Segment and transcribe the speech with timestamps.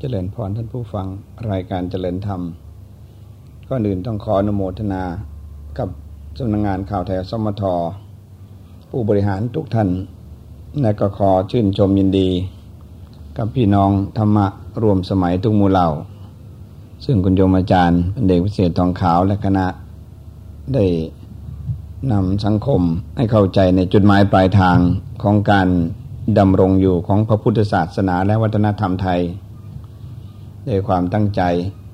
[0.00, 1.06] เจริญพรท่านผู้ฟัง
[1.50, 2.40] รายการเจริญธรรม
[3.68, 5.02] ก็อื่นต้องขออนุโมทนา
[5.78, 5.88] กับ
[6.38, 7.62] สำนักงงานข่าวไทยสมท
[8.90, 9.88] ผู้บริหารทุกท่าน
[10.82, 12.28] และก็ขอชื่นชมยินดี
[13.36, 14.46] กับพี่น้องธรรมะ
[14.82, 15.88] รวมสมัยทุกมูเหล่า
[17.04, 19.66] ซึ่งคุณโยมอาจารย์เป็นเด็กพิเศษทองขาวและคณะ
[20.74, 20.84] ได้
[22.12, 22.82] นำสังคม
[23.16, 24.78] ให้เข้าใจในจุดหมายปลายทาง
[25.22, 25.68] ของการ
[26.38, 29.22] ดำรงอยู่ของพระพุทธศาสนาและวัฒนธรรมไทย
[30.68, 31.42] ด้วยความตั้งใจ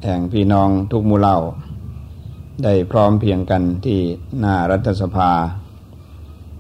[0.04, 1.38] แห่งพี่น้องทุกมูเหล่า
[2.64, 4.00] ได้พร้อมเพียงกันที่
[4.40, 5.30] หน้ารัฐสภา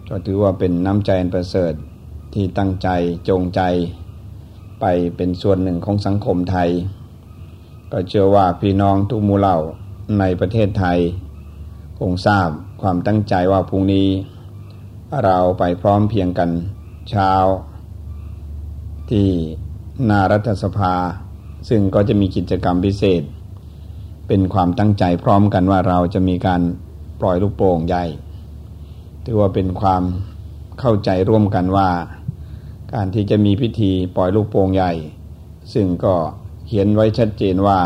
[0.08, 1.74] ก็ถือว่าเป็นน้ำใจประเสริฐ
[2.34, 2.88] ที่ตั้งใจ
[3.28, 3.60] จงใจ
[4.80, 4.84] ไป
[5.16, 6.70] เป็นส่วนหนึ่งของสังคมไทย
[7.92, 9.58] ก็เชื่อว่าพี่น้องทุกมูเหล่า
[10.18, 10.98] ในประเทศไทย
[11.98, 12.48] คงทราบ
[12.82, 14.08] ความตั้งใจว่าพรุ่งนี้
[15.24, 16.50] เราไปพร้อมเพียงกัน
[17.10, 17.32] เช้า
[19.10, 19.28] ที่
[20.08, 20.94] นารัฐสภา
[21.68, 23.22] ซึ่งก็จะมีกิจกรรมพิเศษ
[24.28, 26.60] เป็นความตั้งใจพร้อมกันว่าเราจะมีการ
[27.20, 28.04] ปล่อยลูกโป่งใหญ่
[29.24, 30.02] ถือว่าเป็นความ
[30.80, 31.90] เข้าใจร่วมกันว่า
[32.94, 34.92] การที่จะมีพิธีปล่อยลูกโป่งใหญ่
[35.72, 36.14] ซึ่งก็
[36.66, 37.80] เขียนไว้ชัดเจนว่า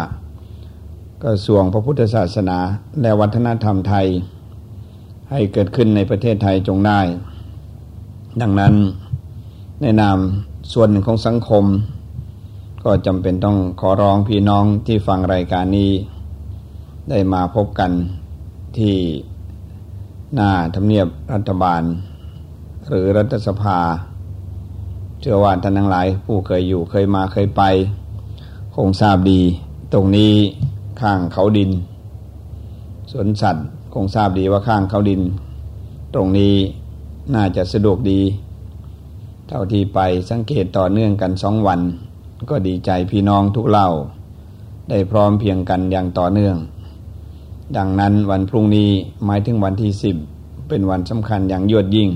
[1.25, 2.59] กระทรวงพระพุทธศาสนา
[3.03, 4.07] และวัฒนธรรมไทย
[5.31, 7.01] ให้เกิดขึ้นในประเทศไทยจงได้
[8.41, 8.75] ดังนั้น
[9.83, 10.19] ในนาม
[10.73, 11.65] ส่วนหนึ่งของสังคม
[12.89, 15.91] ก็จำเป็นต้องขอร้องพี่น้องที่ฟังรายการนี้
[17.11, 17.91] ได้มาพบกัน
[18.79, 18.95] ที่
[20.35, 21.83] หน้าทำเนียบรัฐบาล
[22.89, 23.79] หรือรัฐสภา
[25.21, 27.63] เชื่อว่าท่านทั้งหลายผู้เคยอยู่เคยมาเคยไป
[28.77, 29.41] คงทราบดี
[29.93, 30.33] ตรงนี้
[31.01, 31.71] ข้างเขาดิน
[33.11, 35.23] สวนสัตว์คงทราบดีว่าข้างเขาดิน
[36.15, 36.55] ตรงนี้
[37.35, 38.21] น่าจะสะดวกดี
[39.49, 39.99] เท่าที่ไป
[40.31, 41.81] สังเกตต่อเนื่องกันสองวัน
[42.51, 43.89] ก็ดีใจพี่น้องทุกเล่า
[44.91, 46.57] ได้พร้อมเพียงกันอย่างต่อเนื่อง
[47.77, 48.91] ดังนั้นวันพรุ่งนี้
[49.25, 50.17] หมายถึงวันที่สิบ
[50.69, 52.11] เป็นวันสำคัญอย่างยวดยิ่ง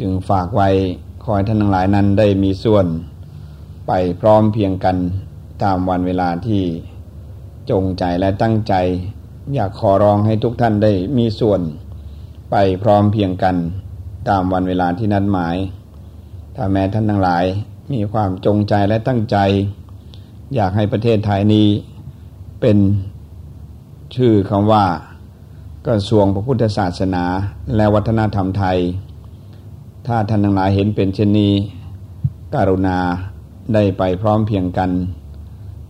[0.00, 0.68] จึงฝากไว้
[1.24, 2.86] คอยท่านทั้งหลายนั้นได้มีส่วน
[3.86, 4.96] ไปพร้อมเพียงกัน
[5.62, 6.62] ตามวันเวลาที่
[7.70, 8.74] จงใจและตั้งใจ
[9.54, 11.60] อยากขอร้องให้ทุกท่านได้มีส่วน
[12.50, 13.56] ไปพร้อมเพียงกัน
[14.28, 15.56] ตามวันเวลาที่นัดหมาย
[16.56, 17.44] ถ้าแม้ท่านทั้งหลาย
[17.92, 19.36] มีความจงใจและตั้งใจ
[20.54, 21.68] อยากให้ประเทศไทยนี้
[22.60, 22.78] เป็น
[24.16, 24.84] ชื่อคำว่า
[25.86, 27.24] กระทรวงพระพุทธศาสนา
[27.76, 28.78] และวัฒนธรรมไทย
[30.06, 31.54] ถ้าท่านทั้งหลายเห็นเป็นเช่นนี้
[32.54, 32.98] การุณา
[33.74, 34.90] ได้ไปพร้อมเพียงกัน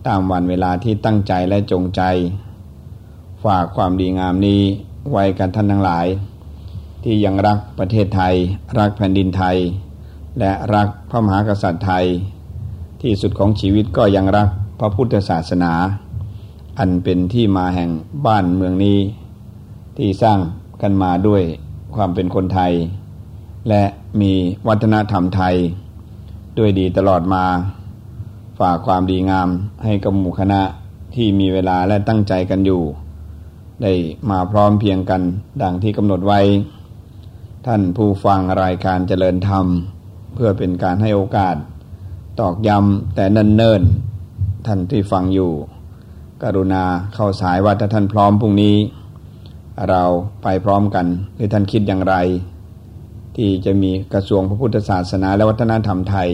[0.07, 2.01] ตามวันเวลาที่ตั้งใจและจงใจ
[3.45, 4.61] ฝากความดีงามนี้
[5.11, 6.05] ไว้กันท่านทั้งหลาย
[7.03, 8.33] ที่ยังรักประเทศไทย
[8.79, 9.57] รักแผ่นดินไทย
[10.39, 12.05] และรักพระมหากษัตริย์ไทย
[13.01, 14.47] ที่สุดของชีวิตก็ยังรัก
[14.79, 15.73] พระพุทธศาสนา
[16.79, 17.89] อันเป็นที่มาแห่ง
[18.25, 18.99] บ้านเมืองนี้
[19.97, 20.39] ที่สร้าง
[20.81, 21.43] กันมาด้วย
[21.95, 22.73] ความเป็นคนไทย
[23.69, 23.83] และ
[24.21, 24.33] มี
[24.67, 25.55] วัฒนธรรมไทย
[26.57, 27.45] ด้วยดีตลอดมา
[28.59, 29.49] ฝากความดีงาม
[29.83, 30.61] ให้กับหมู่คณะ
[31.15, 32.81] ที่มีเวลาและตั้งใจกันอยู่
[33.81, 33.93] ได้
[34.29, 35.21] มาพร้อมเพียงกัน
[35.61, 36.39] ดังที่กำหนดไว้
[37.65, 39.65] ท่านผู้ฟังรายการเจริญธรรม
[40.35, 41.55] เพื่อเป็นการให้โอกาส
[42.39, 45.51] ตอกย้ำแต่เนิ่นๆท่านที่ฟังอยู่
[46.43, 48.75] กรุณาเข้าสายว่าถ้าท่านพร้อมพรุ่งนี้
[49.89, 50.03] เรา
[50.43, 52.15] ไปพร้อมกันหรือท่านคิดอย่างไร
[53.35, 56.29] ที่จะมีกระทรวงพระพุทธศาสนาและวัฒนธรรมไทย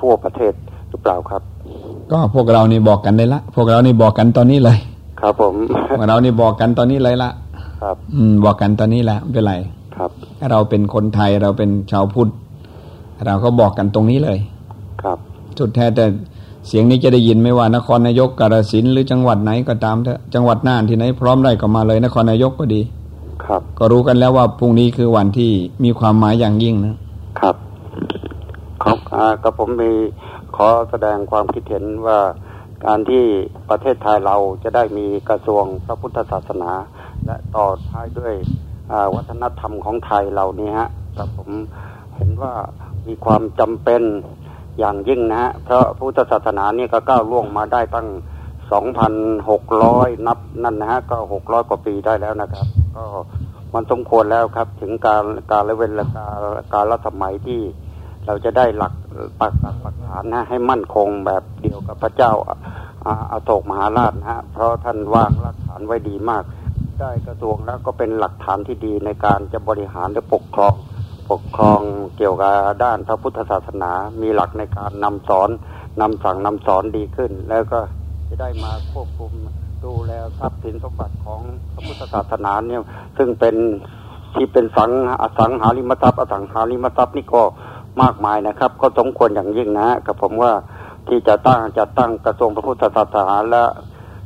[0.00, 0.52] ทั่วประเทศ
[0.90, 1.42] หรือเปล่าครับ
[2.12, 4.78] ก็พวกเรานี่บอกกันได้ละพวกเรานี่บอกกันตอนนี้เลย
[5.20, 5.54] ครับ ผม
[5.88, 7.30] พวกเรานี่บอกกันตอนนี้เลยละ
[7.82, 9.54] ครับ อืมบอกกันตอนนี้แหละไม่เป็นไร
[9.96, 10.10] ครับ
[10.50, 12.30] เราเป็นคนไทยเราเป็นชาวพุทธ
[13.26, 14.38] เราก็บอกกันตรงนี้เลย
[15.02, 15.18] ครับ
[15.58, 16.04] สุดแท้แต่
[16.66, 22.80] เสียงนี้จะได้ยินไม่ว่านครนายกกาฬสินหรือจังหวัดไหนก็ตามเถอะจังหวัดน่านที่ไหนพร้อมได้ก็มาเลย นครนายกก็ดี
[23.46, 25.50] ครับ ก็รู้กันแล้วว่าพรุ่งนี้คือวันที่
[25.84, 26.96] มีความหมายอย่างยิ่งนะ
[27.40, 27.56] ครับ
[28.82, 28.98] ครับ
[29.42, 29.92] กับผมมี
[30.56, 32.20] ขอแสดงความคิดเห็นว่า
[32.86, 33.24] การที่
[33.70, 36.72] ประเทศไทยเราจะได้มีกระทรวงพระพุทธศาสนา
[37.26, 38.34] และต่อท้ายด้วย
[39.14, 40.88] วัฒนธรรมของไทยเรานี่ฮะ
[41.18, 41.48] กับผม
[42.16, 42.52] เห็นว่า
[43.06, 44.02] มีความจำเป็น
[44.78, 48.06] อย่างยิ่งนะฮะเพราะพุทธศาสนานี่ก็ก้าวล่วงมาได้ตั้ง
[48.72, 49.14] สองพัน
[49.50, 53.04] หกร้อยนับนั่นนะฮะก็หกร้อยกว่าปีได้แล้วนะครับ ก็
[53.74, 56.42] มันสมควรแล้วครับ ถึงการการละเวนละการ
[56.74, 57.60] การละสมัยที่
[58.26, 58.92] เราจะได้หลัก
[59.40, 62.32] ปักปักฐานนะให้มั่นคงแบบเดียวกับพระเจ้า
[63.32, 66.44] อาโศกมหาราชนะฮะเพราะท่านวางหลักฐานไว้ดีมาก
[67.00, 70.74] ได้กระทรวงแล้วก็เป็นหลักฐานที่ดีในการจะบริหารและปกครอง
[71.30, 71.80] ปกครอง
[72.16, 75.50] เกี่ยวกับด้านพระพุทธศาสนา มีหลักในการนำสอน
[76.00, 77.78] นำสั่งนำสอนดีขึ้น แล้วก็
[78.30, 79.32] จะได้มาควบคุม
[79.84, 81.40] ดูแลทรัพย์สินสมบัติของ
[81.72, 82.82] พระพุทธศาสนาเนี่ย
[83.16, 83.54] ซึ่งเป็น
[84.34, 84.90] ที่เป็นสัง
[85.22, 87.42] อสังหาริมทรัพย์อสังหาริมทรัพย์นี่ก็
[88.02, 90.52] มากมายนะครับ ก็สมควรอย่างยิ่งนะกับผมว่า
[91.08, 93.62] ที่จะตั้งจะตั้งกระทรวงพระพุทธศาสนาและ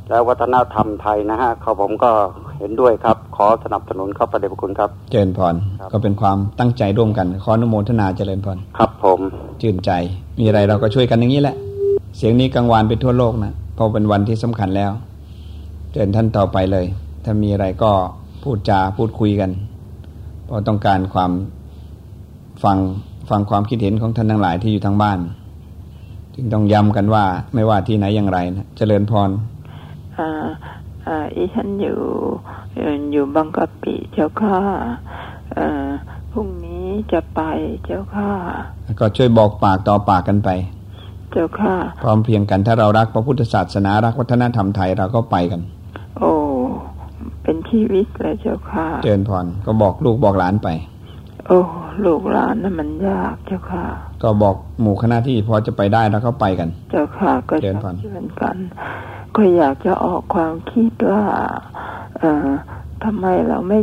[0.09, 2.11] และวัฒนธรรมไทยนะฮะเขาผมก็
[2.59, 5.55] เห็นด้วยครับ ขอสนับสนุนเข้าประเด็นคุณครับ เจริญพร
[5.91, 9.19] ก็เป็นความตั้งใจร่วมกัน ขออนุโมทนาเจริญพรครับผม
[9.61, 9.91] ชื่นใจ
[10.39, 11.55] มีอะไรเราก็ช่วยกันอย่างนี้แหละ
[12.17, 14.91] เสียงนี้กังวานไปทั่วโลกนะ เพราะเป็นวันที่สำคัญแล้ว
[15.91, 16.85] เชิญท่านต่อไปเลย
[17.23, 17.91] ถ้ามีอะไรก็
[18.43, 19.51] พูดจาพูดคุยกัน
[20.45, 21.31] เพราะต้องการความ
[22.63, 22.77] ฟัง
[23.29, 25.19] ฟังความคิดเห็นของท่านทั้งหลายที่อยู่ทางบ้าน
[26.35, 29.29] จึงต้องย้ำกันว่าไม่ว่าที่ไหนอย่างไรนะเจริญพร
[30.17, 30.29] อ่า
[31.07, 31.99] อ่าอีฉันอยู่
[33.11, 34.59] อยู่บางกะปิเจ้าค่ะ
[35.57, 35.87] อ่า
[36.31, 37.41] พรุ่งนี้จะไป
[37.85, 38.29] เจ้าค่ะ
[38.99, 40.49] ก็ช่วยบอกปากต่อปากกันไป
[41.31, 45.61] เจ้าค่ะพร้อมเพียงกันถ้าเรารักพระพุทธศาสนารักวัฒนธรรมไทยเราก็ไปกัน
[46.19, 46.31] โอ้
[47.43, 50.69] เป็นชีวิตเลยเจ้าค่ะเจริญพรก็บอกลูกบอกหลานไป
[51.47, 51.59] โอ้
[52.05, 53.85] ลูกหลานนั่นมันยากเจ้าค่ะ
[54.23, 58.57] ก็บอกหมู่คณะที่พอจะไปได้แล้วก็ไปกัน เจ้าค่ะก็เชิญกัน
[59.35, 61.23] ก็อยากจะออกความคิดว่า
[62.19, 62.49] เออ
[63.03, 63.79] ทำไมเราไม่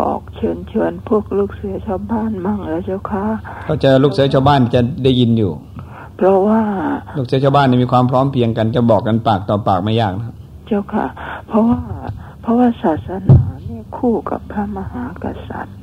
[0.00, 3.24] บอกเชิญชวนพวกลูกเสือชาวบ้านมั่งแล้วเจ้าค่ะ
[3.68, 5.52] ก็จะลูกเสือชาวบ้านจะได้ยินอยู่
[6.16, 6.60] เพราะว่า
[7.16, 10.32] ลูกเสือชาวบ้านมีความพร้อมเพียงกันจะบอกกันปากต่อปากไม่ยากนะ
[10.66, 11.06] เจ้าค่ะ
[11.48, 11.80] เพราะว่า
[12.42, 15.78] เพราะว่าศาสนาเนี่ยคู่กับพระมหากษัตริย์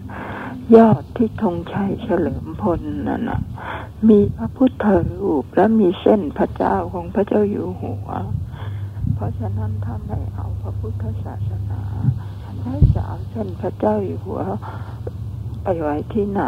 [0.76, 3.42] ยอดที่ธงชัยเฉลิมพลนั่นนะ
[4.10, 8.08] มีพระพุทธรูปและมีเส้นพระเจ้าของพระเจ้าอยู่หัว
[9.16, 11.82] เพราะฉะนั้นถ้าไม่เอาพระพุทธศาสนา
[12.64, 14.42] ให้จะเอาเส้นพระเจ้าอยู่หัว
[15.64, 16.44] ไปไว้ที่ไหน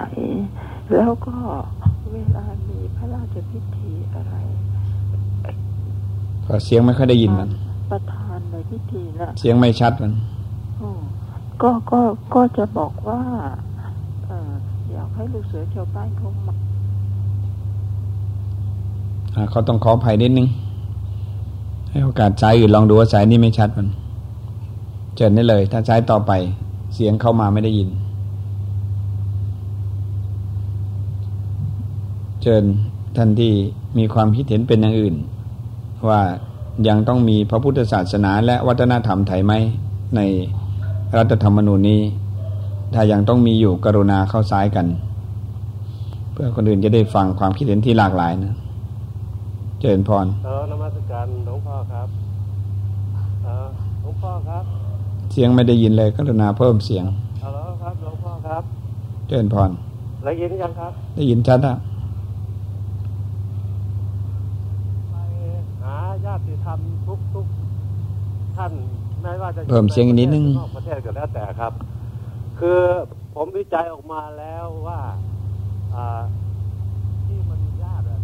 [0.96, 1.38] แล้วก็
[2.13, 4.35] เวลามีพระราชพิธีอะไร
[6.45, 7.50] ก็เสียงไม่ค่อยได้ยินมัน
[7.91, 10.13] ประธานในพิธีนะเสียงไม่ชัดมัน
[11.62, 12.01] ก็ก็
[12.35, 13.21] ก็จะบอกว่า
[14.29, 14.31] อ
[14.91, 16.53] อยากให้ลูกเสือชาวบ้านเขามา
[19.51, 20.47] เขาต้องขออภัยนิดนึง
[21.89, 23.88] ให้โอกาสสายอื่นลองดูว่าสายนี้ไม่ชัดมัน
[25.15, 26.31] เจิญได้เลย ถ้าสายต่อไป
[26.93, 27.89] เสียงเข้ามาไม่ได้ยิน
[32.48, 32.66] เจิญ
[33.18, 33.54] ท่านที่
[33.98, 35.16] มีความคิดเห็นเป็นอย่างอื่น
[36.10, 36.22] ว่า
[36.88, 39.54] ยังต้องมีพระพุทธศาสนาและวัฒนธรรมไทยไหม
[40.16, 40.22] ใน
[41.18, 42.02] รัฐธรรมนูญนี้
[42.94, 44.88] ถ้ายังต้องมีอยู่กรุณาเข้าซ้ายกัน
[46.34, 48.54] เพื่อคนอื่นจะได้ฟังความคิดเห็นที่หลากหลายนะ
[49.80, 52.08] เจริญพรเออนมัสการหลวงพ่อครับ
[53.44, 53.68] เออ
[54.02, 54.64] หลวงพ่อครับ
[55.32, 57.06] เสียงไม่ได้ยินเลยกรุณาเพิ่มเสียง
[57.44, 58.64] ฮัลโหลครับหลวงพ่อครับ
[59.28, 59.70] เจริญพร
[60.25, 61.78] ได้ยินยังครับ ได้ยินชัดอะ
[66.25, 67.46] ญาติธรรมทุกทุก
[68.58, 68.74] ท่าน
[69.22, 71.74] ไม่ว่าจะเพิ่มเสียงนิดนึงอกประเทศก็แล้วแต่ครับ
[72.60, 72.82] คือ
[73.36, 75.00] ผมวิจัยออกมาแล้วว่า
[77.25, 78.20] ที่มันยากอะ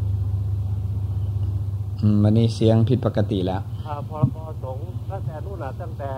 [2.24, 3.62] มันนี่เสียงผิดปกติแล้ว
[4.10, 6.12] พรบสงฆ์ตั้งแต่นู่นน่ะตั้งแต่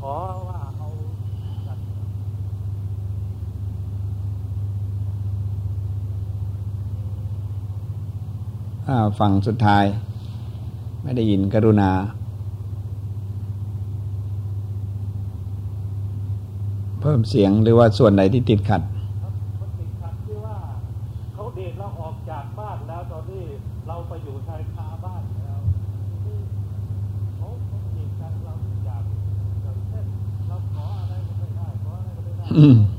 [0.00, 0.14] ขอ
[0.48, 0.60] ว่า
[8.86, 9.84] เอาฝั่งสุดท้าย
[11.06, 11.90] ไม่ได้ยินกรุณา
[17.00, 18.82] เพิ่มเสียงหรือว่าส่วนไหนที่ติดขัด
[19.78, 20.56] ติดขัดที่ว่า
[21.34, 23.44] เขาเดทเราออกจากบ้านแล้วตอนนี้
[23.88, 25.58] เราไปอยู่ชายคาบ้านแล้ว
[27.36, 28.54] เขาเขากีดกันเรา
[28.86, 29.02] อยาง
[29.62, 30.06] อย่างเช่น
[30.48, 32.95] เราขออะไรก็ไม่ได้ขออะไรก็ไม่ได้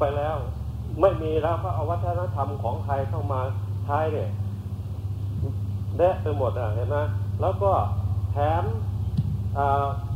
[0.00, 0.36] ไปแล้ว
[1.00, 3.40] ไม่มีแล้วก็เอาวัฒนธรรมของไทยเข้ามา
[3.84, 4.30] ใช้เนี่ย
[5.98, 6.96] แดะไปหมดอะเห็นไหม
[7.40, 7.72] แล้วก็
[8.32, 8.64] แถม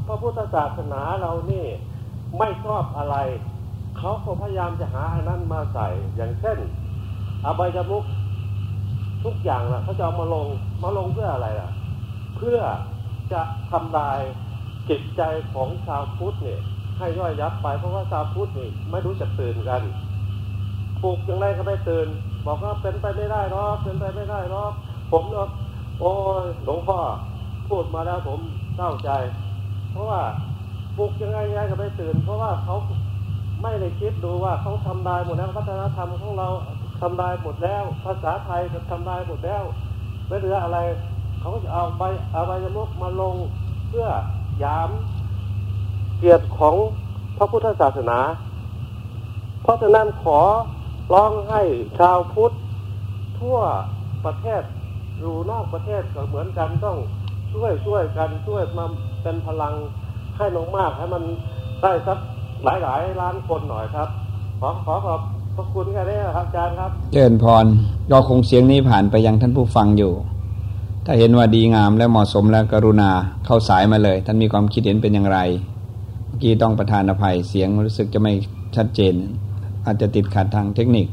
[0.06, 1.66] พระพุทธศาสนาเรานี่
[2.38, 3.16] ไม่ชอบอะไร
[3.98, 6.58] เขาก็พยายามจะหาอันนั้นมาใส่ อย่างเช่น
[7.44, 8.04] อบายมุก
[9.24, 10.46] ทุกอย่างนะเขาจะเอามาลง
[10.82, 11.70] มาลงเพื่ออะไรล่ะ
[12.36, 12.58] เพื่อ
[13.32, 14.18] จะทำลาย
[14.88, 15.22] จิตใจ
[15.52, 16.60] ของชาวพุทธเนี่ย
[17.02, 19.82] ให้ย่อยยับไป เพราะว่าชาวพุทธนี่ไม่รู้จะตื่นกัน
[21.02, 22.06] ปลูกอย่างไรก็ไม่ตื่น
[22.46, 24.72] บอกว่าเป็นไปไม่ได้หรอกเป็นไปไม่ได้หรอก
[25.10, 25.48] ผมเนาะ
[26.00, 26.98] โอ้ยหลวงพ่อ
[27.68, 28.40] พูดมาแล้วผม
[28.76, 29.10] เศร้าใจ
[29.90, 30.22] เพราะว่า
[30.96, 32.76] ปลูกยังไงยังไงก็ไม่ตื่น เพราะว่าเขา
[33.62, 36.48] ไม่ได้คิดดูว่าเขาทำลายหมดแล้ววัฒนธรรมของเรา
[37.00, 39.62] ทำลายหมดแล้ว ภาษาไทยก็ทำลายหมดแล้ว
[40.28, 40.78] ไม่เหลืออะไร
[41.40, 43.34] เขาจะเอาไปเอาใบยมุกมาลง
[43.88, 44.06] เพื่อ
[44.60, 44.90] หยาม
[46.24, 46.74] เกียรติของ
[47.36, 48.18] พระพุทธศาสนา
[49.62, 50.40] เพราะฉะนั้นขอ
[51.12, 51.62] ร้องให้
[51.98, 52.52] ชาวพุทธ
[53.40, 53.58] ทั่ว
[54.24, 54.62] ประเทศ
[55.18, 56.98] อยู่นอกประเทศก็เหมือนกันต้อง
[57.52, 58.84] ช่วยช่วยกันช่วยมา
[59.22, 59.74] เป็นพลัง
[60.36, 61.22] ให้ลงมากให้มัน
[61.82, 62.18] ได้สัก
[62.64, 64.08] หลายหลายๆล้านคนหน่อยครับ
[64.60, 65.20] ขอขอขอบ
[65.56, 67.64] พระคุณแค่นี้ครับอาจารย์ครับเจริญพร
[68.10, 70.12] ก็คงเสียงนี้ผ่านไปยังท่านผู้ฟังอยู่
[71.06, 73.10] ถ้าเห็นว่าดีงามและเหมาะสมแล้วกรุณา
[73.44, 75.40] เข้าสายมาเลย ท่านมีความคิดเห็นเป็นอย่างไร
[76.32, 78.32] มื่อกี้ต้องประทานอภัยเสียงรู้สึกจะไม่
[78.76, 79.14] ชัดเจน
[79.86, 81.06] อาจจะติดขัดทางเทคนิค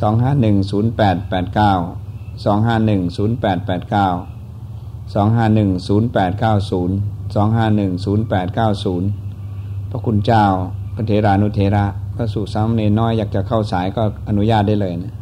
[0.00, 10.46] 2510889 2510889 2510890 2510890 พระคุณเจ้า
[10.94, 11.84] พระเทรานุเทระ
[12.16, 15.14] พระสุสามเณรน้อยอยากจะเข้าสายก็อนุญาตได้เลยนะ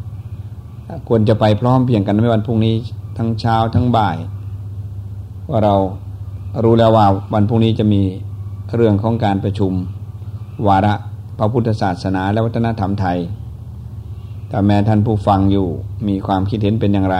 [1.07, 2.75] ควรจะไปพร้อมเพียงกันไม่วันพรุ่งนี้
[3.17, 4.17] ทั้งเช้าทั้งบ่าย
[5.49, 5.75] ว่าเรา
[6.63, 8.01] รู้แล้วว่าวันพรุ่งนี้จะมี
[8.75, 9.73] เรื่องของการประชุม
[10.67, 10.93] วาระ
[11.37, 13.17] พระพุทธศาสนาและวัฒนธรรมไทย
[14.49, 15.67] แต่แม้ท่านผู้ฟังอยู่
[16.07, 17.17] มีความคิดเห็นเป็นอย่างไร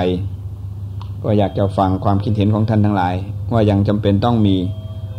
[1.23, 3.15] ก็อยากจะฟังความคิดเห็นของท่านทั้งหลาย
[3.53, 4.55] ว่ายังจำเป็นต้องมี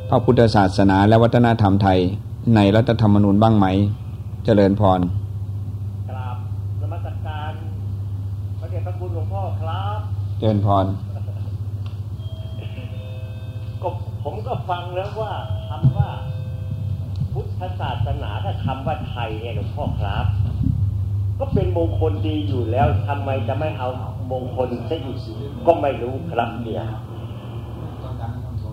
[0.08, 1.98] พระพุทธศาสนาและวัฒนธรรมไทย
[2.54, 3.66] ในรัฐธรรมนูญบ้างไหม
[4.44, 5.00] เจริญพร
[6.08, 6.36] กราบ
[6.80, 7.52] นมัสการ
[8.58, 9.98] พระเดชพระคุณหลวงพ่อครับ
[10.38, 10.86] เจริญพร
[13.82, 13.88] ก็
[14.24, 15.57] ผมก็ฟังแล้วว่าคำว่า
[17.58, 20.26] พุทธศาสนาถ้าคำว่าไทยเนี่ยหลวงพ่อครับ
[21.38, 23.88] ก็เป็นมงคลดีอยู่แล้วทำไมจะไม่เอา
[24.32, 25.18] มงคลซะอีก
[25.66, 26.84] ก็ไม่รู้ครับเนี่ย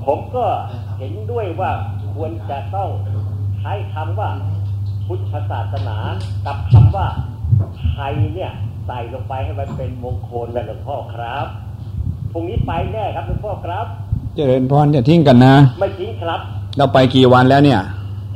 [0.06, 0.46] ผมก็
[0.98, 1.72] เห็นด้วยว่า
[2.14, 2.90] ควรจะต้อง
[3.60, 4.30] ใช้คำว่า
[5.08, 5.98] พุทธศาสนา
[6.46, 7.08] กับคำว่า
[7.92, 8.52] ไทยเนี่ย
[8.88, 11.46] ใส่ลงไปให้มันเป็นมงคลนะหลวงพ่อครับ
[12.32, 13.86] พรุ่งนี้ไปแน่ครับหลวงพ่อครับ
[14.36, 16.40] เจริญพรอย่าทิ้งกันนะ ไม่จริงครับ
[16.78, 17.82] เราไปกี่วันแล้วเนี่ย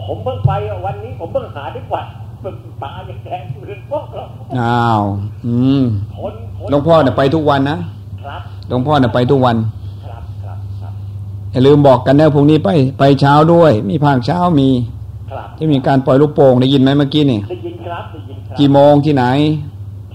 [0.10, 0.51] ผมเพิ่งไป
[0.86, 2.01] วันนี้ผมเพิ่งหาดีกว่า
[2.82, 4.28] ตาอย่างแดงอยู่หลวงพ่อครับ
[4.60, 5.01] อ้าว
[5.46, 5.84] อืม
[6.18, 7.78] คนคนหลวงพ่อเนี่ยไปทุกวันนะ
[8.24, 9.56] ครับหลวงพ่อเนี่ยไปทุกวัน
[10.06, 10.94] ครับครับครับ
[11.51, 14.70] อย่าลืมบอกกันนะพรุ่งนี้ไปไปเช้าด้วย มีภาคเช้ามี
[15.32, 19.25] ครับที่มีการปล่อยลูกโป่งได้ยินไหมเมื่อกี้นี่ได้ยินครับได้ยินครับกี่โมงที่ไหน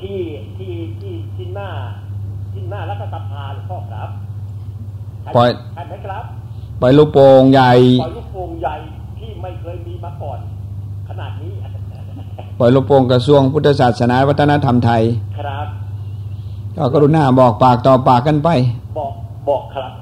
[0.00, 0.18] ที่
[0.58, 1.68] ที่ที่ที่หน้า
[2.52, 4.08] ที่หน้ารัฐสภาหลวงพ่อครับ
[5.36, 6.24] ปล่อยใช่ไหมครับ
[6.80, 7.72] ปล่อยลูกโป่งใหญ่
[8.02, 8.74] ปล่อยลูกโป่งใหญ่
[9.18, 10.38] ที่ไม่เคยมีมาก่อน
[11.08, 11.52] ขนาดนี้
[12.58, 15.02] ปล่อยลูกโป่งกระทรวงพุทธศาสนาวัฒนธรรมไทย
[15.38, 15.66] ครับ
[16.76, 18.48] ก็กรุณาบอกปากต่อปากกันไป
[18.98, 19.12] บอก
[19.48, 19.92] บอกครับ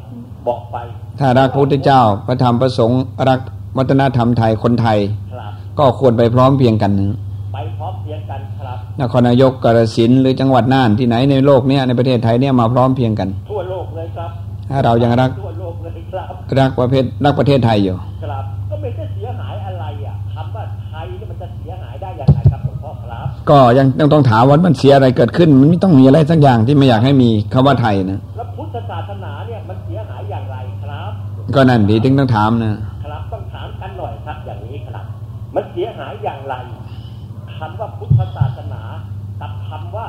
[0.46, 0.76] บอกไป
[1.18, 3.40] ถ้ารักพระพุทธเจ้าพระธรรมพระสงฆ์รัก
[3.78, 4.98] วัฒนธรรมไทยคนไทย
[5.32, 7.16] ครับก็ควรไปพร้อมเพรียงกันนะ
[7.54, 14.30] ไปพร้อมเพรียงกันครับนครนายกกาฬสินธุ์หรือจังหวัดน่านที่ไหนในโลกเนี้ยในประเทศไทยเนี่ยมาพร้อมเพรียงกัน ทั่วโลกเลยครับ
[14.70, 16.26] ถ้าเรายังรักทั่วโลกเลยครับ
[16.60, 19.04] รักประเทศรักประเทศไทยอยู่ ครับ ก็ไม่ได้
[23.50, 31.12] ก็ยังต้องต้องถามว่ามันเสียอะไรเกิดขึ้น มันไม่ต้องมีอะไรสักอย่างที่ไม่อยากให้มีคำว่าไทยนะแล้วพุทธศาสนาเนี่ยมันเสียหายอย่างไรครับ
[31.54, 32.72] ก็นั่นดีถึงต้องถามนะ
[33.04, 35.04] ครับต้องถามกันหน่อยครับอย่างนี้ครับ
[35.54, 36.54] มันเสียหายอย่างไร
[37.58, 38.82] คำว่าพุทธศาสนา
[39.40, 40.06] กับคำว่า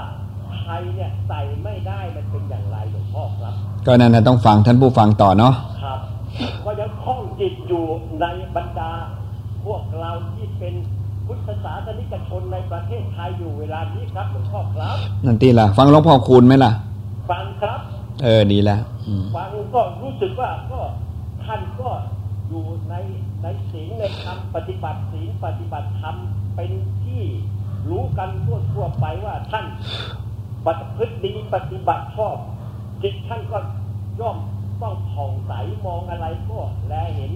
[0.60, 3.54] ไทยเนี่ยใส่ไม่ได้มันเป็นอย่างไรหลวงพ่อครับ
[3.86, 6.00] ก็นั่นนะต้องฟังท่านผู้ฟังต่อเนาะครับ
[6.66, 7.84] ก็ยังคล้องจิตอยู่
[8.22, 8.26] ใน
[8.56, 8.92] บรรดา
[9.66, 10.33] พวกเราที่เป็นพุทธ
[11.64, 16.72] ศาสนิกชนในประเทศไทยอยู่เวลานี้ครับหลวงพ่อครับนั่นตีล่ะ ฟังหลวงพ่อคูณไหมล่ะ
[17.32, 17.80] ฟังครับ
[18.24, 20.80] เออดีแล้วอืมฟังก็รู้สึกว่าก็
[21.46, 21.90] ท่านก็
[22.50, 22.96] อยู่ใน
[23.44, 26.16] ในศีลในธรรมปฏิบัติศีลปฏิบัติธรรม
[26.56, 26.72] เป็น
[27.04, 27.24] ที่
[27.90, 29.66] รู้กันทั่วทั่วๆไปว่าท่าน
[30.66, 32.36] ปฏิพฤติดีปฏิบัติชอบ
[33.04, 33.60] จิตท่านก็
[34.20, 34.38] ย่อม
[34.82, 35.52] ต้องผ่องใส
[35.86, 37.34] มองอะไรก็แลเห็น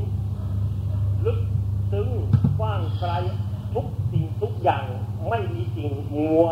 [1.25, 1.39] ลึก
[1.91, 2.07] ซึ้ง
[2.59, 3.11] กว้างไกล
[3.73, 4.83] ทุกสิ่งทุกอย่าง
[5.29, 6.45] ไม่มีสิ่งมัว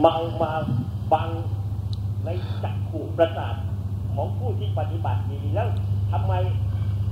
[0.00, 0.52] เมามา
[1.12, 1.28] บัง
[2.24, 2.28] ใน
[2.62, 3.54] จักขู่ประสาท
[4.14, 5.68] ของผู้ที่ปฏิบัติดีแล้ว
[6.12, 6.32] ทำไม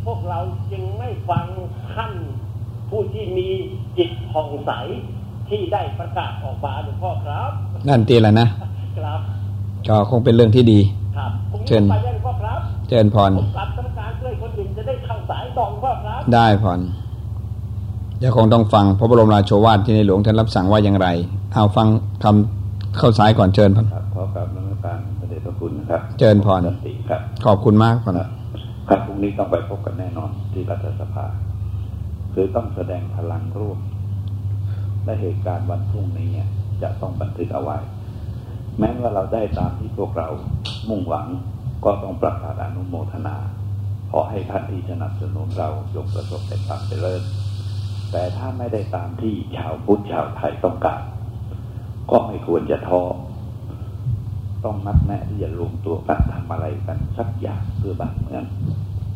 [0.05, 0.39] พวกเรา
[0.73, 1.47] จึงไม่ฟัง
[1.95, 2.13] ท่าน
[2.91, 3.49] ผู้ที่มี
[3.99, 4.71] จิตผ่องใส
[5.49, 7.51] ที่ได้ประกาศออกมาหลวงพ่อครับ
[7.89, 8.47] นั่นตีละนะ
[8.99, 9.21] ครับ
[9.89, 10.81] ก็คงเป็นเรื่องที่ดี
[11.17, 12.59] ครับผมเชิญไปได้หลวงพ่อครับ
[12.89, 21.09] เจริญพรผมกลับกรรมการเพื่อให้คนอื่นจะได้เข้าสายต่อหลวงพ่อครับ ได้พรเดี๋ยวคงต้องฟังพระบรมราโชวาทที่ในหลวงท่านรับสั่งว่าอย่างไร
[21.53, 21.87] เอาฟัง
[22.23, 28.29] คำเข้าสายก่อนเชิญพรครับขอกราบนมัสการพระเดชพระคุณนะครับเจริญพรสันติครับ ขอบคุณมากพรครับ
[28.89, 31.27] ครับพรุ่งนี้ต้องไปพบกันแน่นอนที่รัฐสภา
[32.35, 33.79] คือต้องแสดงพลังร่วม
[35.05, 36.49] และเหตุการณ์วันพรุ่งนี้เนี่ย
[36.83, 37.79] จะต้องบันทึกเอาไว้
[38.79, 40.29] แม้ว่าเราได้ตามที่พวกเรา
[40.89, 41.27] มุ่งหวัง
[41.85, 43.37] ก็ต้องประกาศอนุโมทนา
[44.11, 47.23] ขอให้ท่านที่สนับสนุนเราจงประสบแต่ความเจริญ
[48.15, 51.03] แต่ถ้าไม่ได้ตามที่ชาวพุทธชาวไทยต้องการ
[52.11, 53.03] ก็ไม่ควรจะท้อ
[54.65, 58.45] ต้องนัดแนะที่จะรวมตัวกันทำอะไรกันสักอย่างเพื่อบ้านเมือง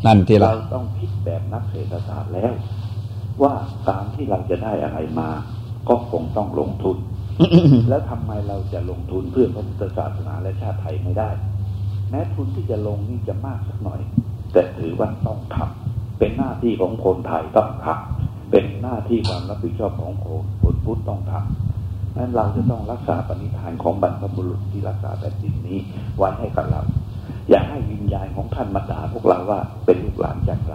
[0.06, 2.52] นั่นทีละเราต้องคิดแบบนักเศรษฐศาสตร์แล้ว
[3.42, 3.52] ว่า
[3.88, 5.28] การที่เราจะได้อะไรมา
[5.88, 6.96] ก็คงต้องลงทุน
[7.88, 11.30] แล้วทำไมเราจะลงทุนเพื่อพระพุทธศาสนาและชาติไทยไม่ได้
[12.10, 14.00] แม้ทุนที่จะลงนี่จะมากสักหน่อย
[14.52, 18.17] แต่ถือว่าต้องทำเป็นหน้าที่ของคนไทยต้องทำ
[18.50, 25.78] เป็นหน้าที่ความรับผิดชอบของคนคนพุทธต้องทำนั้นเราจะต้องรักษาปณิธานของบรรพบุรุษที่รักษาแผ่นดินนี้
[26.16, 26.80] ไว้ให้กับเรา
[27.50, 30.74] อย่าให้วิญญาณของท่านมาด่าพวกเราว่าเป็นลูกหลานจากไร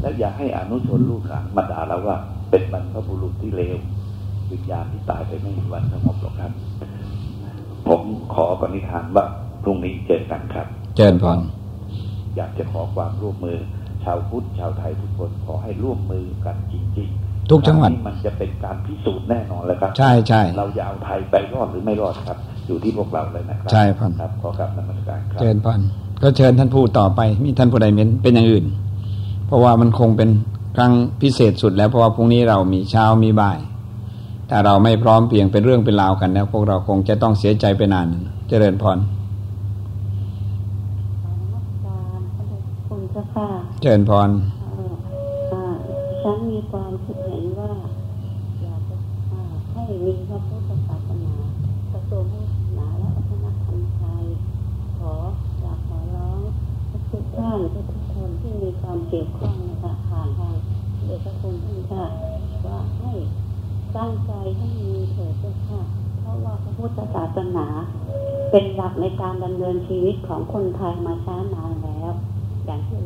[0.00, 2.16] และอย่าให้อนุชนลูกหลานมาด่าเราว่า
[2.50, 3.76] เป็นบรรพบุรุษที่เลว
[4.52, 6.52] วิญญาณที่ตายไปไม่มีวันสงบหรอกครับ
[7.88, 8.02] ผม
[8.34, 9.24] ขอปณิธานว่า
[9.62, 11.38] พรุ่งนี้เจอกันครับ เจริญพร
[12.36, 13.58] อยากจะขอความร่วมมือ
[14.06, 25.80] ชาวพุทธชาวไทยทุกคนขอให้ร่วมมือกันจริงๆ ทุกจังหวัดครั้นี้มันจะเป็นการพิสูจน์แน่นอนเลยครับ ใช่ใช่เราจะเอาไทยไปรอดหรือไม่รอดครับ อยู่ที่พวกเราเลยนะครัใช่ครับครับขอกราบนมัสการครับเจริญพร
[26.22, 28.64] ก็เชิญท่านผู้ต่อไปมีท่านผู้ใดเม้นเป็นอย่างอื่น
[29.46, 30.30] เพราะว่ามันคงเป็น
[30.76, 30.92] ครั้ง
[31.22, 33.58] พิเศษสุดแล้วเพราะว่าพรุ่งนี้เรามีเช้ามีบ่าย
[34.48, 38.08] แต่เราไม่พร้อมเพียงเป็นเรื่องเป็นราวกันแล้ว พวกเราคงจะต้องเสียใจไปนาน
[38.48, 38.98] เจริญพร
[43.36, 44.30] คุณเจ้าค่ะเจริญพร
[44.62, 44.94] เอ่อ
[45.52, 45.64] อ่า
[46.22, 47.72] ฉันมีความคิดเห็นว่า
[48.62, 48.96] อยากจะ
[49.32, 51.34] อ่าให้มีพระพุทธศาสนา
[51.92, 54.24] กระทรวงพุทธศาสนาและวัฒนธรรมไทย
[54.98, 55.14] ขอ
[55.60, 56.40] อยากขอร้อง
[57.10, 60.54] ทุกท่านทุกคนที่มีความเกี่ยวข้องนะคะผ่านทาง
[61.04, 62.04] เดชคุณท่านค่ะ
[62.66, 63.12] ว่าให้
[63.96, 65.80] ตั้งใจให้มีเถิดเจ้าค่ะ
[66.20, 67.66] เพราะว่าพระพุทธศาสนา
[68.50, 72.12] เป็นหลักในการดำเนินชีวิตของคนไทยมาช้านานแล้ว
[72.64, 73.05] อย่างที่หล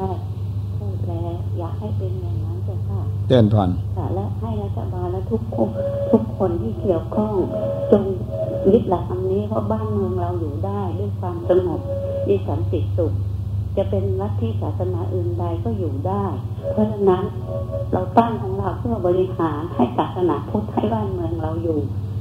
[0.00, 5.68] ท่านก็ได้พูดแล้วอยากให้เป็นอย่างนั้นเจ้าค่ะเจริญพรค่ะและให้รัฐบาลและทุกคน
[6.12, 7.34] ทุกคนที่เกี่ยวข้อง
[7.92, 8.02] จง
[8.72, 11.80] ยึดหลักอันนี้เพราะบ้านเมืองเราอยู่ได้ด้วยความสงบ
[12.28, 13.12] มีสันติสุข
[13.76, 16.24] จะเป็นลัทธิศาสนาอื่นใดก็อยู่ได้
[16.72, 17.24] เพราะฉะนั้น
[17.92, 21.78] เราตั้งของเราเพื่อบริหารให้ศาสนาพุทธให้บ้านเมืองเราอยู่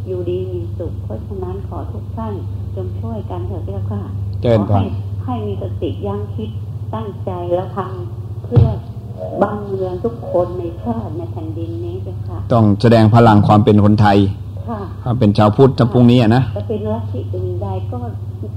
[0.07, 2.33] อยู่ดีมีสุข เพราะฉะนั้นขอทุกท่าน
[2.75, 4.01] จงช่วยกันเถิดเจ้าค่ะ
[4.41, 4.85] เจริญพขอรให้
[5.25, 6.49] ให้มีสติยั้งคิด
[6.95, 8.65] ตั้งใจแล้วทำเพื่อ
[9.41, 14.17] บ้านเมืองทุกคนในชาติในแผ่นดินนี้เจ้าค่ะ ต้องแสดงพลังความเป็นคนไทย
[14.69, 17.97] ค่ะความเป็นชาวพุทธถ้าพรุ่งนี้อะนะจะเป็นลัทธิอื่นใดก็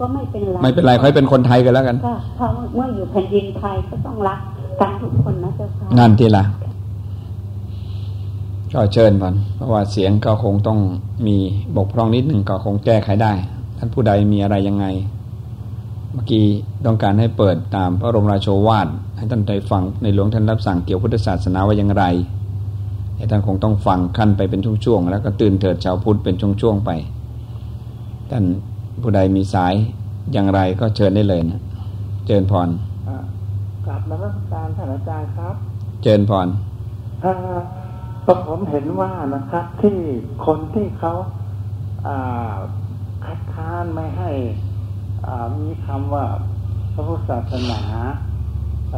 [0.01, 4.41] ก็ไม่เป็นไร ไม่เป็นไรขอให้เป็นคนไทยกันแล้วกันค่ะเพราะเมื่ออยู่แผ่นดินไทยก็ต้องรัก
[4.81, 6.45] กันทุกคนนะเจ้าค่ะนั่นทีละ
[8.75, 10.79] ก็เชิญก่อนเพราะว่าเสียงก็คงต้อง
[11.27, 11.37] มี
[11.77, 13.33] บกพร่องนิดหนึ่งก็คงแก้ไขได้
[13.79, 14.87] ท่านผู้ใดมีอะไรยังไง
[16.13, 16.47] เมื่อกี้
[16.87, 22.05] ต้องการให้เปิดตามพระบรมราโชวาทให้ท่านได้ฟังในหลวงท่านรับสั่งเกี่ยวพุทธศาสนาว่าอย่างไร
[23.17, 26.91] ให้ท่านคงต้องฟังขั้นไปเป็นช่วงๆแล้วก็ตื่นเถิดชาวพุทธเป็นช่วงๆไป
[28.31, 28.45] ท่าน
[29.03, 29.75] ผู้ใดมีสาย
[30.33, 31.61] อย่างไรก็เชิญได้เลยนะ
[32.27, 32.69] เจิญพร
[33.87, 35.55] กลับมารับการท่านอาจารย์ครับ
[36.03, 36.49] เจิญพร
[38.25, 39.97] ก็ผมเห็นว่านะครับที่
[40.47, 41.13] คนที่เขา
[43.25, 44.31] คัดค้านไม่ให้
[45.61, 46.25] มีคำว่า
[46.93, 47.83] พระพุทธศาสนา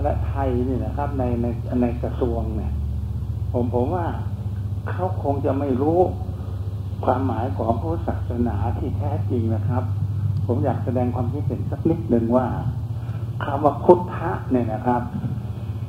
[0.05, 1.47] และไทยนี่นะครับ ในใน
[1.83, 2.73] ในกระทรวงเนี่ย
[3.53, 4.07] ผมผมว่า
[4.89, 6.01] เขาคงจะไม่รู้
[7.05, 9.83] ความหมายของพุทธศาสนาที่แท้จริงนะครับ
[10.47, 12.47] ผมอยากแสดงความคิดเห็นสักนิดหนึ่งว่า
[13.45, 15.03] คำว่าพุทธะเนี่ยนะครับ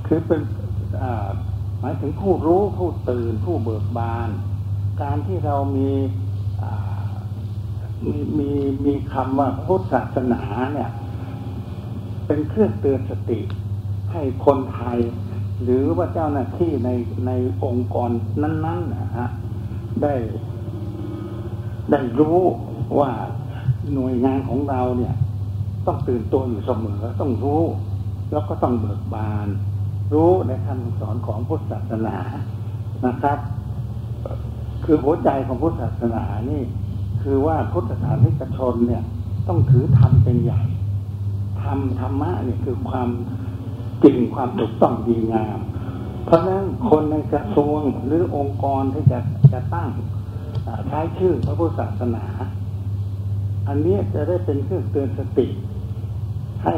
[0.07, 0.41] คือเป็น
[1.79, 4.29] หมายถึงผู้รู้ผู้ตื่นผู้เบิกบาน
[5.01, 5.91] การที่เรามี
[8.03, 8.49] มีมี
[8.85, 10.41] มีคำว่าพุทธศาสนา
[10.73, 10.89] เนี่ย
[12.27, 13.39] เป็นเครื่องเตือนสติ
[14.11, 14.99] ให้คนไทย
[15.63, 16.89] หรือว่าเจ้าหน้าที่ใน
[17.27, 17.31] ใน
[17.63, 18.09] องค์กร
[18.41, 19.29] นั้นๆนะฮะ
[20.01, 20.13] ได้
[21.91, 22.39] ได้รู้
[22.99, 23.11] ว่า
[23.93, 25.15] หน่วยงานของเราเนี่ย
[25.85, 27.63] ต้องตื่นตัวอยู่เสมอต้องรู้
[28.31, 29.47] แล้วก็ต้องเบิกบาน
[30.13, 32.17] รู้ในคำสอนของพุทธศาสนา
[33.05, 33.37] นะครับ
[34.83, 36.61] คือหัวใจของพุทธศาสนานี่
[37.27, 39.03] คือว่าพุทธศาสนิกชนเนี่ย
[39.47, 40.61] ต้องถือธรรมเป็นใหญ่
[41.61, 43.09] ธรรมธรรมะเนี่ยคือความ
[44.03, 45.59] จริงความถูกต้องดีงาม
[46.25, 49.19] เพราะฉะนั้นคนในกระทรวงหรือองค์กรที่จะ
[49.53, 49.89] จะตั้ง
[50.89, 52.25] ใช้ชื่อพระพุทธศาสนา
[53.67, 55.47] อันนี้จะได้เป็นเครื่องเตือนสติ
[56.63, 56.75] ให้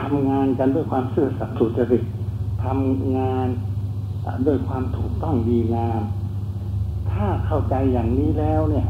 [0.00, 2.04] ทำงานกันด้วยความซื่อสัตย์สุจริต
[2.64, 3.48] ทำงาน
[4.46, 6.02] ด้วยความถูกต้องดีงาม
[7.14, 8.86] ถ้าเข้าใจอย่างนี้แล้วเนี่ย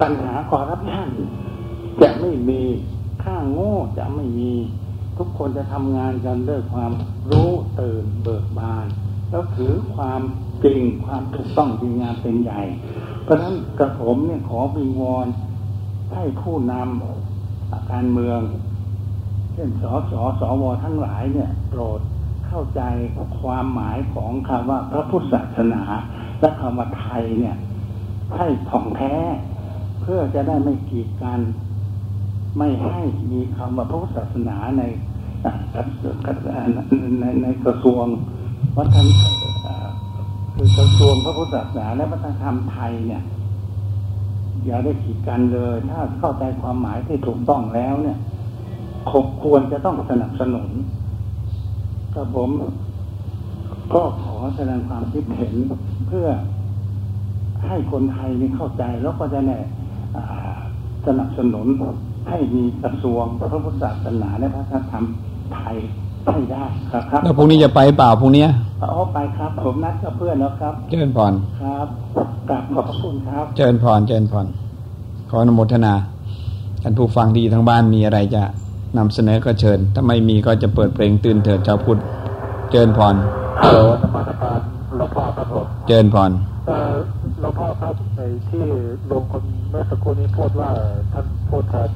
[0.00, 1.08] ปัญหาคอร์รัปชัน
[2.02, 2.62] จะไม่มี
[3.24, 4.52] ข้างโง่จะไม่มี
[5.18, 6.92] ทุกคนจะทำงานกันด้วยความ
[7.30, 7.50] รู้
[7.80, 8.86] ตื่นเบิกบาน
[9.30, 10.20] แล้วถือความ
[10.64, 12.62] จริงความถูกต้องดีงามเป็นใหญ่
[13.24, 15.26] เพราะฉะนั้นกระผมเนี่ยขอวิงวอน
[16.14, 18.40] ให้ผู้นำการเมือง
[19.52, 22.00] เช่นสสสวทั้งหลายเนี่ยโปรด
[22.48, 22.82] เข้าใจ
[23.40, 25.82] ความหมายของคำว่าพระพุทธศาสนา
[26.40, 27.56] และคำว่าไทยเนี่ย
[28.36, 29.14] ให้ผ่องแท้
[30.02, 31.40] เพื่อจะได้ไม่กีดกัน
[32.58, 33.00] ไม่ให้
[33.32, 34.82] มีคำว่าพระพุทธศาสนาใน
[37.20, 38.04] ในในกระทรวง
[38.76, 39.06] วัฒน
[40.54, 43.22] คือกระทรวงพระพุทธศาสนาและวัฒนธรรมไทยเนี่ย
[44.66, 48.18] อย่าได้ขีดกันเลย ถ้าเข้าใจความหมายที่ถูกต้องแล้วเนี่ย
[49.42, 50.68] ควรจะต้องสนับสนุน
[52.18, 52.50] กับผม
[53.94, 55.54] ก็ขอแสดงความคิดเห็น
[56.08, 56.26] เพื่อ
[57.66, 59.58] ให้คนไทยนี่เข้าใจแล้วก็จะแน่
[61.06, 61.66] สนับสนุน
[62.28, 65.04] ให้มีกระทรวงพระพุทธศาสนาและพระธรรม
[65.54, 65.76] ไทย
[66.26, 68.44] ให้ได้ครับครับแล้วพรุ่งนี้จะไปเปล่าพรุ่งนี้
[68.82, 71.86] อ๋อไปครับ ผมนัดกับเพื่อนแล้วครับ เจริญพรครับ
[72.50, 74.46] กราบขอบคุณครับ เจริญพรเจริญพร
[75.30, 75.94] ขออนุโมทนา
[76.82, 78.42] ท่านผู้ฟังที่ทางบ้านมีอะไรจะ
[78.96, 82.00] นำเสนอก็เชิญ ถ้าไม่มีก็จะเปิดเพลงตื่นเถิดชาวพุทธ
[82.70, 83.16] เจิญพร
[83.60, 83.70] โอ้
[84.02, 84.60] นมัสการ
[84.98, 86.30] หลวงพ่อครับผมเจิญพร
[87.40, 88.20] หลวงพ่อครับใน
[88.50, 88.64] ที่
[89.10, 90.70] ลงคนเมื่อสักครู่นี้พูดว่า
[91.12, 91.88] ท่านพูดแทน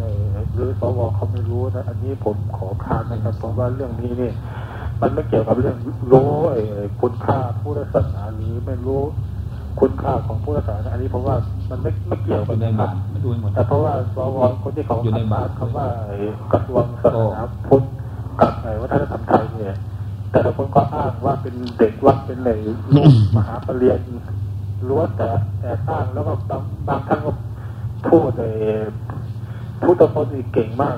[0.55, 4.31] หรือสวเขาไม่รู้นะ อันนี้ผมขอค้านนะครับผมว่าเรื่องนี้นี่
[5.01, 5.77] มันไม่เกี่ยวกับเรื่อง
[6.13, 6.31] รู้
[7.01, 9.03] คุณค่าพุทธศาสนาหรือไม่รู้
[9.81, 11.37] คุณค่าของพุทธศาสนาอันนี้ผมว่า
[11.71, 12.91] มันไม่ไม่เกี่ยวกันนะครับ
[13.55, 15.87] แต่เพราะว่าสวคนที่เขาอยู่ในบาทคำว่า
[16.53, 17.83] กระทรวงศาสนาพุทธ
[18.41, 19.77] กับวัฒนธรรมไทยเนี่ย
[20.33, 22.59] แต่ละคนก็อ้างว่าเป็นเด็กวัดเป็นเลย
[22.95, 24.33] ลูกมหาปรริญญา
[24.89, 25.29] ล้วนแต่
[25.61, 27.33] แต่อ้างแล้วก็บางบางครั้งก็
[28.09, 28.55] พูดเลย
[29.83, 30.95] พุทธพจน์เก่งมาก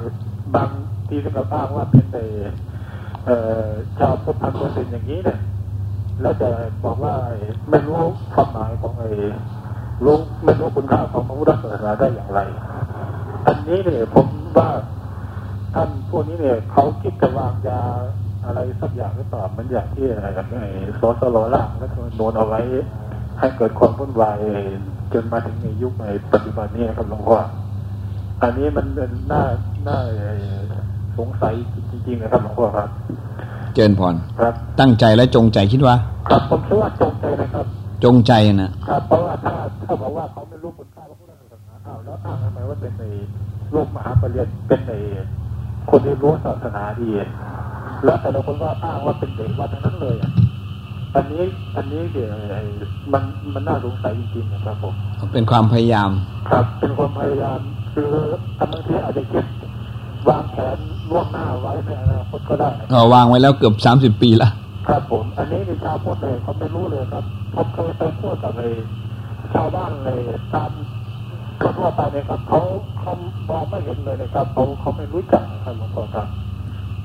[0.57, 0.69] บาง
[1.09, 5.39] ทีก็อ้างว่าเป็นเอ่อชาวพุทธพันธ์เป็นอย่างนี้เนี่ย
[6.21, 6.49] แล้วจะ
[6.85, 7.15] บอกว่า
[7.71, 8.01] ไม่รู้
[8.35, 9.09] ความหมายของไอ้
[10.05, 12.41] รู้ไม่รู้คุณค่าของพระพุทธศาสนาได้อย่างไร
[13.47, 14.69] อันนี้เนี่ยผมว่า
[15.75, 17.81] ท่านพวกนี้เนี่ยเขาคิดจะวางยา
[18.45, 20.67] อะไรสักอย่างหรือเปล่ามันอย่างที่อะไอ้
[21.01, 22.61] สสโลล่างและโนนเอาไว้
[23.39, 24.39] ให้เกิดความวุ่นวาย
[25.13, 27.39] จนมาถึงในยุคในปัจจุบันนี้ครับหลวงพ่อ
[28.43, 29.43] อันนี้มันนน่า
[29.89, 29.99] น่า
[31.19, 31.55] สงสัย
[31.91, 32.89] จริงๆนะครับหลวงพ่อครับ
[33.75, 34.15] เจริญพร
[34.81, 35.95] ตั้งใจและจงใจคิดว่า
[36.29, 37.67] ครับผมคิดว่าจงใจนะครับ
[38.05, 38.33] จงใจ
[38.63, 39.53] นะครับเพราะว่าถ้า
[39.87, 43.05] ถ้าบอกว่าเขาไม่รู้คุณค่าพระพุทธศาสนาเอาแล้วอ้างทำไมว่าเป็นใน
[43.75, 44.93] ลูกมหาปรริญญาเป็นใน
[45.91, 47.11] คนที่รู้ศาสนาดี
[48.05, 50.17] แล้วแต่ละคนว่าอ้างว่าเป็นเด็กวัดทั้งนั้นเลย
[51.17, 51.43] อันนี้
[51.77, 52.29] อันนี้เดี๋ยว
[53.13, 53.23] มัน
[53.55, 54.95] มันน่าสงสัยจริงๆนะครับผม
[55.33, 56.11] เป็นความพยายาม
[56.51, 57.61] ครับเป็นความพยายาม
[57.95, 58.13] คือ
[58.59, 59.45] อันบางทีอาจจะคิด
[60.29, 60.79] วางแผน
[61.11, 64.51] ล่วงหน้าไว้ในอนาคตก็ได้ก็วางไว้แล้วเกือบสามสิบปีละ
[64.89, 68.63] ครับผมอันนี้ในชาวพุทธเลยเขาไม่รู้เลยครับผมเคยไปพูดกับใน
[69.55, 70.21] ชาวบ้านเลย
[70.55, 70.71] ตาม
[71.79, 72.61] ทั่วไปเลยครับเขา
[73.01, 73.13] เขา
[73.49, 76.29] มองไม่เห็นเลยนะครับเขาเขาไม่รู้จักครับหลวงพ่อครับ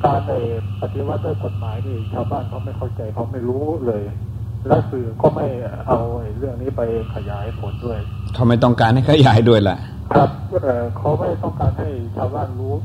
[0.03, 0.33] การใน
[0.81, 4.01] ปฏิวัติด้วยกฎหมายนี่ชาวบ้านเขาไม่เข้าใจเขาไม่รู้เลย
[4.67, 5.45] และสื่อก็ไม่
[5.87, 5.99] เอา
[6.37, 6.81] เรื่องนี้ไป
[7.15, 7.99] ขยายผลด้วย
[8.33, 9.77] เขาไม่ต้องการให้ขยายด้วยแหละ
[10.13, 10.29] ครับ
[10.63, 12.75] เอ่อเขาไม่ต้องการให้ชาวบ้านรู้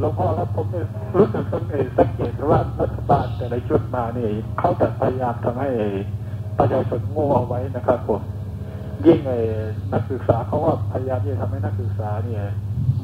[0.00, 0.86] หลวงพ่อแล้วผมเนี่ย
[1.18, 5.70] รู้สึกสังเกตสังเกตว่ารัฐบาลแต่ละชุดมานี่เขาจะพยายามทำให้
[6.58, 8.20] ประชาชนโง่เอาไว้นะครับผม
[9.06, 9.38] ยิ่งไอ้
[9.92, 12.42] นักศึกษาเขาก็พยายามที่จะทำให้นักศึกษาเนี่ย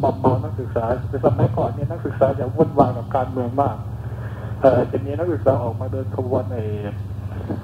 [0.03, 3.77] มอมเมานักศึกษาในสมัยก่อนเนี่ยนักศึกษาจะวุ่นวายกับการเมืองมาก
[4.61, 6.57] เออจะมีนักศึกษาออกมาเดินขบวนใน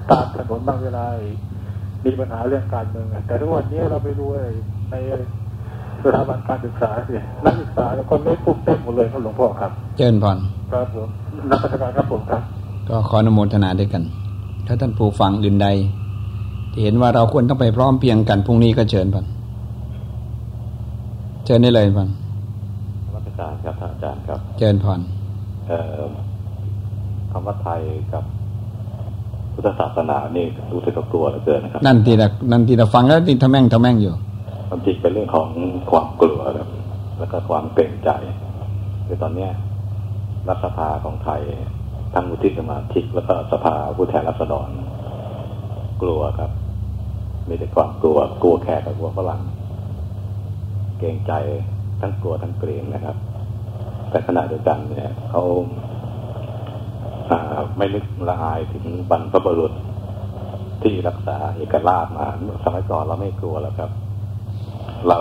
[0.09, 1.05] ตามถนนบางเวลา
[2.05, 4.25] มีปัญหาเรื่องการเมืองแต่ทุกวันนี้เราไปดู
[4.91, 4.95] ใน
[6.05, 10.37] สถาบันการศึกษาสินักศึกษาแล้วคนไม่ปุ๊บเต็มหมดเลยครับหลวงพ่อครับ เจริญพร
[10.71, 11.09] ครับผม
[11.49, 12.41] นักพัฒนาครับผมครับ
[12.89, 14.03] ก็ขออนุโมทนาด้วยกัน
[14.67, 15.67] ถ้าท่านผู้ฟังอื่นใด
[16.71, 19.25] ที่เห็นว่าเราควรต้องไปพร้อมเพรียงกันพรุ่งนี้ก็เชิญพัน
[21.45, 22.09] เชิญได้เลยพัน
[23.15, 24.99] รัชการครับท่านอาจารย์ครับเชิญพร
[25.67, 26.01] เอ่อ
[27.31, 27.81] คำว่าไทย
[28.13, 28.23] กับ
[29.53, 34.13] พุทธศาสนานี่รู้สึกกลัวเหลือเกินนะครับ นั่นทีละนั่นทีละฟังแล้วทีทะแม่งทะแม่งอยู่
[34.73, 35.49] ความจริงเป็นเรื่องของ
[35.91, 36.69] ความกลัวครับ
[37.19, 38.09] แล้วก็ความเกรงใจ
[39.07, 39.51] คือตอนเนี้ย
[40.49, 41.41] รัฐสภาของไทย
[42.13, 44.69] ทั้งวุฒิสมาชิกแล้วก็สภาผู้แทนราษฎร
[46.01, 46.51] กลัวครับ
[47.47, 49.41] มีแต่ความกลัวกลัวแขกกับกลัวฝรั่ง
[50.99, 51.33] เกรงใจ
[52.01, 53.17] ทั้งกลัวทั้งเกรงนะครับ
[54.09, 55.43] แต่ขณะเดียวกันเนี่ยเขา
[57.29, 57.39] อ่า
[57.77, 59.73] ไม่นึกละอายถึงบรรพบุรุษ
[60.81, 62.27] ที่รักษาเอกราชมา
[62.63, 63.91] สมัยก่อนเราไม่กลัวแล้วครับ
[65.09, 65.19] เรา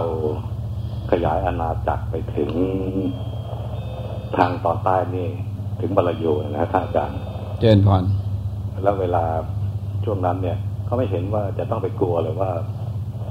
[1.11, 2.51] ขยายอาณาจักรไปถึง
[4.37, 5.29] ทางตอนใต้นี่
[5.81, 7.19] ถึงบาลายูนะท่านอาจารย์
[7.61, 8.03] เจริญพร
[8.83, 9.25] แล้วเวลา
[10.05, 12.51] ช่วงนั้นเนี่ยเขาไม่เห็นว่าจะต้องไปกลัวเลยว่า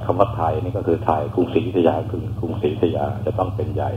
[0.06, 3.92] คำว่าไทยนี่ก็คือไทยกรุงศรีอยุธยาคือกรุงศรีอยุธยาจะต้องเป็นใหญ่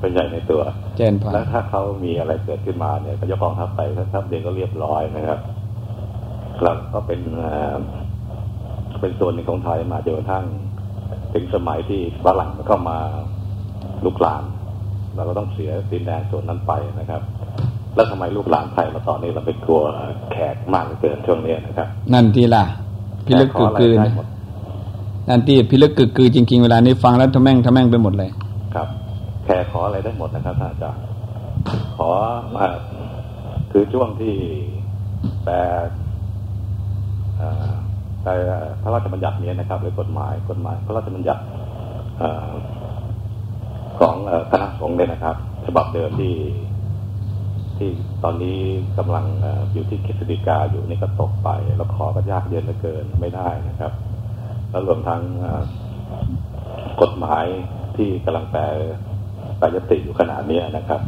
[0.00, 0.62] เป็นใหญ่ในตัว
[0.96, 3.80] เจริญพรแล้วถ้าเขามีอะไรเกิดขึ้นมาเนี่ยก็ยกกองทัพไป
[4.12, 5.38] ทัพเดียวก็เรียบร้อยนะครับ
[6.62, 7.76] เราก็เป็นเอ่อ
[9.00, 10.44] เป็นส่วนหนึ่งของไทยมาจนกระทั่ง
[11.32, 12.98] ถึงสมัยที่ฝรั่งเข้ามา
[14.04, 14.42] ลุกลาน
[15.14, 17.22] เราก็ต้องเสียดินแดนส่วนนั้นไปนะครับ
[17.94, 19.82] แล้วทำไมลูกหลานไทยมาตอนนี้เราไปกลัว
[20.32, 22.64] แขกมากเหลือเกินช่วงนี้นะครับ นั่นทีละ
[23.26, 24.26] พิลึกแขกึขกอะไรกือได้นะหมด
[25.28, 28.30] นั่นที่พิลึกกึกกือจริง ๆ เวลานี้ฟังแล้วทะแม่งทะแม่งไปหมดเลย
[28.74, 28.88] ครับ
[29.44, 31.02] แขกขออะไรได้หมดนะครับท่านอาจารย์
[31.96, 32.10] ขอ
[32.54, 32.64] มา
[33.70, 34.34] คือช่วงที่
[35.44, 35.54] แปล
[37.38, 37.81] เอ่อแปล
[38.82, 41.42] พระราชบัญญัตินี้นะครับหรือกฎหมายกฎหมาย พระราชบัญญัติ
[42.22, 42.24] อ
[43.98, 44.14] ของ
[44.50, 46.36] คณะสงฆ์เนี่ยนะครับ ฉบับเดิมที่
[47.76, 47.90] ที่
[48.24, 48.58] ตอนนี้
[48.98, 49.26] กำลัง
[49.72, 53.92] อยู่ที่กฤษฎีกาอยู่นี่ก็ตกไป แล้วขอก็ยากเย็นเหลือเกินไม่ได้นะครับ
[54.70, 55.20] แล้วรวมทั้ง
[57.02, 57.44] กฎหมาย
[57.96, 58.62] ที่กำลังแปล
[59.58, 61.00] แปลยติอยู่ขนาดนี้นะครับ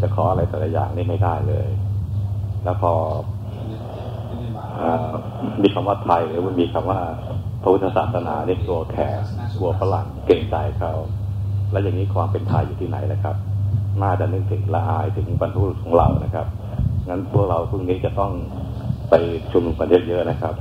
[0.00, 1.68] จะขออะไรแต่ละอย่างนี่ไม่ได้เลย
[2.64, 2.92] แล้วพอ
[5.62, 7.00] มีคำว่าไทยหรือว่ามีคำว่า
[7.62, 9.18] พระพุทธศาสนานี่กลัวแขก
[9.58, 10.92] กลัวฝรั่งเกรงใจเขา
[11.70, 13.36] แล้วอย่างนี้ความเป็นไทยอยู่ที่ไหนนะครับ
[14.02, 16.46] น่าจะนึกถึงละอายถึงบรรพบุรุษของเรานะครับ
[17.08, 18.32] งั้นพวกเราพรุ่งนี้จะต้อง
[19.10, 19.14] ไป
[19.52, 20.54] ชุมนุมกันเยอะๆนะครับ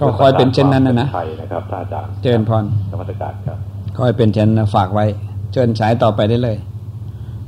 [0.00, 3.58] ก็คอยเป็นเช่นนั้นนะนะไทยนะครับท่านอาจารย์เจริญพรธรรมสการครับ
[3.98, 5.04] คอยเป็นเช่นนะฝากไว้
[5.52, 6.56] เชิญฉายต่อไปได้เลย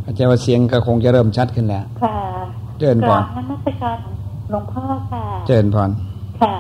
[0.05, 2.17] อาจารย์ว่าเสียงก็คงจะเริ่มชัดขึ้นแล้วค่ะ
[2.79, 3.97] เจริญพกรารบนมัสการ
[4.53, 5.91] หลวงพ่อค่ะ เจริญพร
[6.41, 6.55] ค่ะ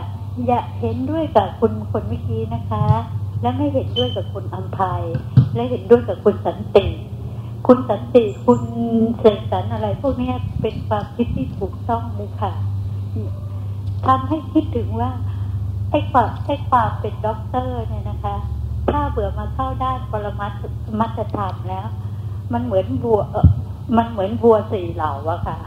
[0.47, 2.85] อย่าเห็นด้วยกับคุณคนเมื่อกี้นะคะ
[3.43, 5.03] และไม่เห็นด้วยกับคุณอัมภัย
[5.55, 6.87] และเห็นด้วยกับคุณสันติ
[7.67, 8.61] คุณสันติคุณ
[9.19, 12.53] เสกสรรอะไร พวกเนี้ยเป็นความคิดที่ถูกต้องเลยค่ะ
[14.07, 15.11] ทำให้คิดถึงว่า
[15.91, 18.37] ไอ้ความไอ้ความเป็นด็อกเตอร์เนี่ยนะคะ
[18.91, 20.63] ถ้าเมื่อมาเข้าด้านปรมัตถ ปร
[21.01, 21.87] มัตถธรรมแล้ว
[22.53, 23.49] มันเหมือนบัวเออ
[23.97, 25.59] มันเหมือนบัวสี่เหล่าอะค่ะ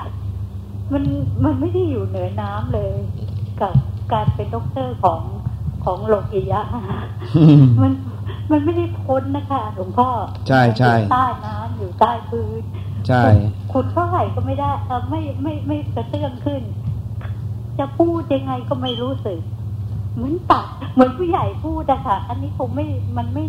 [0.93, 1.03] มัน
[1.43, 2.93] มันไม่ได้อยู่เหนือน้ำเลย
[3.61, 3.73] กับ
[4.13, 5.21] การเป็นด็อกเตอร์ของ
[5.85, 6.61] ของโลกิยะ
[7.81, 7.91] มัน
[8.51, 10.09] มันไม่ได้พ้นนะคะหลวงพ่อ
[10.47, 12.61] ใช่ใช่อยู่ใต้น้ำอยู่ใต้พื้น
[13.07, 13.23] ใช่
[13.71, 16.61] ขุดเท่าไหร่ก็ไม่ได้เออไม่ไม่ไม่กระเตื้องขึ้น
[17.79, 19.39] จะพูดยังไงก็ไม่รู้สึก
[20.15, 22.85] เหมือนตัดเหมือนผู้ใหญ่พูดอะค่ะ อันนี้คงไม่
[23.17, 23.45] มันไม่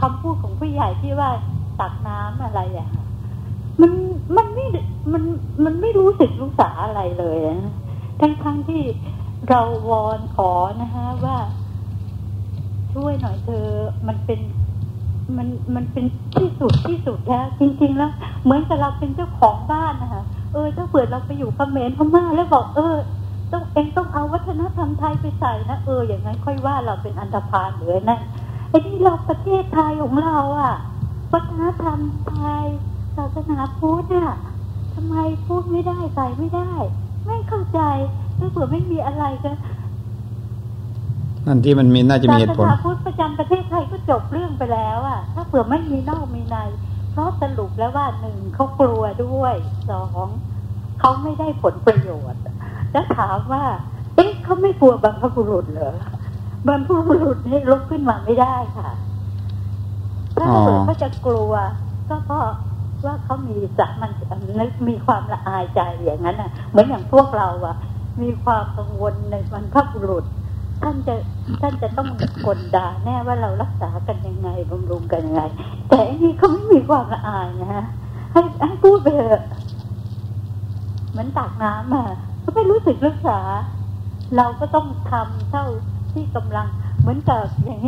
[0.00, 1.30] คำพูดของผู้ใหญ่ที่ว่า
[1.80, 3.04] ตักน้ำอะไรอะค่ะ
[3.80, 3.92] มัน
[4.36, 4.66] มันไม่
[5.12, 5.22] มัน
[5.64, 7.72] มันไม่รู้สึกรู้สาอะไรเลยนะ
[8.20, 8.82] ทั้งทั้งที่
[9.48, 10.50] เราวอนขอ
[10.82, 11.38] นะฮะว่า
[12.94, 13.66] ช่วยหน่อยเธอ
[14.08, 14.40] มันเป็น
[15.36, 18.10] มันมันเป็นที่สุดที่สุดแล้วจริง ๆ แล้ว
[18.42, 22.96] เหมือนกับเราเป็นเจ้าของบ้านนะคะเออถ้าเผื่อเราไปอยู่เขมรพม่าแล้วบอกเออ
[23.52, 28.20] ต้องเองต้องเอาวัฒนธรรมไทยไปใส่นะเอออย่างนั้นค่อยว่าเราเป็นอันธพาลหรือนั่น
[28.68, 30.74] ไอ้ที่เราประเทศไทยของเราอะ
[31.32, 31.98] วัฒนธรรม
[32.30, 32.66] ไทย
[33.16, 34.34] ศาสนาพุทธอะ
[34.94, 35.14] ทำไม
[35.46, 36.72] พูดไม่ได้ใส่ไม่ได้
[37.26, 37.80] ไม่เข้าใจ
[38.38, 39.50] ถ้าเผื่อไม่มีอะไรก็
[41.46, 46.56] นั่นที่มันมีน่าจะมีเหตุผลศาสนาพุทธประจำประเทศไทยก็จบเรื่องไปแล้วอะ ถ้าเผื่อไม่มีนอกมีใน
[47.12, 49.54] เพราะสรุปแล้วว่าหนึ่งเขากลัวด้วย
[49.90, 50.28] สอง
[51.00, 52.42] เขาไม่ได้ผลประโยชน์
[52.92, 53.64] แล้วถามว่า
[54.14, 55.94] เอ๊ะเขาไม่กลัวบรรพบุรุษเหรอ
[56.66, 58.90] บรรพบุรุษนี่ลุกขึ้นมาไม่ได้ค่ะ
[60.36, 61.52] ถ้าเผื่อเขาจะกลัว
[62.08, 62.44] ก็เพราะ
[63.04, 64.12] ว่าเขามีสามัน
[64.60, 67.76] นึกมีความละอายใจอย่างนั้นน่ะ เหมือนอย่างพวกเราอะ
[68.22, 70.24] มีความกังวลในบรรพบุรุษ
[70.82, 71.14] ท่านจะ
[71.60, 72.08] ท่านจะต้อง
[72.46, 75.42] กลด่าแน่ว่าเรารักษากันยังไงบำรุงกันยังไง
[75.88, 77.84] แต่อันนี้เขาไม่มีความละอายนะฮะ
[78.32, 79.42] ให้ให้พูดไปเถอะ
[81.10, 82.06] เหมือนตักน้ำอะ
[82.44, 83.38] ก็ไม่รู้สึกรักษา
[84.36, 85.64] เราก็ต้องทำเท่า
[86.12, 86.66] ที่กำลัง
[87.00, 87.87] เหมือนกับอย่างนี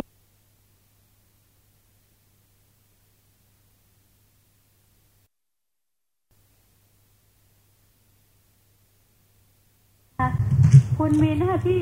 [11.03, 11.81] คุณมีหน้าที่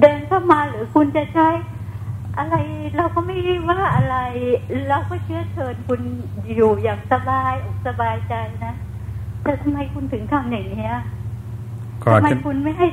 [0.00, 1.48] เดินเข้ามาหรือคุณจะใช้
[2.38, 2.54] อะไร
[2.96, 4.16] เราก็ไม่ได้ว่าอะไร
[4.88, 6.00] เราก็เชื้อเชิญคุณ
[6.56, 8.74] อยู่อย่างสบายอกสบายใจนะ
[9.42, 10.94] แต่ทำไมคุณถึงทำอย่างนี้ย
[12.02, 12.86] ก็ทำไมจะคุณไม่ให้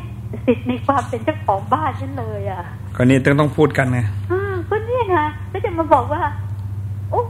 [0.46, 2.64] สิทธิ์ในความเป็นเจ้าของบ้านฉันเลยอะ
[2.96, 4.00] ก็นี่ต้องต้องพูดกันไง
[4.32, 6.22] อ่าก็เนี่ยนะแล้วจะมาบอกว่า
[7.12, 7.22] โอ้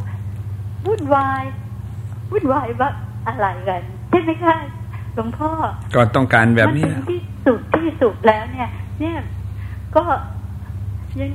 [0.86, 1.44] วุ่นวาย
[2.32, 2.90] วุ่นวายว่า
[3.28, 4.56] อะไรกันใช่ไหมคะ
[5.16, 5.50] หลวงพ่อ
[5.96, 9.18] ก็ต้องการแบบนี้มันถึงที่ สุดที่สุดแล้วเนี่ย เนี่ย
[9.96, 10.04] ก็
[11.20, 11.32] ยัง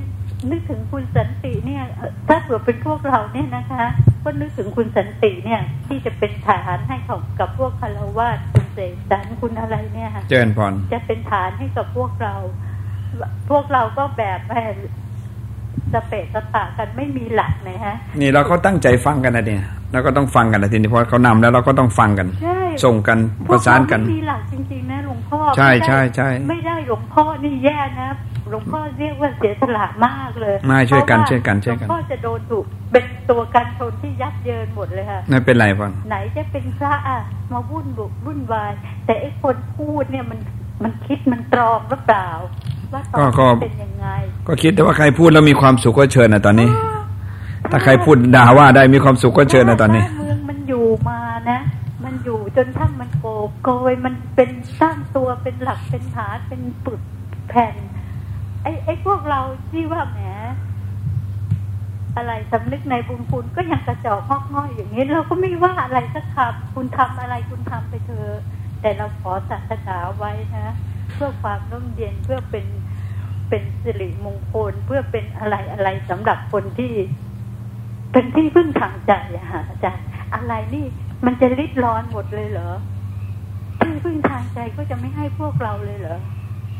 [0.49, 3.85] นึกถึงคุณสันติเนี่ยเอ่อถ้าเผื่อเป็นพวกเราเนี่ยนะคะ
[4.23, 12.35] ก็นึกถึงคุณสันติเนี่ย ที่จะเป็นฐานให้กับกับพวกคารวาสคุณเสกสรรคุณอะไรเนี่ยค่ะเจริญพรจะเป็นฐานให้กับพวกเรา
[13.49, 14.63] พวกเราก็แบบแม่
[15.93, 23.17] สเปะสปะกันไม่มีหลักนะฮะ นี่เราก็ตั้งใจฟังกันนะเนี่ยเราก็ต้องฟังกันนะทีนี้พอเขานำแล้วเราก็ต้องฟังกันใช่ส่งกัน
[23.49, 24.94] ประสานกันพวเรไม่มีหลักจริงๆนะหลวง
[25.29, 28.09] พ่อใช่ไม่ได้ใช่ใช่ไม่ได้หลวงพ่อนี่แย่นะ
[28.49, 37.17] หลวงพ่อเรียกว่าเสียสละมากเลยไม่ช่วยกันเพราะาช่วยกันช่วยกันหลวงพ่อจะโดนถูกเป็นตัวการชนที่ยับเยินหมดเลยค่ะไม่เป็นไรพอนไหนจะเป็นพระอะ
[37.53, 38.71] มาวุ่นบุกวุ่นวาย
[39.05, 40.39] แต่ไอ้คนพูดเนี่ยมัน
[40.83, 42.27] มันคิดมันตรองหรือเปล่า
[42.93, 44.07] ว่าตอนนี้เป็นยังไง
[44.47, 46.69] ก็คิดแต่ว่าใครพูดแล้วมีความสุขก็เชิญนะตอนนี้
[47.71, 51.59] ถ้าใครพูดด่าว่าได้มีความสุขก็เชิญนะตอนนี้บ้าเมืองมันอยู่มานะ
[52.05, 57.01] มันอยู่จนทั้งมันโกบโกยมันเป็นสร้างตัวเป็นหลักเป็นฐานเป็นปึก
[57.49, 57.75] แผ่น
[58.63, 59.41] ไอ้ไอ้พวกเรา
[59.71, 60.19] ที่ว่าแหม
[62.17, 68.39] อะไรสำนึกในบุญคุณก็ยังกระจอกงอกง่อยอย่างนี้เราก็ไม่ว่าอะไรสักคำคุณทำอะไรคุณทำไปเถอะ
[68.81, 70.67] แต่เราขอศาสนาไว้นะ
[71.13, 72.65] เพื่อความร่มเย็นเพื่อเป็น
[73.49, 76.93] เป็นสิริมงคลเพื่อเป็นอะไรอะไรสำหรับคนที่
[78.11, 80.85] เป็นที่พึ่งทางใจอะอาจารย์อะไรนี่
[81.25, 82.69] มันจะริดร้อนหมดเลยเหรอ
[83.79, 86.17] ที่พึ่งทางใจก็จะไม่ให้พวกเราเลยเหรอ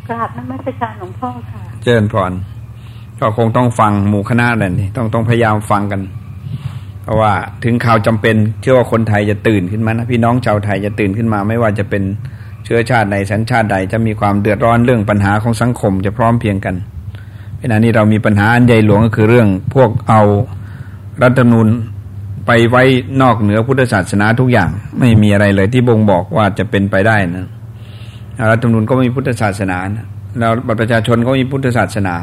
[0.10, 2.32] กราบนมัสการหลวงพ่อค่ะ เจริญพร
[3.20, 6.02] ก็คงต้องฟังหมู่คณะนั่นนี่ต้องต้องพยายามฟังกัน
[7.04, 12.04] เพราะว่าถึงข่าวจำเป็นเชื่อว่าคนไทยจะตื่นขึ้นมานะพี่น้องชาวไทยจะตื่นขึ้นมา ไม่ว่าจะเป็น
[12.66, 16.76] เชื้อชาติใดสัญชาติใด จะมีความเดือดร้อนเรื่องปัญหาของสังคมจะพร้อมเพียงกัน
[17.62, 20.22] ขณะนี้เรามีปัญหาอันใหญ่หลวงก็คือเรื่องพวกเอา
[21.24, 21.68] รัฐธรรมนูญ
[22.46, 22.84] ไปไว้
[23.22, 27.48] นอกเหนือพุทธศาสนาทุกอย่าง ไม่มีอะไรเลยที่บ่งบอกว่าจะเป็นไปได้นะ
[28.52, 30.06] รัฐธรรมนูญก็ไม่มีพุทธศาสนานะ
[30.40, 32.16] แล้วบัตรประชาชนก็ไม่มีพุทธศาสนา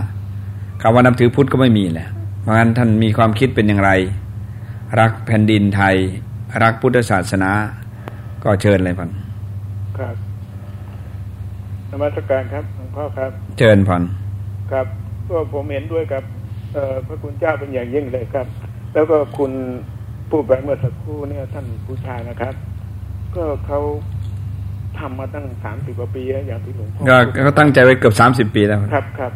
[0.83, 2.09] คำว่านับถือพุทธก็ไม่มีแหละ
[2.41, 3.91] เพราะฉะนั้นท่านมีความคิดเป็นอย่างไร
[5.01, 5.97] รักแผ่นดินไทย
[6.63, 7.51] รักพุทธศาสนา
[8.45, 9.11] ก็เชิญเลยพัน
[9.99, 10.17] ครับ
[11.91, 14.03] นมัสการครับหลวงพ่อครับ เชิญพัน
[14.73, 14.87] ครับ
[15.29, 16.23] ก็ผมเห็นด้วยกับ
[16.75, 18.47] เอ่อพระคุณเจ้าเป็นอย่างยิ่งเลยครับ
[18.95, 19.53] แล้วก็คุณ
[20.33, 22.55] ผู้แบเมื่อสักครู่เนี่ยท่านผู้ชายนะครับ
[23.37, 23.81] ก็เขา
[24.99, 29.33] ทำมาตั้งสามสิบกว่าปีแล้วอย่างที่หลวงพ่อก็พูดก็ตั้งใจไว้เกือบสามสิบปีแล้วครับครับ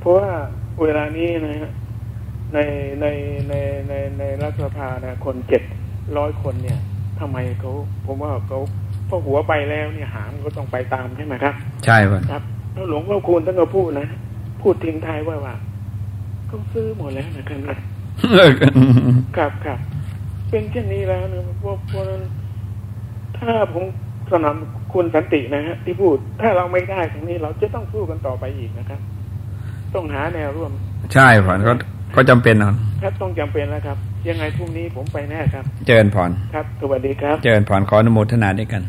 [0.00, 0.28] เพราะว่า
[0.82, 1.72] เวลานี้นะฮะ
[2.54, 2.58] ใน
[3.00, 3.06] ใน
[3.48, 3.54] ใน
[3.88, 5.62] ในในรัฐสภานะคนเจ็ด
[6.18, 6.78] ร้อยคนเนี่ย
[7.20, 7.72] ทำไมเขา
[8.06, 8.58] ผมว่าเขา
[9.08, 11.54] พอหัวไปแล้วเนี่ยหางก็ต้องไปตามใช่ไหมครับ
[11.86, 12.42] ใช่พันครับ
[12.72, 14.06] แล้วหลวงพ่อคูณท่านก็พูดนะ
[14.62, 15.54] พูดทิ้งท้ายว่าว่า
[16.46, 17.76] เขาซื้อหมดแล้วนะครับนะ
[19.36, 19.80] ครับครับ
[20.50, 22.22] เป็นเช่นนี้แล้วนะพวกพวกนั้น
[23.38, 23.84] ถ้าผม
[24.32, 24.54] สนับ
[24.92, 29.00] คุณสันตินะฮะที่พูดถ้าเราไม่ได้ตรงนี้เราจะต้องสู้กันต่อไปอีกนะครับ
[29.94, 30.72] ต้องหาแนวร่วม
[31.14, 31.72] ใช่ผ่อนก็
[32.16, 32.72] ก็จำเป็นนะ
[33.02, 33.98] ครับต้องจำเป็นแล้วครับ
[34.28, 38.82] ยังไงพรุ่งนี้ผมไปแน่ครับ เจริญพรครับสวัสดีครับ เจริญพรขออนุโมทนาด้วยกัน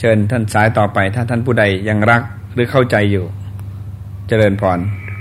[0.00, 2.22] เชิญท่านสายต่อไป ถ้าท่านผู้ใดยังรัก
[2.54, 3.24] หรือเข้าใจอยู่
[4.28, 4.78] เจริญพร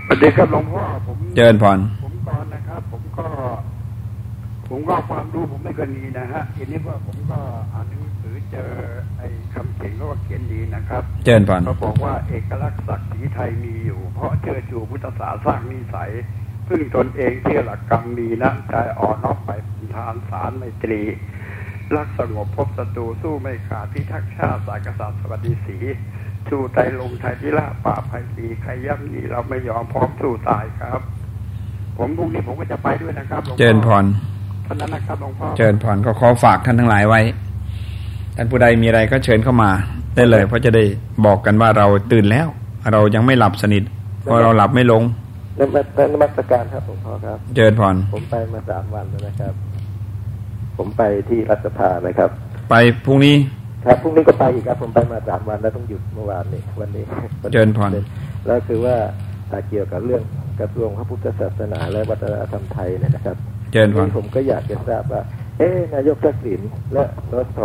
[0.07, 3.26] สวัสดีครับหลวงพ่อผมเจริญพร ผมตอนนะครับ ผมก็
[4.76, 7.39] ผมก็ความรู้ผมไม่เคยมีนะฮะทีนี้ว่าผมก็
[7.74, 8.71] อ่านหนังสือเจอ
[9.17, 16.11] ไอ้คำเขียนก็ว่าเขียนดีนะครับ เจริญพรเขาบอกว่าเอกลักษณ์ศักดิ์ศรีไทยมีอยู่ เพราะเชื่อชูพุทธศาสนาสร้างนิสัย
[16.67, 21.01] พึ่งตนเองเที่หลักกรรมมีน้ำใจอ่อนน้อมไปเป็นทานสารไมตรี
[21.95, 25.78] รักสงบพบศัตรูสู้ไม่ขาดพิทักษ์ชาติสายกษัตริย์สวัสดีศรี
[26.49, 31.01] ชูไตรลงไทยพิราชป่าภัยรีใครย่ำยีเราไม่ยอมพร้อมสู้ตายครับ
[31.97, 34.05] ผมพรุ่งนี้ผมก็จะไปด้วยนะครับหลวงพ่อเจริญพร
[34.78, 37.21] เท่านั้นนะครับหลวงพ่อเจริญพรก็ขอฝากท่านทั้งหลายไว้
[38.36, 39.69] ท่านผู้ใดมีอะไรก็เชิญเข้ามา
[40.15, 40.84] ได้เลย เพราะจะได้
[41.26, 42.47] บอกกันว่าเราตื่นแล้ว
[42.91, 43.84] เรายังไม่หลับสนิท
[44.21, 45.03] เพราะเราหลับไม่ลง
[45.59, 49.53] นมัสนมัสการครับหลวงพ่อครับเจริญพรผมไปมาสามวันแล้วนะครับ
[50.78, 52.30] ผมไปที่รัฐสภานะครับ
[52.69, 53.36] ไปพรุ่งนี้
[53.86, 57.03] ครับพรุ่งนี้ก็ไปอีกครับ ผมไปมาสามวันแล้วต้องหยุดเมื่อวานนี้วันนี้
[57.53, 57.91] เจริญพร
[58.45, 58.95] แล้วคือว่า
[59.51, 60.24] อ่าเกี่ยวกับเรื่อง
[60.59, 63.38] กระทรวงพระพุทธศาสนาและวัฒนธรรมไทยเนี่ยนะครับ
[63.74, 65.21] เจริญพรผมก็อยากจะทราบว่า
[65.57, 66.61] เอ๊ะนายกทักษิณ
[66.93, 67.03] และ
[67.36, 67.59] รส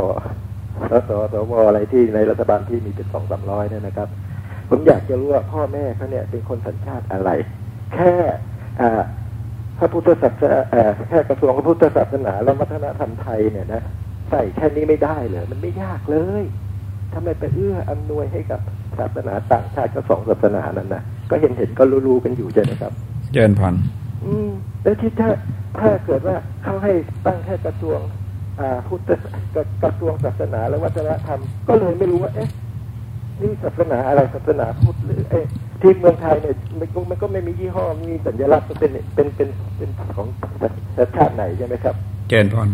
[0.93, 4.09] รสสวอะไรที่ในรัฐบาลที่มีเป็นสองสามร้อยเนี่ยนะครับ
[4.71, 7.31] ผมอยากจะรู้ว่าพ่อแม่เขาเนี่ยเป็นคนสัญชาติอะไร
[7.95, 8.13] แค่
[8.81, 9.03] อ่า
[9.79, 13.83] พระพุทธศาสนาเอ่อแค่กระทรวงพระพุทธศาสนาและวัฒนธรรมไทยเนี่ยนะ
[14.31, 16.43] ใส่แค่นี้ไม่ได้เลยมันไม่ยากเลย
[17.15, 18.61] ทำไมไปเอื้ออำนวยให้กับ
[18.99, 22.93] ศาสนาต่างชาติก็สองศาสนานั้นนะก็เห็นเห็นก็รู้ๆกันอยู่ใช่ไหมครับ
[23.33, 23.75] เจริญพร
[24.25, 24.49] อืม
[24.83, 25.31] แล้วที่ถ้า
[25.81, 26.93] ถ้าเกิดว่าเขาให้
[27.27, 27.99] ตั้งแค่กระทรวง
[28.61, 29.11] อ่าพุทธ
[29.55, 32.49] กระกระทรวงศาสนาและวัฒนธรรม ก็เลยไม่รู้ว่า เอ๊ะ
[33.43, 35.45] นี่ศาสนาอะไรศาสนาพุทธหรือเอ๊ะ
[35.81, 40.27] ที่เมืองไทยเนี่ยมันก็มันก็ไม่มียี่ห้อมีสัญลักษณ์เป็นเป็นเป็นเป็นของ
[41.17, 41.95] ชาติไหนใช่ไหมครับ
[42.29, 42.69] เจริญพร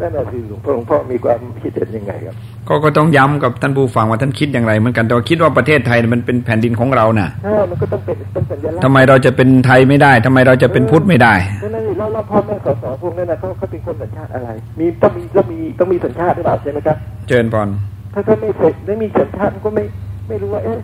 [0.00, 2.36] นั่นแหละคือหลวงพ่อหลวงพ่อมีความคิดเห็นยังไงครับ
[2.68, 11.61] ก็ก็ต้องย้ำกับท่านผู้ฟังว่าท่านคิดอย่างไรเหมือนกันแต่ว่าคิดว่าประเทศไทยมันเป็นแผ่นดินของเราน่ะถ้ามันก็ต้องเป็นเป็นสัญลักษณ์ทำไมเราจะเป็นไทยไม่ได้ทำไมเราจะเป็นพุทธไม่ได้นั่นนี่
[12.02, 14.48] แล้วแล้วพ่อแม่สสพวกนั้นนะเขาเขาเป็นคนสัญชาติอะไร
[14.78, 16.96] มีต้องมีต้องมีต้องมีสัญชาติหรือเปล่าใช่ไหมครับ
[17.28, 17.68] เจริญพร
[18.14, 19.84] ถ้าเขาไม่เสร็จไม่มีสัญชาติก็ไม่
[20.28, 20.78] ไม่รู้ว่าเอ๊ะ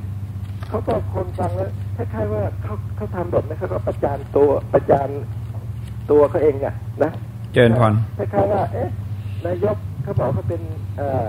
[0.68, 5.08] เขาก็คนฟังแล้วคล้ายๆว่าเขาเขาทำแบบนั้นเขาก็ประจานตัวประจาน
[6.10, 7.12] ตัวเขาเองอะนะ
[7.54, 8.88] เจริญพรคล้ายๆว่าเอ๊ะ
[9.46, 10.62] นายกเขาบอกเขาเป็น
[10.96, 11.26] เอ่อ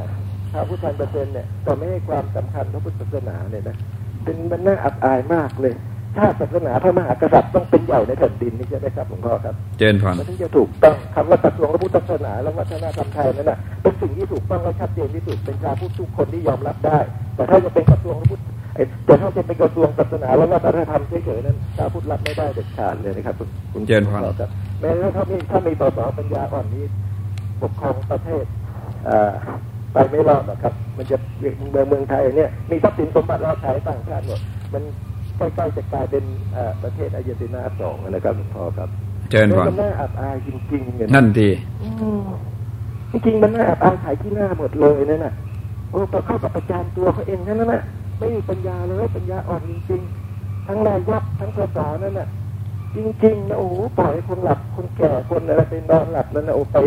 [0.52, 3.78] ชาวพุทธเปอร์เซ็นต์เนี่ยแต่ไม่ให้ความสำคัญพระพุทธศาสนาเนี่ยนะ
[4.24, 5.74] เป็นมันน่าอับอายมากเลย
[6.18, 17.00] ชาติศาสนาพระมหากษัตริย์ต้องเป็นใหญ่ในแผ่นดินนี่ใช่ไหมครับหลวงพ่อครับ เจริญพรมันถึงจะถูกต้องคำว่ากระทรวงพระพุทธศาสนาและวัฒนธรรมไทยนั่นน่ะเป็นสิ่งที่ถูกต้องและชัดเจนที่สุดเป็นชาวพุทธทุกคนที่ยอมรับได้
[17.36, 18.42] แต่ถ้าจะเป็นกระทรวงพระพุทธ
[18.76, 24.50] เอ้ยแต่ถ้าจะเป็นกระทรวงศาสนาและวัฒนธรรมเฉยๆนั้นชาวพุทธรับไม่ได้เด็ดขาดเลยนะครับคุณคุณเจริญพรครับ
[24.80, 26.84] แม้ถ้ามีถ้ามีสสปัญญาอ่อนนี้
[27.62, 28.46] ปกครองประเทศ
[29.08, 29.32] อ่า
[29.94, 34.40] ไปไม่รอดหรอกครับ มันจะเมืองเมืองไทยเนี่ยมีทรัพย์สินสมบัติเราขายต่างชาติหมด
[34.74, 34.84] มัน
[35.40, 36.24] ใกล้ๆจะกลายเป็น
[36.56, 38.90] อ่าประเทศอาร์เจนตินาสองนะครับหลวงพ่อครับ
[39.32, 41.50] เจริญพรมันน่าอับอายจริงๆเนี่ยนั่นที
[41.82, 42.22] อืม
[43.12, 45.34] จริงๆมันน่าอับอายขายที่หน้าหมดเลยนั่นน่ะ
[45.92, 47.84] โอ้แต่เข้ากับประจานตัวเขาเองนั่นน่ะ
[48.18, 52.28] ไม่มีปัญญาเลยปัญญาอ่อนจริงๆทั้งนายกทั้งสสนั่นน่ะ
[52.96, 56.78] จริงๆนะโอ้ปล่อยให้คนหลับคนแก่คนอะไรไปนอนหลับแล้วนะโอ้ไป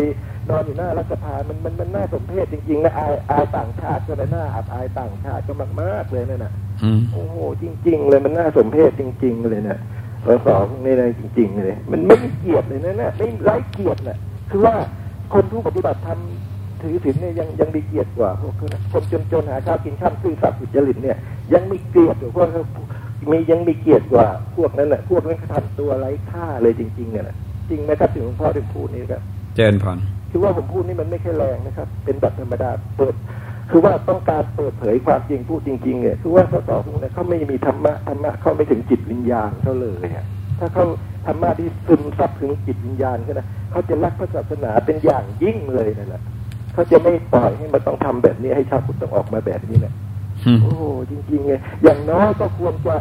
[0.49, 6.53] นอนอยู่หน้ารัฐสภามันมันมันน่าสมเพชจริงๆนะอายอายต่างชาติก็เลยน่าอับอายต่างชาติก็มากๆเลยนั่นน่ะ
[7.13, 9.77] โอ้โหจริง ๆ เลยมันน่าสมเพชจริง ๆ เลยนะ
[10.25, 14.17] สสพวกนี้เลยจริง ๆ เลย มันไม่เกียรติเลยนะเนี่ยไม่ไร้เกียรติน่ะ
[14.51, 14.75] คือว่า
[15.33, 16.19] คนผู้ปฏิบัติธรรม
[16.81, 18.53] ถือศีลเนี่ยยังยังมีเกียรติกว่าพวก
[18.91, 21.17] คนจนๆหาข้าวกินข้ามซื่อสัตย์สุจริตเนี่ย
[21.53, 22.67] ยังมีเกียรติกว่าพวก
[23.31, 27.35] มียังมีเกียรติกว่าพวกนั้นแหละพวกนั้นเขาทำตัวไร้ค่าเลยจริงๆเนี่ยนะ
[27.69, 29.21] จริงไหมครับที่หลวงพ่อได้พูดนี้ครับ
[29.55, 29.97] เจริญพร
[30.31, 33.13] คือว่าผมพูดนี่มันไม่ใช่แรงนะครับ เป็นแบบธรรมดาเปิด
[33.71, 40.25] คือว่าต้องการเปิดเผยความจริงพูดจริงๆเนี่ยคือว่าสสพวกนี้เขาไม่มีธรรมะธรรมะเขาไม่ถึงจิตวิญญาณเขาเลยอะ
[40.59, 40.85] ถ้าเขา
[41.27, 46.21] ธรรมะที่ซึมซับถึงจิตวิญญาณเขานะเขาจะรักพระศาสนาเป็นอย่างยิ่งเลยนั่นแหละ
[46.73, 50.12] เขาจะไม่ปล่อยให้มันต้องทำแบบนี้ให้ชาวพุทธต้องออกมาแบบนี้นะอืม
[50.63, 52.95] โอ้โหจริงๆไงอย่างน้อยก็ควรจะ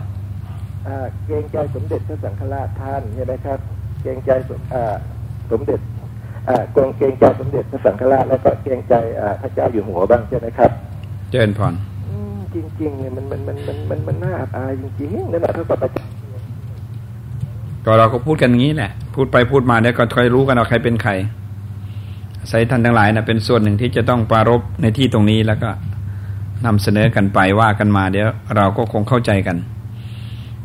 [0.86, 3.58] อ่าเกรงใจสมเด็จพระสังฆราชท่านใช่ไหมครับ
[4.02, 4.94] เกรงใจสมอ่า
[5.50, 5.80] สมเด็จ
[6.48, 10.70] อ่ากรงเกรงใจสมเด็จพระสังฆราชแล้วก็เกรงใจอ่าพระเจ้าอยู่หัวบ้างใช่ไหมครับ
[11.30, 11.74] เจริญพร
[12.08, 16.10] อืมจริงๆเนี่ยมันมันมันมันมันมันน่าอับอายจริงๆนั่นแหละเท่ากับประจักษ์
[17.84, 21.12] ก็เราก็พูดกันอย่างนี้แหละ พูดไปพูดมาเดี๋ยวก็ค่อยรู้กันเอาใครเป็นใคร
[22.48, 25.70] ใส่ท่านทั้งหลายนะเป็นส่วนหนึ่งที่จะต้องปรารบในที่ตรงนี้แล้วก็
[26.66, 29.56] นำเสนอกันไปว่ากันมา เดี๋ยวเราก็คงเข้าใจกัน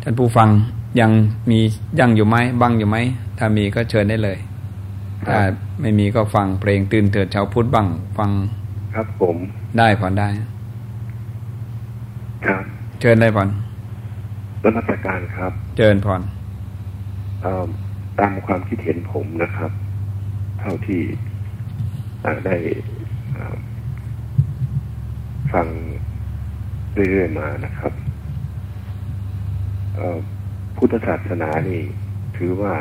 [0.01, 0.49] ท่านผู้ฟัง
[0.99, 1.11] ยัง
[1.49, 1.59] มี
[1.99, 2.97] ยังอยู่ไหมบังอยู่ไหม
[3.37, 4.37] ถ้ามีก็เชิญได้เลย
[5.27, 5.39] ถ้า
[5.81, 7.87] ไม่มีก็ฟังเพลงตื่นเถิดชาวพุทธบัง
[8.17, 8.29] ฟัง
[8.95, 9.35] ครับผม
[9.77, 10.27] ได้ผ่อนได้
[12.45, 12.63] ครับ
[13.01, 13.49] เชิญได้ผ่อน
[14.77, 16.21] รัฐการครับ เชิญผ่อน
[18.19, 19.71] ตามความคิดเห็นผมนะครับ
[20.59, 21.01] เท่าที่
[22.45, 22.55] ได้
[25.53, 25.67] ฟัง
[26.93, 27.93] เรื่อยๆมานะครับ
[30.77, 31.81] พุทธศาสนานี่
[32.37, 32.75] ถือว่า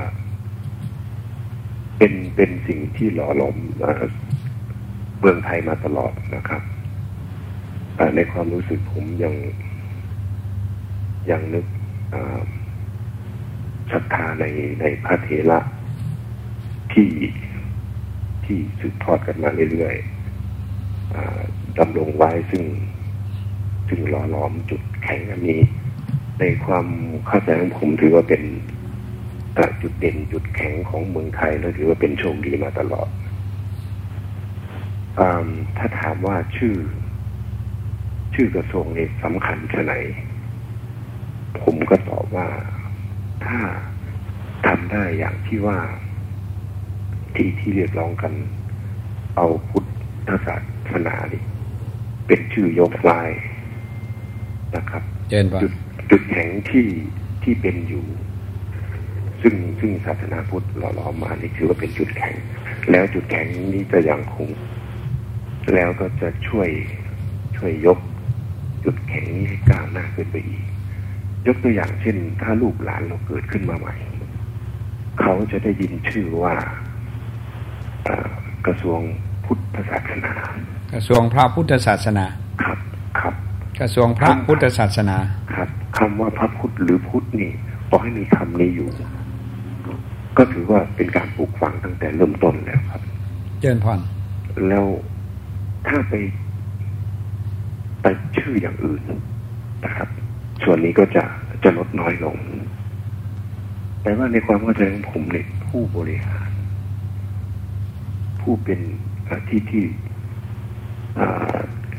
[1.99, 3.57] เป็นเป็นสิ่งที่หล่อหลอม
[5.19, 6.63] เมืองไทยมาตลอดนะครับ
[8.17, 9.35] ในความรู้สึกผมยัง
[11.31, 11.67] ยังนึก
[13.93, 14.45] ศรัทธาใน
[14.81, 15.61] ในพระเถระ
[16.93, 17.11] ที่
[18.45, 22.65] ที่สืบทอดกันมาเรื่อยๆ ดำรงไว้ซึ่ง
[23.89, 25.61] ซึ่งหล่อหลอมจุดแข็งอันนี้
[26.39, 26.87] ในความ
[27.27, 28.43] เข้าใจของผมถือว่าเป็น
[29.83, 33.09] จุดเด่นจุดแข็งของเมืองไทยและถือว่าเป็นโชคดีมาตลอด
[35.19, 35.23] อ
[35.77, 36.77] ถ้าถามว่าชื่อ
[38.35, 39.95] ชื่อกระทรวงนี้สำคัญแค่ไหน
[41.63, 42.49] ผมก็ตอบว่า
[43.47, 43.59] ถ้า
[44.67, 45.79] ทำได้อย่างที่ว่า
[47.35, 48.33] ที่ที่เรียกร้องกัน
[49.37, 49.85] เอาพุท
[50.29, 50.57] ธศา
[50.93, 51.39] สนาดิ
[52.27, 53.31] เป็นชื่อยกลาย
[54.77, 55.03] นะครับ
[55.63, 55.73] จุด
[56.11, 56.87] จุดแข็งที่
[57.43, 58.05] ที่เป็นอยู่
[59.43, 62.35] ซึ่งซึ่งศาสนาพุทธหล่อหลอมมานี่ถือว่าเป็นจุดแข็ง
[62.91, 64.49] แล้วจุดแข็งนี้จะยังคง
[65.75, 66.69] แล้วก็จะช่วย
[67.57, 67.99] ช่วยยก
[68.85, 70.65] จุดแข็งนี้ให้ก้าวหน้าขึ้นไปอีก
[71.47, 73.95] ยกตัวอย่างเช่น ถ้าลูกหลานเราเกิดขึ้นมาใหม่
[75.21, 76.55] เขาจะได้ยินชื่อว่า
[78.67, 79.01] กระทรวง
[79.45, 80.35] พุทธศาสนา
[80.76, 82.27] ก ระทรวงพระพุทธศาสนา
[82.63, 82.79] ครับ
[83.21, 83.35] ครับ
[83.81, 85.17] กระทรวงพระพุทธศาสนา
[85.55, 85.69] ครับ
[85.99, 87.51] คำว่าพระพุทธหรือพุทธนี่
[87.89, 88.89] พอให้มีคำนี้อยู่
[90.37, 93.03] ก็ถือว่าเป็นการปลูกฝังตั้งแต่เริ่มต้นแล้วครับ
[93.61, 94.01] เจริญพร
[94.69, 94.87] แล้ว
[95.89, 96.15] ถ้าไป
[98.03, 98.07] ไป
[98.39, 99.03] ชื่ออย่างอื่น
[99.85, 100.09] นะครับ
[100.63, 101.25] ส่วนนี้ก็จะ
[101.65, 102.37] จะลดน้อยลง
[104.03, 106.51] แต่ว่าในความเข้าใจของผมเนี่ยผู้บริหาร
[108.41, 108.81] ผู้เป็น
[109.49, 109.85] ที่ที่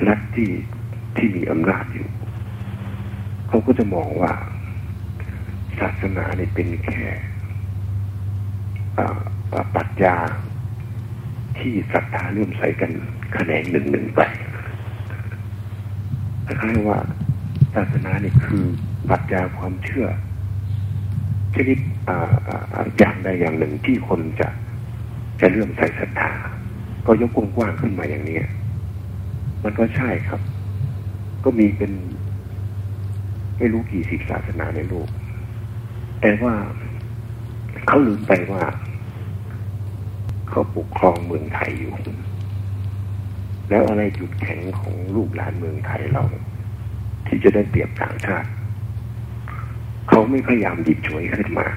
[0.08, 0.52] รัฐที่
[1.18, 2.08] ที่มีอำนาจอยู่
[3.48, 4.34] เขาก็จะมองว่า
[5.80, 7.04] ศาสนาเนี่ยเป็นแค่
[9.76, 10.16] ปัจจา
[11.58, 12.92] ที่ศรัทธาเลื่อมใสกัน
[13.38, 14.22] คะแนนหนึ่งหนึ่งไป
[16.48, 17.00] คล้ายว่า
[17.76, 18.66] ศาสนาเนี่ยคือ
[19.10, 20.08] ปัจจาความเชื่อ
[21.56, 21.80] ชนิด
[22.98, 24.48] อย่างใดอย่างหนึ่งที่คนจะ
[25.42, 26.32] จะเลื่อมใสศรัทธา
[27.08, 28.40] ก็ยกกว้างขึ้นมาอย่างนี้
[29.70, 30.42] มันก็ใช่ครับ
[31.44, 31.92] ก็มีเป็น
[33.58, 35.10] ไม่รู้กี่สิบศาสนาในโลก
[36.22, 36.54] แต่ว่า
[37.88, 38.64] เขาลืมไปว่า
[40.50, 41.94] เขาปกครองเมืองไทยอยู่
[43.70, 46.24] แล้วอะไรจุดแข็งของลูกหลานเมืองไทยเรา
[47.28, 48.50] ที่จะได้เปรียบต่างชาติ
[50.10, 51.68] เขาไม่พยายามหยิบฉวยขึ้นมา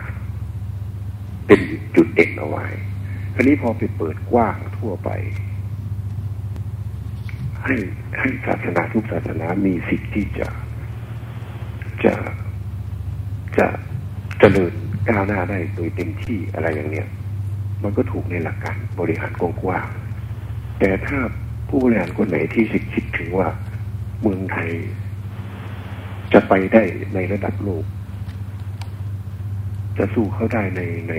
[1.46, 1.60] เป็น
[1.96, 2.66] จุดเด่นเอาไว้
[3.34, 5.10] อันนี้พอไปเปิดกว้างทั่วไป
[7.64, 7.74] ให้
[8.18, 10.48] ให้ศาสนาทุกศาสนามีสิทธิ์ที่จะ
[12.04, 12.14] จะ
[13.56, 13.66] จะจะ
[14.38, 14.72] เจริญ
[15.08, 17.08] ก้าวหน้าได้โดยเต็มที่อะไรอย่างเนี้ย
[17.82, 19.86] มันก็ถูกในหลักการบริหารกว้าง
[20.78, 21.18] แต่ถ้า
[21.68, 23.48] ผู้บริหารคนไหนที่คิดถึงว่า
[24.20, 24.70] เมืองไทย
[26.32, 26.82] จะไปได้
[27.14, 27.84] ในระดับโลก
[29.98, 31.14] จะสู้เขาได้ในใน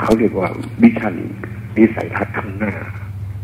[0.00, 0.48] เขาเรียกว่า
[0.82, 1.14] วิชัน
[1.76, 2.74] วิสัยทัศน์ข้างหน้า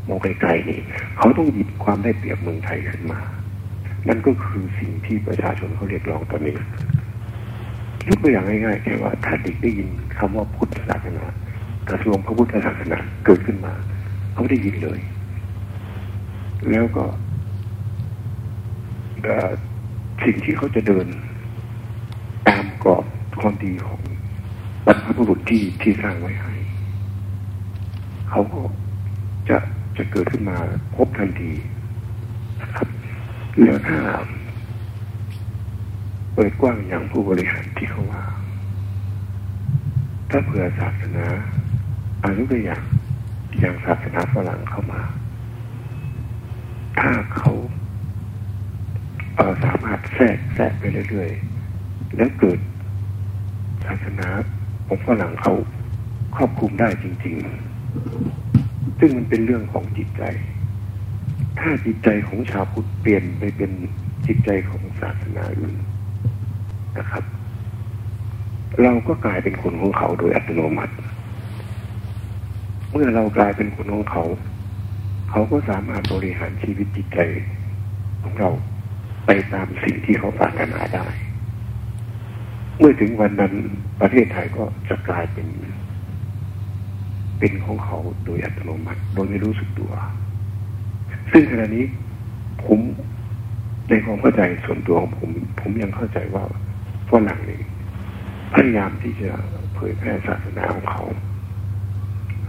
[0.08, 0.80] มองไกลๆนี่
[1.16, 3.20] เขาต้องหยิบความได้เปรียบเมืองไทยขึ้นมา
[4.08, 6.54] นั่นก็คือสิ่งที่ประชาชนเขาเรียกร้องตอนนี้
[8.08, 9.88] ยกตัวอย่างง่ายๆแค่ว่าถ้าเด็กได้ยิน
[10.18, 11.24] คำว่าพุทธศาสนา
[11.90, 13.72] กระทรวงพระพุทธศาสนาเกิดขึ้นมา
[14.34, 15.00] เขาได้ยินเลย
[16.70, 17.04] แล้วก็
[20.24, 21.06] สิ่งที่เขาจะเดิน
[22.48, 23.04] ตามกรอบ
[23.40, 24.00] ความดีของ
[24.86, 26.54] บรรพบุรุษที่ที่สร้างไว้ให้
[28.30, 28.60] เขาก็
[29.50, 29.58] จะ
[29.96, 30.58] จะเกิดขึ้นมา
[30.96, 31.52] พบทันที
[32.62, 32.88] นะครับ
[33.60, 33.98] แล้วถ้า
[36.34, 38.24] เปิดกว้างอย่างผู้บริหารที่เขาว่า
[40.30, 41.26] ถ้าเผื่อศาสนา
[42.24, 42.84] อายุตัวอย่าง
[43.58, 45.02] อย่างศาสนาฝรั่งเข้ามา
[47.00, 47.52] ถ้าเขา
[49.36, 52.58] เสามารถแทรกแทรกไปเรื่อยๆ แล้วเกิด
[53.84, 54.28] ศาสนา
[54.86, 55.54] ของฝรั่งเขา
[56.36, 58.71] ครอบคุมได้จริง ๆ
[59.04, 60.22] ซึ่งมันเป็นเรื่องของจิตใจ
[61.58, 63.70] ถ้าจิตใจของชาวพุทธเปลี่ยนไปเป็น
[64.26, 65.76] จิตใจของศาสนาอื่น
[66.98, 67.24] นะครับ
[68.82, 70.94] เราก็กลายเป็นคนของเขาโดยอัตโนมัติ
[72.90, 74.24] เมื่อเรากลายเป็นคนของเขา
[75.30, 77.18] เขาก็สามารถบริหารชีวิตจิตใจ
[78.22, 78.50] ของเรา
[79.26, 81.06] ไปตามสิ่งที่เขาปรารถนาได้
[82.78, 83.52] เมื่อถึงวันนั้น
[84.00, 85.46] ประเทศไทยก็จะกลายเป็น
[87.44, 89.92] เป็นของเขาโดยอัตโนมัติ โดยไม่รู้สึกตัว
[91.32, 91.84] ซึ่งขณะนี้
[92.64, 92.78] ผม
[93.88, 95.30] ในความเข้าใจส่วนตัวของผม
[95.60, 96.44] ผมยังเข้าใจว่า
[97.10, 97.60] ฝรั่งนี่
[98.54, 99.30] พยายามที่จะ
[99.74, 101.04] เผยแพร่ศาสนาของเขา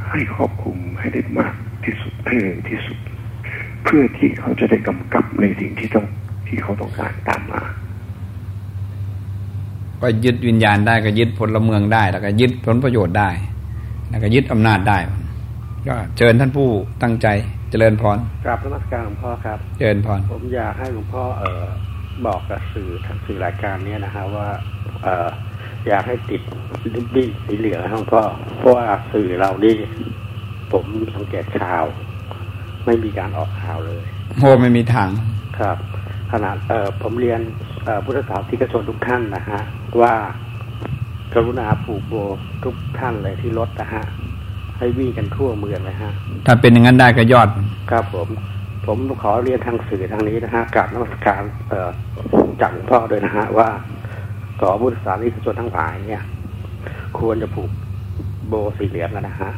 [0.10, 2.98] ให้ครอบคลุมให้ได้มากที่สุดให้เร็วที่สุด
[3.84, 6.06] เพื่อที่เขาจะได้กำกับในสิ่งที่ต้อง
[6.48, 7.62] ที่เขาต้องการตามมา
[10.02, 13.30] ก็ยึดวิญญาณได้ก็ยึดผลเมืองได้ แล้วก็ยึดผลประโยชน์ได้
[14.14, 14.98] แล้วก็ยึดอำนาจได้
[15.88, 16.68] ก็เชิญท่านผู้
[17.04, 17.28] ตั้งใจ
[17.70, 21.66] เจริญพรกราบนมัสการหลวงพ่อครับ เจริญพร ผมอยากให้หลวงพ่อเอ่อ
[22.26, 24.48] บอกกับสื่อทางสื่อรายการเนี้ยนะฮะว่า
[25.04, 25.30] เอ่อ
[25.88, 26.42] อยากให้ติด
[26.96, 28.22] ริบบิ้นสีเหลืองให้หลวงพ่อ
[28.60, 29.76] เพราะว่าสื่อเรานี่
[30.72, 30.86] ผม
[31.16, 31.86] สังเกตข่าว
[32.86, 34.04] ไม่มีการออกข่าวเลย
[34.40, 35.10] โหไม่มีทาง
[35.60, 35.78] ครับ
[36.32, 37.42] ขนาดเอ่อผมเรียน
[37.86, 39.62] เอ่อพุทธศาสนิกชนทุกท่านนะฮะ
[40.02, 40.14] ว่า
[41.36, 42.14] กรุณาผูกโบ
[42.64, 44.04] ทุกท่านเลยที่รถนะฮะ
[44.78, 46.12] ให้วิ่งกันทั่วเมืองเลยฮะ
[46.46, 47.50] ถ้าเป็นอย่างนั้นได้ก็ยอด
[47.92, 48.28] ครับผม
[48.86, 51.90] ผมขอเรียนทางสื่อทางนี้นะฮะกราบนมัสการเอ่อ
[52.62, 53.70] จากหลวงพ่อด้วยนะฮะว่า
[54.60, 56.24] ขอพุทธศาสนิกชนทั้งหลายเนี่ย
[57.20, 57.70] ควรจะผูก
[58.48, 59.52] โบสีเหลืองกันนะฮะ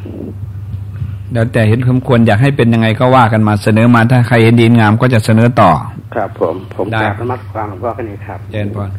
[1.33, 5.71] แล้วแต่เห็นสมควรอยากให้เป็นยังไงก็ว่ากันมาเสนอมาถ้าใครเห็นดีงามก็จะเสนอต่อ
[6.15, 8.89] ครับ ผมผมได้กราบนมัสการหลวงพ่อกันนี้ครับเจริญพร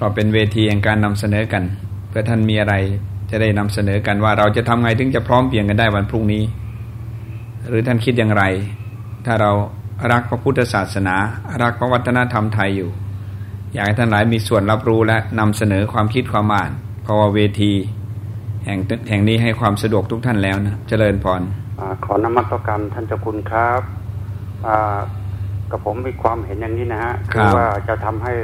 [0.00, 2.74] ก็เป็นเวทีแห่งการนำเสนอกันเพื่อท่านมีอะไร
[3.30, 6.42] จะได้นำเสนอกันว่าเราจะทำไงถึงจะพร้อมเพรียงกันได้วันพรุ่งนี้
[7.68, 8.44] หรือท่านคิดอย่างไร
[9.26, 9.50] ถ้าเรา
[10.12, 11.16] รักพระพุทธศาสนา
[11.62, 12.90] รักพระวัฒนธรรมไทยอยู่
[13.72, 17.72] อยากให้ท่านหลายมีส่วนรับรู้และนำเสนอความคิดความอ่าน เพราะว่าเวที
[18.64, 21.42] แห่งแห่งนี้ให้ความสะดวกทุกท่านแล้วนะเจริญพร
[21.78, 23.82] อาขอนมัสการท่านเจ้าคุณครับ
[24.66, 24.98] อ่า
[25.70, 28.34] กับผมมีความเห็นอย่างนี้นะฮะครับว่าจะทำให้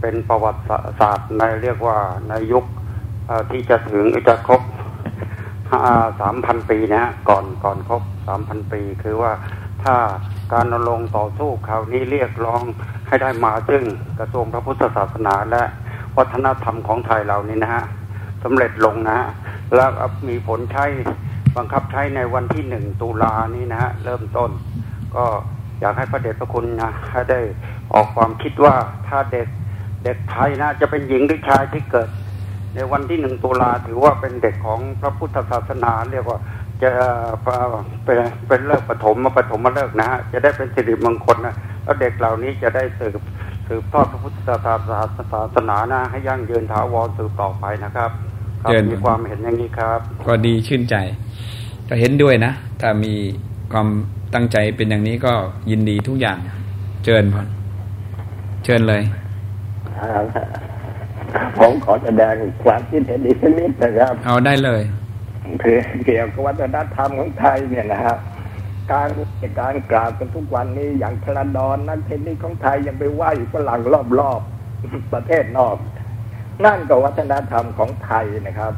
[0.00, 0.60] เป็นประวัติ
[1.00, 1.98] ศาสตร์ในเรียกว่า
[2.28, 2.83] ในยุคเอ่อ
[3.50, 4.62] ที่จะถึงจะครบ
[6.20, 9.32] สามพันปีนะฮะก่อนก่อนครบสามพันปี คือว่า
[9.84, 9.96] ถ้า
[10.52, 12.62] การรณรงค์ต่อสู้คราวนี้เรียกร้อง
[13.08, 13.82] ให้ได้มาซึ่ง
[14.18, 15.62] กระทรวงพระพุทธศาสนาและ
[16.18, 17.84] วัฒนธรรมของไทยเรานี่นะฮะ
[18.42, 19.28] สำเร็จลงนะฮะ
[19.74, 19.90] แล้ว
[20.28, 20.86] มีผลใช้
[21.56, 24.50] บังคับใช้ในวันที่หนึ่งตุลานี้นะฮะเริ่มต้น
[25.16, 25.24] ก็
[25.80, 27.40] อยากให้พระเดชพระคุณนะให้ได้
[27.94, 28.74] ออกความคิดว่า
[29.08, 29.48] ถ้าเด็ก
[30.04, 32.08] เด็กไทยนะ จะเป็นหญิงหรือชายที่เกิด
[32.74, 36.38] ในวันที่หนึ่งตุลาถือว่าเป็นเด็กของพระพุทธศาสนา เรียกว่า
[36.82, 36.90] จะ
[38.04, 38.18] เป็น
[38.48, 43.20] เป็นเลิกปฐมมาปฐมมาเลิกนะฮะจะได้เป็นสิริมงคลนะแล้วเด็กเหล่านี้จะได้สืบ
[43.68, 44.36] สืบทอดพระพุทธ
[45.32, 48.10] ศาสนานะให้ยั่งยืนถาวรสืบต่อไปนะครับ
[48.62, 50.96] ครับเชิญมีความเห็นอย่างนี้ครับ ก็ดีชื่นใจ
[51.88, 53.14] ก็เห็นด้วยนะ ถ้ามี
[53.72, 53.88] ความ
[54.34, 55.32] ตั้งใจเป็นอย่างนี้ก็
[55.70, 56.38] ยินดีทุกอย่าง
[57.04, 57.46] เชิญพร
[58.64, 59.02] เชิญเลย
[61.58, 64.82] ผมขอแสดงความคิดเห็นอีกสักนิดนะครับ เอาได้เลย
[65.62, 68.16] คือเกี่ยวกับวัฒนธรรมของไทยเนี่ยนะฮะ
[68.92, 69.08] การ
[69.60, 73.80] การกราบกันทุกวันนี้อย่างพระดอนนักเทนนิสของไทยยังไปไหว้ฝรั่ง
[74.18, 75.76] รอบๆประเทศนอก
[76.64, 78.72] นั่นก็วัฒนธรรมของไทยนะครับ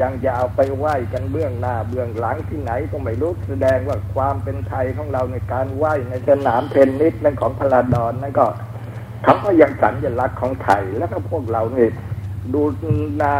[0.00, 8.46] ยังจะเอาไปไหว้กันเบื้องหน้าเบื้องหลังที่ไหนก็ไม่รู้แสดงว่าความเป็นไทยของเราในการไหว้ในสนามเทนนิสนั่นของพระดอนนั่นก็
[9.22, 11.90] เขาก็ยังสัญลักษณ์ของไทย แล้วก็พวกเราเนี่ย
[12.54, 12.62] ดู
[13.22, 13.36] นา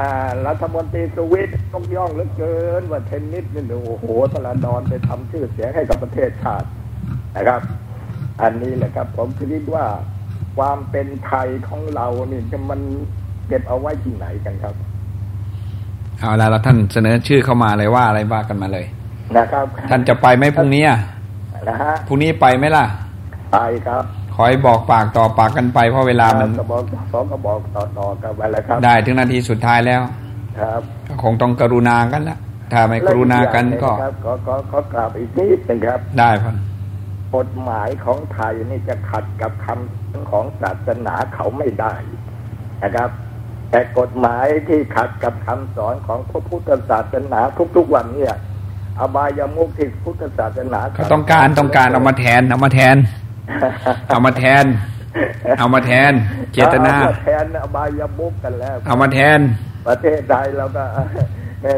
[0.47, 6.69] รัฐมนตรีสวิตต้องย่องเหลือเกิน ว่าเทนนิสนี่โอ้โหตลาดอนไปทำชื่อเสียงให้กับประเทศชาติ
[7.37, 7.61] นะครับ
[8.43, 9.87] อันนี้แหละครับ ผมคิดว่า
[10.59, 12.81] ความเป็นไทยของเรานี่จะมัน
[13.49, 14.75] เก็บเอาไว้ที่ไหนกันครับ
[16.21, 18.87] เอาละเราท่านเสนอชื่อเข้ามาเลยว่าอะไรว่ากันมาเลย
[19.37, 20.99] นะครับ ท่านจะไปไหมพรุ่งนี้อะ
[21.69, 22.85] นะฮะพรุ่งนี้ไปไหมล่ะ
[23.53, 26.83] ไปครับข อให้บอกปากต่อปากกันไปเพราะเวลามันก็บอก
[27.13, 27.59] สองก็บอก
[27.99, 30.01] ต่อๆกันไปแล้วครับ ได้ถึงนาทีสุดท้ายแล้ว
[30.61, 32.39] ครับก็คงต้องกรุณากันละ
[32.73, 36.57] ถ้าไม่กรุณากันก็และอีอย่งหงนะครับขอขอขอกราบอีกนิดหนึงครับ ได้พอน
[37.37, 41.95] กฎหมายของไทยนี่จะขัดกับคำของศาสนาเขาไม่ได้
[42.83, 43.11] นะครับ
[43.71, 47.41] แต่กฎหมายที่ขัดกับคำสอนของพระพุทธศาสนา
[47.77, 48.37] ทุกๆวันเนี่ย
[49.01, 52.97] อบายามุขที่พุทธศาสนาเขาต้องการต้องการเอามาแทนเอามาแทน
[54.09, 54.65] เอามาแทน
[55.59, 56.13] เอามาแทน
[56.53, 59.39] เจตนาอมแทนอบายามุขกันแล้ว เอามาแทน
[59.89, 60.85] ประเทศไทยเราก็
[61.63, 61.77] เนี่ย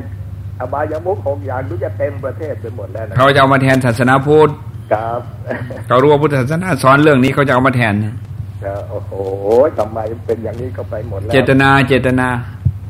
[0.60, 4.50] อบายมุขหกอย่างดูจะเต็มประเทศไปหมดแล้วนะเขาจะเอามาแทนศาสนาพุทธ
[4.92, 5.20] ครับ
[5.86, 7.94] เขารู้ว่าพุทธศาสนาสอนเรื่องนี้เขาจะเอามาแทน
[8.62, 9.12] เออโอ้โห
[9.78, 12.28] ทำไมเป็นอย่างนี้ก็ไปหมดแล้ว เจตนาเจตนา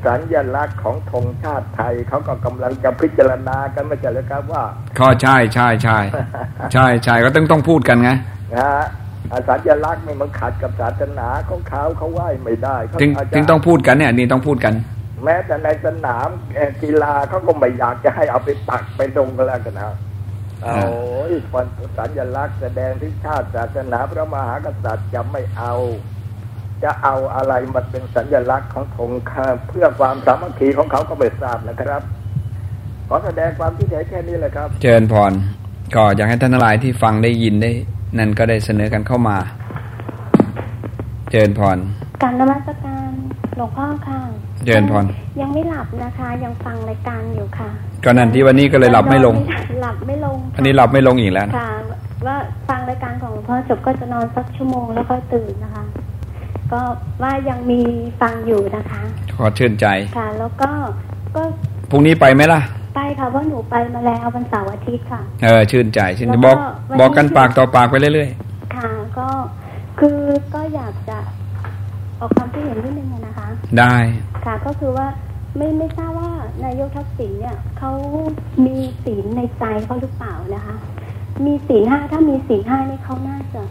[0.07, 4.65] สัญลักษณ์ของธงชาติไทยเขาก็กำลังจะพิจารณากันไม่ใช่เลยครับว่า
[4.99, 5.99] ก็ใช่ใช่ใช่
[6.73, 8.11] ใช่ใช่ก็ต้องต้องพูดกันไง
[8.55, 8.85] นะฮะ
[9.31, 14.75] อ่าสัญลักษณ์นี่มันขัดกับศาสนาของเขาเขาไหว้ไม่ได้เขาถึงอาจจะถึงต้องพูดกันเนี่ยนี่ต้องพูดกัน
[15.25, 19.97] แม้แต่ในสนามเอ่อกีฬาเขาก็ไม่อยากจะให้เอาไปปักไปตรงกันแล้วกันนะ
[20.63, 21.67] เอาโอ้ยวัน
[21.99, 25.75] สัญลักษณ์แสดงที่ชาติศาสนาพระมหากษัตริย์จะไม่เอา
[26.85, 32.03] จะเอาอะไรมาเป็นสัญลักษณ์ของธงข้าเพื่อความสามัคคีของเขาก็ไม่ทราบนะครับ
[33.09, 35.33] ขอแสดงความคิดเห็นแค่นี้เลยครับ เจริญพร
[35.95, 37.73] ก็อยากให้ท่านทั้งหลายที่ฟังได้ยินได้
[38.19, 39.37] นั่นก็ได้เสนอกันเข้ามา
[41.31, 41.79] เจริญพร
[42.23, 43.11] การนมัสการ
[43.57, 44.19] หลวงพ่อค่ะ
[44.65, 45.05] เจริญพร
[45.41, 47.71] ยังไม่หลับนะคะ ยังฟังรายการอยู่ค่ะ
[48.05, 49.37] ก็นั่นที่วันนี้ก็เลยหลับไม่ลง
[49.83, 51.71] หลับไม่ลงอันนี้หลับไม่ลงอีกแล้วนะค่ะ
[52.27, 52.37] ว่า
[52.69, 55.85] ฟังรายการของหลวงพ่อจบก็จะนอนสักชั่วโมงแล้วก็ตื่นนะคะ
[56.73, 56.81] ก็
[57.23, 57.81] ว่ายังมี
[58.21, 59.03] ฟังอยู่นะคะ
[59.37, 59.87] ขอชื่นใจ
[60.19, 60.71] ค่ะ แล้วก็
[61.37, 61.43] ก็
[61.91, 62.61] พรุ่งนี้ไปไหมล่ะ
[62.95, 66.57] ไปค่ะเพราะหนูไปมาแล้ววันเสาร์อาทิตย์ค่ะ เออชื่นใจชื่นใจแล้วก็บอก
[66.91, 68.31] วันนี้บอกกันปากต่อปากไปเรื่อย
[68.77, 69.29] ค่ะ ก็
[70.01, 70.19] คือ
[70.55, 71.19] ก็อยากจะ
[72.21, 73.95] ออกความคิดเห็นนิดนึงอะนะคะๆได้
[74.45, 75.07] ค่ะก็คือว่า
[75.57, 76.31] ไม่ไม่ทราบว่า
[76.65, 77.93] นายกทักษิณเนี่ยเขา
[78.67, 80.77] มีศีลในใจเขาหรือเปล่านะคะ
[81.45, 83.63] มีศีลห้าถ้ามีศีลห้านี่เขาน่าจะ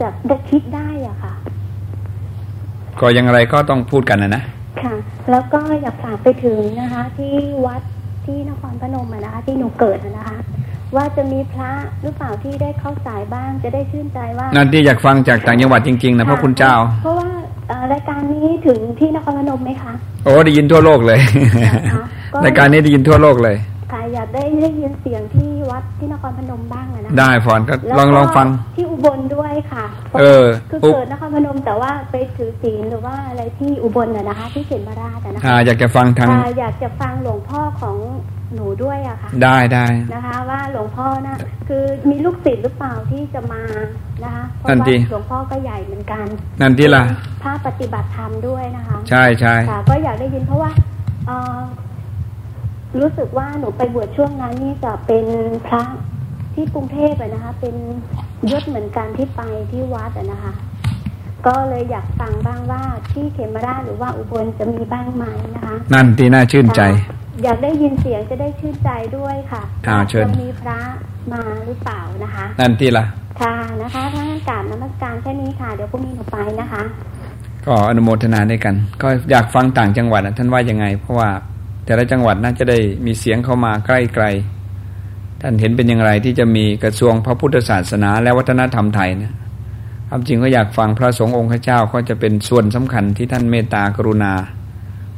[0.00, 1.32] จะได้คิดได้อะค่ะ
[3.00, 4.42] ก็ยังไงก็ต้องพูดกันนะนะ
[4.82, 4.94] ค่ะ
[5.30, 7.34] แล้วก็อยากฝากไปถึงนะคะ ที่
[7.66, 7.82] วัด
[8.30, 10.38] ที่นครพนมอะนะคะ ที่หนูเกิดอะนะคะ
[10.96, 11.70] ว่าจะมีพระ
[12.02, 17.28] หรือเปล่าที่ได้เข้าสายบ้างจะได้ชื่นใจว่านั่นที่อยากฟังจากต่างจังหวัดจริงๆนะพระคุณเจ้า เพราะว่า
[17.68, 19.92] เอ่อรายการนี้ถึงที่นครพนมไหมคะ
[20.24, 21.20] โอ้ได้ยินทั่วโลกเลย
[22.32, 23.56] ก็รายการนี้ได้ยินทั่วโลกเลย
[23.92, 29.86] ค่ะอยากได้ได้ยินเสียงที่วัดที่นครพนมบ้างอะนะคะได้ฟอนก็แล้วลองลองฟังที่อุบลด้วยค่ะ
[30.20, 37.96] เออ คืออุ๊บเกิดนครพนมแต่ว่าไปถือศีลหรือว่าอะไรที่อุบลน่ะนะคะ ที่เขมราชอะนะคะอ่าอยากจะฟังทางค่ะอยากจะฟังหลวงพ่อของ
[38.54, 41.36] หนูด้วยอะค่ะ ได้ได้นะคะ ว่าหลวงพ่อนะ
[41.68, 43.62] คือมีลูกศิษย์หรือเปล่าที่จะมา
[44.24, 46.26] นะคะเพราะนั่นว่าดิหลวงพ่อก็ใหญ่เหมือนกัน
[46.60, 47.02] นั่นที่ล่ะ
[47.42, 50.70] พระปฏิบัติธรรมด้วยนะคะ ใช่ใช่ค่ะก็อยากได้ยินเพราะว่า
[51.26, 51.58] เอ่อ
[52.98, 55.24] รู้สึกว่าหนูไปบวชช่วงนั้นนี่จะเป็น
[55.66, 55.82] พระ
[56.54, 57.74] ที่กรุงเทพอะนะคะ เป็น
[58.50, 60.52] ยศเหมือนกันที่ไปที่วัดอะนะคะ
[61.46, 62.82] ก็เลยอยากฟังบ้างว่า
[63.12, 65.24] ที่เขมราชหรือว่าอุบลจะมีบ้างไหม
[65.54, 66.80] นะคะ นั่นที่น่าชื่นใจ
[67.44, 70.78] อยากได้ยินเสียงจะได้ชื่นใจด้วยค่ะอ้าวเชิญจะมีพระ
[71.32, 73.04] มาหรือเปล่านะคะ นั่นที่ล่ะ
[73.40, 76.82] ค่ะนะคะท่านกราบนมัสการแค่นี้ค่ะ เดี๋ยวพรุ่งนี้หนูไปนะคะ
[77.66, 81.30] ก็อนุโมทนาด้วยกัน ก็อยากฟังต่างจังหวัดนะท่านว่ายังไง เพราะว่า
[81.90, 84.24] แต่ละจังหวัดน่าจะได้มีเสียงเข้ามาใกล้ไกล
[85.40, 89.34] ท่านเห็นเป็นอย่างไรที่จะมีกระทรวงพระพุทธศาสนาและวัฒนธรรมไทยนะ
[90.08, 94.32] ความจริงก็อยากฟังพระสงฆ์องค์ข้าเจ้าก็จะเป็นส่วนสำคัญที่ท่านเมตตากรุณา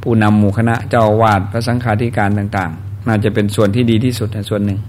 [0.03, 4.81] ผู้นำหมู่คณะเจ้าวาสพระสังฆาธิการต่าง ๆ น่าจะเป็นส่วนที่ดีที่สุดนส่วนหนึ่ง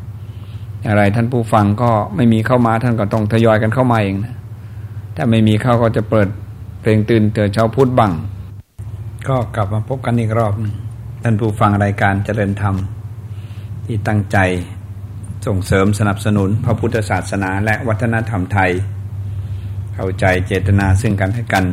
[0.81, 4.35] อย่างไรท่านผู้ฟังก็ไม่มีเข้ามาท่านก็ต้องทยอยกันเข้ามาเองนะ
[5.15, 6.27] ถ้าไม่มีเข้าก็จะเปิด
[6.81, 8.11] เพลงตื่นเตือนช้าพุธบัง
[9.27, 10.73] ก็กลับมาพบกันอีกรอบหนึ่ง
[11.25, 12.75] ท่านผู้ฟังรายการเจริญธรรม
[13.85, 14.37] ที่ตั้งใจ
[15.45, 18.71] ส่งเสริมสนับสนุนพระพุทธศาสนาและวัฒนธรรมไทย
[19.95, 21.65] เข้าใจเจตนาซึ่งกันและกัน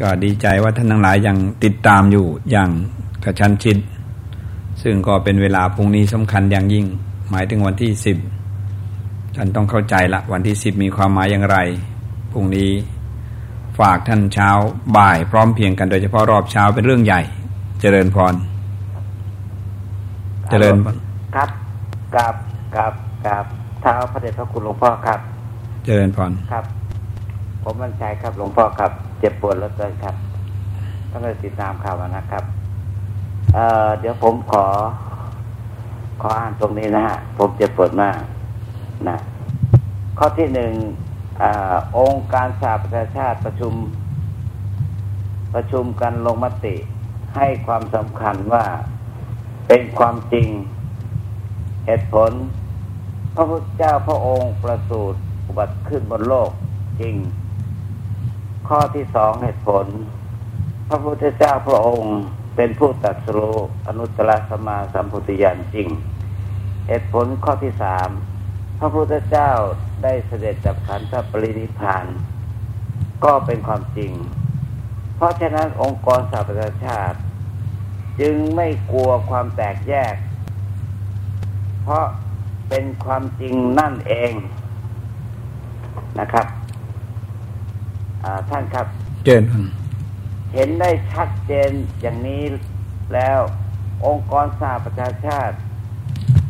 [0.00, 2.70] ก็ดีใจว่าท่านทั้งหลายยังติดตามอยู่อย่าง
[3.24, 3.78] กระชันชิด
[4.82, 6.86] ซึ่งก็เป็นเวลาพรุ่งนี้สำคัญอย่างยิ่ง
[7.30, 8.16] หมายถึงวันที่สิบ
[9.36, 11.56] ท่านต้องเข้าใจละวันที่สิบมีความหมายอย่างไร
[12.32, 12.70] พรุ่งนี้
[13.78, 14.50] ฝากท่านเช้า
[14.96, 17.22] บ่ายพร้อมเพียงกันโดยเฉพาะรอบเช้าเป็นเรื่องใหญ่
[17.80, 18.34] เจริญพร
[20.50, 20.90] เจริญพร
[21.36, 21.50] ครับ
[22.16, 22.34] กับ
[22.76, 22.92] กับ
[23.26, 23.44] กับ
[23.82, 25.20] เท้าพระเดชพระคุณหลวงพ่อครับ
[25.84, 26.64] เจริญพรครับ
[27.62, 30.14] ผมมั่นใจครับหลวงพ่อครับ เจ็บปวดเหลือเกินครับ
[31.10, 32.44] ต้องไปติดตามข่าวมานะครับ
[33.54, 34.64] เอ่อเดี๋ยวผมขอ
[36.20, 38.16] ขออ่านตรงนี้นะฮะผมเจ็บปวดมาก
[39.08, 39.16] นะ
[40.18, 40.72] ข้อที่หนึ่ง
[41.42, 43.72] อาองค์การสหประชาชาติประชุม
[45.54, 46.76] ประชุมกันลงมติ
[47.36, 48.64] ให้ความสำคัญว่า
[49.68, 50.48] เป็นความจริง
[51.86, 52.32] เหตุผล
[53.34, 56.50] พระพุทธเจ้าพระองค์ประสูติอุบัติขึ้นบนโลก
[57.00, 57.16] จริง
[58.68, 59.86] ข้อที่สองเหตุผล
[60.88, 62.16] พระพุทธเจ้าพระองค์
[62.56, 63.56] เป็นผู้ตรัสรู้
[63.86, 65.88] อนุตตรสมาสัมพุทธญาณจริง
[66.88, 68.08] เหตุผลข้อที่สาม
[68.78, 69.50] พระพุทธเจ้า
[70.02, 72.06] ได้เสด็จจากขันธปรินิพาน
[73.24, 74.12] ก็เป็นความจริง
[75.20, 77.18] เพราะฉะนั้นองค์กรสหประชาชาติ
[78.20, 80.14] จจึงไม่กลัวความแตกแยก
[81.82, 82.04] เพราะ
[82.68, 84.32] เป็นความจริงนั่นเอง
[86.20, 86.46] นะครับ
[88.50, 88.86] ท่านครับ
[89.24, 89.42] เจน
[90.54, 92.42] เห็นได้ชัดเจนอย่างนี้
[93.14, 93.40] แล้ว
[94.06, 95.56] องค์กรสหประชาชาติ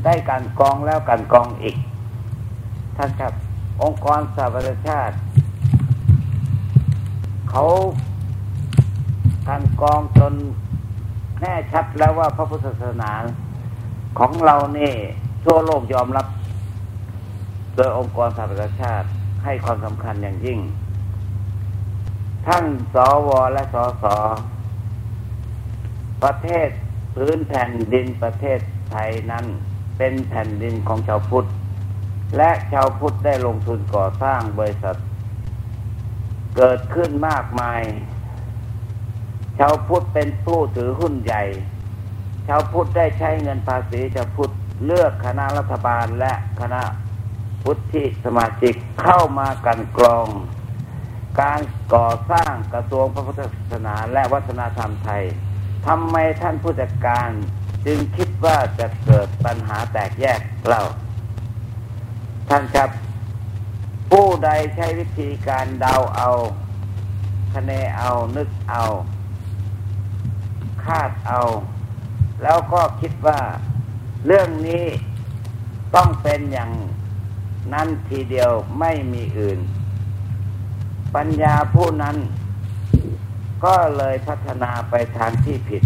[0.05, 1.77] ได้การกองแล้วการกองอีก
[2.97, 3.33] ท่านครับ
[3.83, 5.16] องค์กรสหประชาชาติ
[7.51, 7.64] เขา
[9.49, 10.34] การกองจน
[11.41, 13.12] แน่ชัดแล้วว่าพระพุทธศาสนา
[14.18, 14.93] ของเราเนี่
[15.45, 16.26] ทั่วโลกยอมรับ
[17.76, 19.09] โดยองค์กรสหประชาชาติ
[19.45, 20.59] ให้ความสำคัญอย่างยิ่ง
[22.47, 22.64] ท่าน
[22.95, 24.05] สวและสส
[26.22, 26.68] ประเทศ
[27.14, 28.59] พื้นแผ่นดินประเทศ
[28.91, 29.45] ไทยนั้น
[29.99, 31.49] เป็นแผ่นดินของชาวพุทธ
[32.36, 34.97] และชาวพุทธได้ลงทุนก่อสร้างบริษัท
[36.57, 37.82] เกิดขึ้นมากมาย
[39.59, 41.44] ชาวพุทธเป็นผู้ถือหุ้นใหญ่
[42.48, 44.53] ชาวพุทธได้ใช้เงินภาษีชาวพุทธ
[44.84, 46.82] เลือกคณะรัฐบาลและคณะ
[47.62, 50.28] พุทธิสมาชิกเข้ามากันกรอง
[51.40, 51.61] การ
[51.94, 55.22] ก่อสร้างกระทรวงพระพุทธศาสนาและวัฒนธรรมไทย
[55.86, 57.28] ทำไมท่านผู้จัดการ
[57.86, 60.82] จึงคิดว่าจะเกิดปัญหาแตกแยกเล่า
[62.48, 62.90] ท่านครับ
[64.11, 66.30] ผู้ใดใช้วิธีการเดาเอา
[67.55, 68.84] คะเนเอานึกเอา
[70.87, 71.41] คาดเอา
[72.43, 73.41] แล้วก็คิดว่า
[74.26, 74.85] เรื่องนี้
[75.95, 76.72] ต้องเป็นอย่าง
[77.72, 78.51] นั้นทีเดียว
[78.81, 79.61] ไม่มีอื่น
[81.14, 82.16] ปัญญาผู้นั้น
[83.64, 85.83] ก็เลยพัฒนาไปทางที่ผิด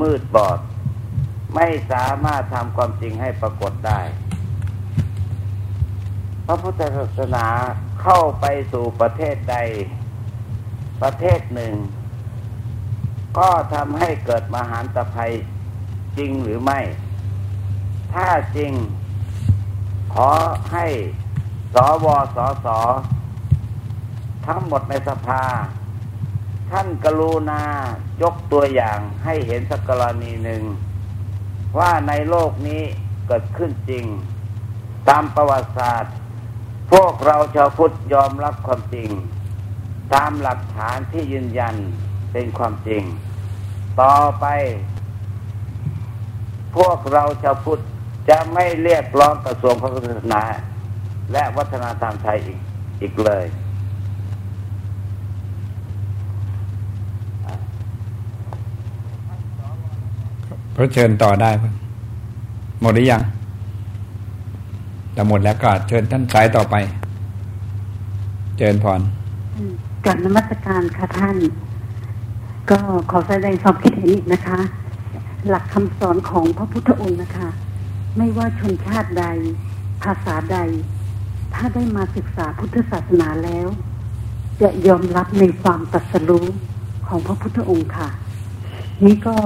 [0.00, 0.58] มืดบอด
[1.54, 4.00] ไม่สามารถทำความจริงให้ปรากฏได้
[6.46, 7.46] พระพุทธศาสนา
[8.02, 9.56] เข้าไปสู่ประเทศใด
[11.02, 11.74] ประเทศหนึ่ง
[13.38, 15.32] ก็ทำให้เกิดมหันตภัย
[16.18, 16.80] จริงหรือไม่
[18.12, 18.72] ถ้าจริง
[20.14, 20.30] ขอ
[20.72, 20.86] ให้
[21.74, 22.06] สว
[22.36, 22.66] สส
[24.46, 25.44] ทั้งหมดในสภา
[26.70, 27.62] ท่านกรุณา
[28.22, 30.62] ยกตัวอย่างให้เห็นสักกรณีหนึ่ง
[31.78, 32.82] ว่าในโลกนี้
[33.26, 34.04] เกิดขึ้นจริง
[35.08, 36.14] ตามประวัติศาสตร์
[36.92, 39.10] พวกเราชาวพุทธยอมรับความจริง
[40.14, 41.76] ตามหลักฐานที่ยืนยัน
[42.38, 43.02] เป็นความจริง
[44.00, 44.46] ต่อไป
[46.76, 47.80] พวกเราชาวพุทธ
[48.28, 50.42] จะไม่เรียกร้องกระทรวงพระพุทธศาสนา
[51.32, 52.58] และวัฒนธรรมไทยอีก
[53.02, 53.44] อีกเลย
[60.74, 61.50] พระเชิญต่อได้
[62.80, 63.22] หมดหรือยัง
[65.12, 66.74] แต่หมดแล้วก็เชิญท่านสายต่อไป
[68.58, 69.00] เชิญพร
[70.04, 71.38] กลับนมัสการค่ะท่าน
[72.70, 72.78] ก็
[73.10, 74.60] ขอแสดงความคิดเห็นอีกนะคะ
[75.48, 77.48] หลักคำสอนของพระพุทธองค์นะคะ
[78.16, 79.24] ไม่ว่าชนชาติใด
[80.02, 80.58] ภาษาใด
[81.54, 83.66] ถ้าได้มาศึกษาพุทธศาสนาแล้ว
[84.62, 86.46] จะยอมรับในความตัดสรู้
[87.06, 88.08] ของพระพุทธองค์ค่ะ
[89.04, 89.36] นี่ก็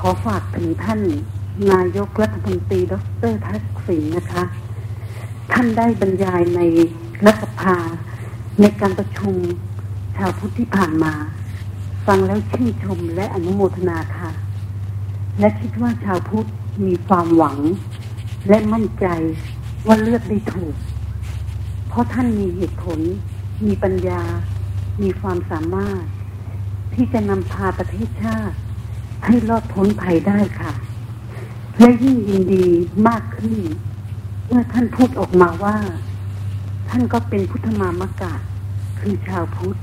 [0.00, 1.00] ขอฝากถึงท่าน
[1.72, 2.94] นายกรัฐมนตรีด
[3.30, 4.42] รทักษิณนะคะ
[5.52, 6.60] ท่านได้บรรยายใน
[7.26, 7.76] รัฐสภา
[8.60, 9.34] ในการประชุม
[10.16, 11.14] ชาวพุทธที่ผ่านมา
[12.06, 14.30] ฟังแล้วชื่นชมและอนุโมทนาค่ะ
[15.38, 16.48] และคิดว่าชาวพุทธ
[16.86, 17.58] มีความหวัง
[18.48, 19.06] และมั่นใจ
[19.86, 20.74] ว่าเลือกได้ถูก
[21.88, 23.00] เพราะท่านมีเหตุผล
[23.64, 24.22] มีปัญญา
[25.02, 26.02] มีความสามารถ
[26.94, 28.56] ที่จะนำพาประเทศชาติ
[29.24, 30.72] ให้รอดพ้นภัยได้ค่ะ
[31.78, 32.66] และยิ่งยินดี
[33.08, 33.58] มากขึ้น
[34.48, 35.76] เมื่อท่านพูดออกมาว่า
[36.88, 38.34] ท่านก็เป็นพุทธมามกะ
[39.00, 39.78] คือชาวพุทธ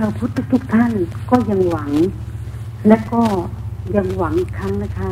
[0.00, 0.92] ชาวพุทธทุกท่าน
[1.30, 1.92] ก็ยังหวัง
[2.88, 3.22] และก็
[3.96, 5.10] ยังหวังอีกครั้งนะคะ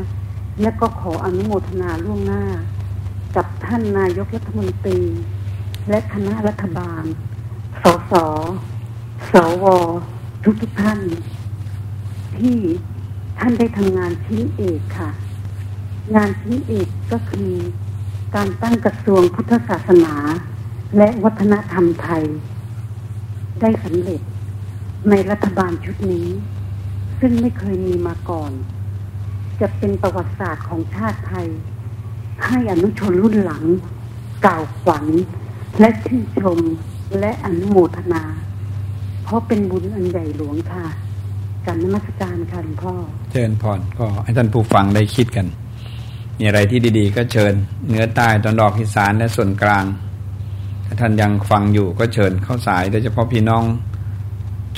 [0.62, 2.45] และก็ขออนุโมทนาล่วงหน้า
[3.37, 5.01] กับท่านนายกรัฐมนตรี
[5.89, 7.05] และคณะรัฐบาล
[7.82, 8.12] สส
[9.32, 9.64] สว
[10.45, 11.01] ทุกทุกท่าน
[12.39, 12.57] ที่
[13.39, 15.11] ท่านได้ทำงานชิ้นเอกค่ะ
[16.14, 17.53] งานชิ้นเอกก็คือ
[18.34, 20.14] การตั้งกระทรวงพุทธศาสนา
[20.97, 22.24] และวัฒนธรรมไทย
[23.61, 24.22] ได้สำเร็จ
[25.11, 26.28] ในรัฐบาลชุดนี้
[27.20, 28.52] ซึ่งไม่เคยมีมาก่อน
[29.61, 31.48] จะเป็นประวัติศาสตร์ของชาติไทย
[32.46, 33.64] ให้อนุชนรุ่นหลัง
[34.44, 35.04] กล่าวฝัน
[35.80, 36.59] และชื่นชม
[37.18, 38.24] และอนุโมทนา
[39.24, 40.86] เพราะเป็นบุญอันใหญ่หลวงค่ะ
[41.66, 42.94] การนมัสการค่ะหลวงพ่อ
[43.32, 45.46] เชิญพรก็ให้ท่านผู้ฟังได้คิดกัน
[46.38, 47.54] มีอะไรที่ดีๆ ก็เชิญ
[47.88, 49.84] เนื้อใต้ตอนดอกอีสานและส่วนกลาง
[50.86, 53.64] ถ้าท่านยังฟังอยู่ก็เชิญเข้าสายโดยเฉพาะพี่น้อง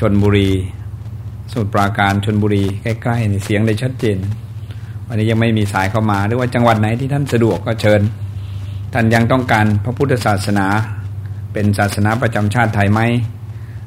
[0.01, 0.51] ชนบุรี
[1.51, 4.19] สมุทรปราการชนบุรีใกล้ๆนี่เสียงได้ชัดเจน
[5.07, 8.01] วันนี้ยังไม่มีสายเข้ามาหรือว่าจังหวัดไหนที่ท่านสะดวกก็เชิญ
[8.93, 10.67] ท่านยังต้องการพระพุทธศาสนา
[11.53, 13.01] เป็นศาสนาประจำชาติไทยไหม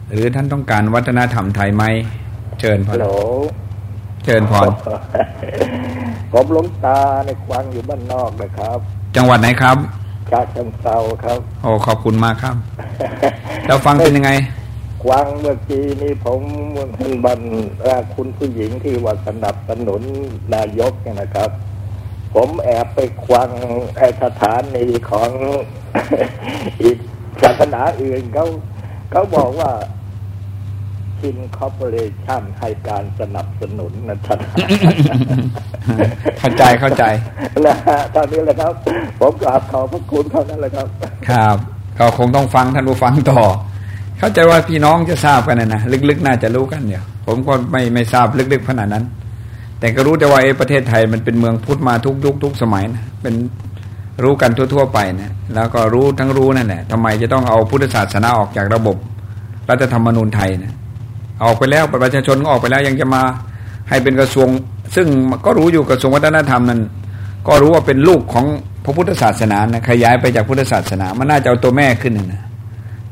[0.10, 1.84] หรือท่านต้องการวัฒนธรรมไทยไหม
[2.60, 3.08] เชิญพรฮัลโหล
[4.26, 4.68] เชิญพร
[6.32, 8.78] ผมหลวงตาในควังอยู่บ้านนอกนะครับ
[9.16, 9.78] จังหวัดไหนครับ
[10.32, 12.56] ชาเชิงเซาครับ โอ้ขอบคุณมากครับ
[13.68, 14.32] แล้วฟังเป็นยังไง
[15.02, 16.42] ควังเมื่อกี้นี้ผม
[16.98, 17.42] เห็นบัน
[17.82, 20.02] เอ่อคุณผู้หญิงที่ว่าสนับสนุน
[20.56, 21.50] นายกเนี่ยนะครับ
[22.36, 23.50] ผมแอบไปควัง
[23.98, 25.30] ไอสถานีของ
[26.82, 26.98] อีก
[27.42, 28.46] ศาสนาอื่นเขา
[29.12, 29.72] เขาบอกว่า
[31.20, 31.96] ชินคอร์ปอเร
[32.26, 34.40] ชันให้การสนับสนุนนะครับ
[36.40, 37.04] เข้าใจเข้าใจ
[37.68, 38.74] นะฮะตอนนี้แหละครับ
[39.20, 40.88] ผมกราบขอบพระคุณเท่านั้นแหละครับ
[41.30, 41.58] ครับ
[42.00, 43.42] ก็คงต้องฟังท่านผู้ฟังต่อ
[44.22, 49.06] เข้าใจว่าพี่น้องจะทราบกันนะนะลึกๆ น่าจะรู้กันเดี๋ยผมก็ไม่ไม่ทราบลึกๆขนาดนั้น
[49.80, 53.34] แต่ก็รู้แต่ว่าเอประเทศไทยมันเป็นเมืองพุทธมาทุกยุคทุกสมัยนะเป็น
[54.24, 58.98] รู้กันทั่ว ๆ ไปนะแล้วก็รู้ทั้งรู้นั่นแหละทำไมจะต้องเอาพุทธศาสนาออกจากระบบ
[59.70, 60.74] รัฐธรรมนูญไทยนะ
[61.44, 63.22] ออกไปแล้วประชาชนก็ออกไปแล้วยังจะมา
[63.90, 64.48] ให้เป็นกระทรวง
[64.96, 65.08] ซึ่ง
[65.46, 66.82] ก็รู้อยู่กระทรวงวัฒนธรรมนั้น
[67.48, 68.46] ก็รู้ว่าเป็นลูกของ
[68.86, 72.42] พระพุทธศาสนานะขยายไปจากพุทธศาสนา มันน่าจะเอาตัวแม่ขึ้นนะ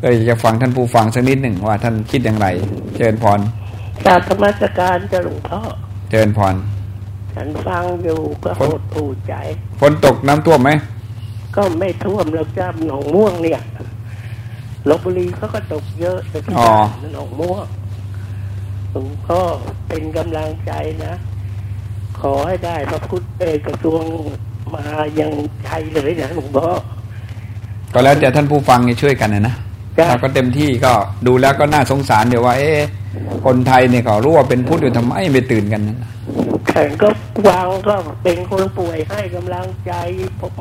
[0.01, 2.47] ก็อยากจะฟังท่านผู้ฟังสักนิดหนึ่งว่าท่านคิดอย่างไร
[2.95, 3.39] เจริญพร
[4.05, 5.59] กราบธรรมสการเจะหลวงพ่อ
[6.09, 6.55] เจริญพร
[7.35, 9.33] ฉันฟังอยู่ก็โหดหูใจ
[9.81, 10.69] ฝนตกน้ำท่วมไหม
[11.55, 13.61] ก็ไม่ท่วมแล้วจ้าหนองม่วงเนี่ย
[14.89, 16.71] ลบบุรีเขาก็ตกเยอะแต่ที่อ๋อ
[17.01, 17.65] บ้านหนองม่วง
[18.91, 19.41] หลวงพ่อ
[19.87, 20.71] เป็นกำลังใจ
[21.05, 21.13] นะ
[22.19, 24.01] ขอให้ได้พระพุทธเอกกระทรวง
[24.75, 24.85] มา
[25.19, 25.31] ยัง
[25.65, 26.67] ไทยเลยนะหลวงพ่อ
[27.93, 29.68] ก็แล้วแต่ท่านผู้ฟังจะช่วยกันนะนะจ้ะเรา
[30.23, 30.93] ก็เต็มที่ก็
[31.27, 32.79] ดูแล้วก็น่าสงสารเดี๋ยวว่า เอ๊ะ
[33.45, 35.97] คนไทยเนี่ยก็รู้ว่าเป็นพุทธอยู่ทำไมไม่ตื่นกันนะ
[36.67, 37.09] แข่งก็
[37.47, 39.93] วางก็เป็นคนป่วยให้กำลังใจ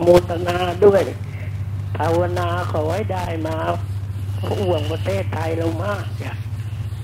[0.02, 1.02] โมทนาด้วย
[1.96, 3.56] ภาวนาขอให้ได้มา
[4.60, 6.32] ห่วงประเทศไทยเรามากจ้ะ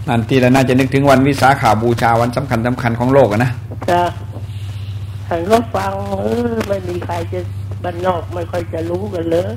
[0.08, 3.50] นั่นทีละน่าจะนึกถึงวันวิสาขาบูชาวันสำคัญสำคัญของโลกอะนะ
[3.90, 4.02] จ้ะ
[5.28, 7.40] ฉันก็ฟังเออไม่มีใครจะ
[7.82, 9.50] บ้านนอกไม่ค่อยจะรู้กันเลย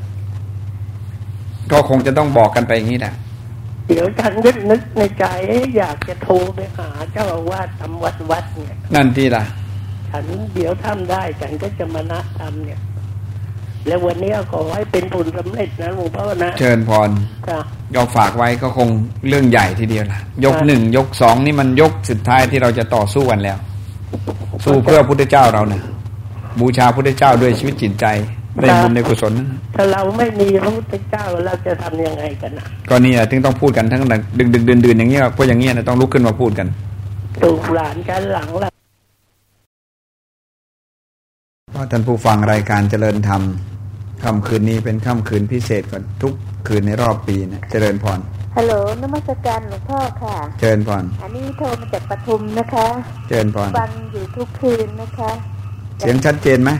[1.72, 3.14] ก็คงจะต้องบอกกันไปอย่างนี้แหละ
[3.88, 9.44] เดี๋ยวฉันก็นึกในใจเอ๊ะอยากจะโทรไปหาเจ้าอาวาสทำวัดวัดเนี่ย นั่นทีละ
[10.10, 12.80] ฉันเดี๋ยวทำได้ฉันก็จะมานะทำเนี่ย
[13.88, 17.10] แล้ววันนี้ขอให้เป็นผลสำเร็จนะหลวงพ่อนะเชิญพร
[17.50, 17.60] จ้ะ
[17.96, 18.90] ก็ฝากไว้ก็คง
[19.28, 23.58] เรื่องใหญ่ทีเดียวล่ะ ยกครับหนึ่งยกสองนี่มันยกสุดท้ายที่เราจะต่อสู้กันแล้ว
[24.66, 25.84] สู้เพื่อพุทธเจ้าเราเนี่ย
[26.60, 28.06] บูชาพุทธเจ้าด้วยชีวิตจิตใจ
[28.62, 29.34] ได้บุญในกุศล
[29.76, 34.02] ถ้าเราไม่มีพระพุทธเจ้าเราจะทำยังไงกันนะก็นี่แหละถึงต้องพูดกันทั้ง
[34.40, 36.68] ดึกดึกดื่นดื่นอย่างเงี้ยเพราะอย่างเงี้ยนะต้องลุกขึ้นมาพูดกัน
[37.42, 38.70] ถูกหลานฉันหลังละ
[41.72, 43.42] เพราะท่านผู้ฟังรายการเจริญธรรม
[44.24, 46.34] ค่ำคืนนี้เป็นค่ำคืนพิเศษกว่าทุก
[46.68, 48.20] คืนในรอบปีนะเจริญพร
[48.56, 52.88] ฮัลโหลนมัสการหลวงพ่อค่ะ เจริญพรอันนี้โทรมาจากปทุมนะคะ
[53.28, 55.32] เจริญพรฟังอยู่ทุกคืนนะคะ
[56.00, 56.72] เสียงชัดเจนไหม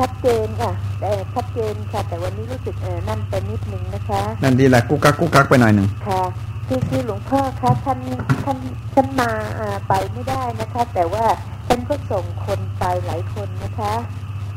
[0.00, 6.22] ชัดเจนค่ะแต่ชัดเจนค่ะ แต่วันนี้รู้สึกเออนั่นไปนิดนึงนะคะ นั่นดีแหละกุ๊กกักกุ๊กกักไปหน่อยหนึ่งค่ะ
[6.68, 8.00] คือคือหลวงพ่อคะท่าน
[8.44, 8.58] ท่าน
[8.94, 11.24] ท่านมาอ่าไปไม่ได้นะคะ แต่ว่า
[11.66, 13.92] ท่านก็ส่งคนไปหลายคนนะคะ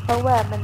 [0.03, 0.61] เพราะว่ามัน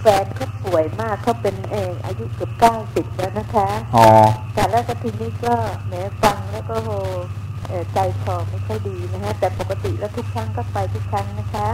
[0.00, 4.06] แฟนเขาป่วยมากเขาเป็นเอออายุเกือบเก้าสิบแล้วนะคะอ๋อ
[4.54, 5.54] แต่แล้วก็ทีนี้ก็
[5.86, 5.92] แหม
[6.22, 6.90] ฟังแล้วก็โห
[7.68, 11.68] เอ่อใจคอไม่ค่อยดีนะฮะแต่ปกติแล้วทุกครั้งก็ไปทุกครั้งนะคะ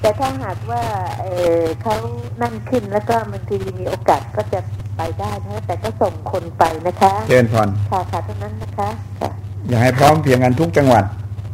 [0.00, 0.82] แต่ถ้าหากว่า
[1.20, 1.94] เอ่อเขา
[2.40, 4.60] นั่นขึ้นแล้วก็บางทีมีโอกาสก็จะ
[4.96, 8.88] ไปได้นะฮะแต่ก็ส่งคนไปนะคะเจริญพรค่ะค่ะเท่านั้นนะคะ
[9.20, 9.30] ค่ะ
[9.68, 11.04] อยากให้พร้อมเพรียงกันทุกจังหวัด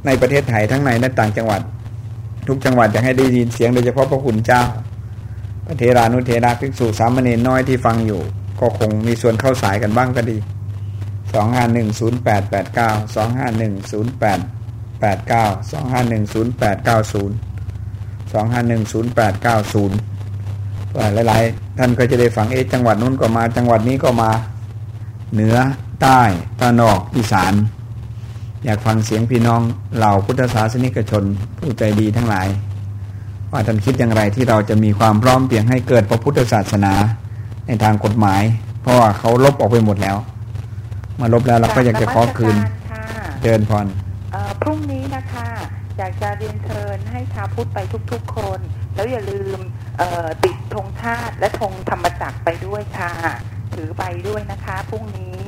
[0.07, 1.61] ในประเทศไทยทั้งในและต่างจังหวัด
[2.49, 4.63] ทุกจังหวัดอยากให้ได้ยินเสียงโดยเฉพาะพระคุณเจ้า
[5.67, 8.21] พระเทรานุเทระภิกษุสามเณรน้อยที่ฟังอยู่
[8.61, 10.37] ก็คงมีส่วนเข้าสายกันบ้างก็ดี
[11.33, 14.41] สองห้าหนึ่งศูนย์แปดแปดเก้าสองห้าหนึ่งศูนย์แปด
[15.01, 17.54] แปดเก้าสองห้าหนึ่งศูนย์แปดเก้าศูนย์ส
[18.39, 19.99] องห้าหนึ่งศูนย์แปดเก้าศูนย์
[21.27, 24.31] หลายๆ ท่านก็จะได้ฟังเอ๊ะจังหวัดนู้นก็มาจังหวัดนี้ก็มา
[25.33, 25.57] เหนือ
[26.03, 26.21] ใต้
[26.59, 27.55] ตะวันออกอีสาน
[28.65, 29.61] อยากฟังเสียงพี่น้อง
[29.97, 31.25] เหล่าพุทธศาสนิกชน
[31.59, 32.49] ผู้ใจดีทั้งหลาย
[33.51, 36.95] ว่าท่านคิดอย่างไรที่เราจะมีความพร้อมเพียงให้เกิดพระพุทธศาสนา
[37.67, 38.43] ในทางกฎหมาย
[38.83, 40.17] เพราะว่าเขาลบออกไปหมดแล้ว
[41.21, 42.57] มาลบแล้วเราก็อยากจะขอคืน
[43.43, 43.87] เดินพร
[44.33, 45.47] เอ่อพรุ่งนี้นะคะ
[45.99, 47.79] อยากจะเรียนเชิญให้ชาวพุทธไป
[48.13, 48.59] ทุกๆคน
[48.95, 49.59] แล้วอย่าลืม
[49.99, 53.13] เอ่อติดธงชาติและธงธรรมจักรไปด้วยค่ะ
[53.75, 55.39] ถือไปด้วยนะคะพรุ่งนี้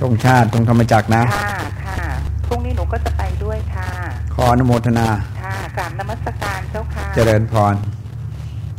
[0.00, 1.54] ตรงชาติตรงธรรมจักรนะค่ะ
[1.84, 1.98] ค่ะ
[2.46, 3.22] พรุ่งนี้หนูก็จะไป
[4.34, 5.06] ขออนุโมทนา
[5.42, 7.74] ค่ะกราบนมัสการเจ้าค่ะ เจริญพร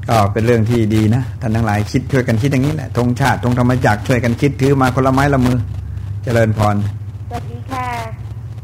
[0.10, 5.58] ก็เป็นเรื่องที่ดีนะท่านทั้งหลายคิดช่วยกันคิดอย่างนี้แหละธงชาติธงธรรมจักรช่วยกันคิดถือมาคนละไม้ละมือ
[6.24, 6.76] เจริญพร
[7.30, 7.88] สวัสดีค่ะ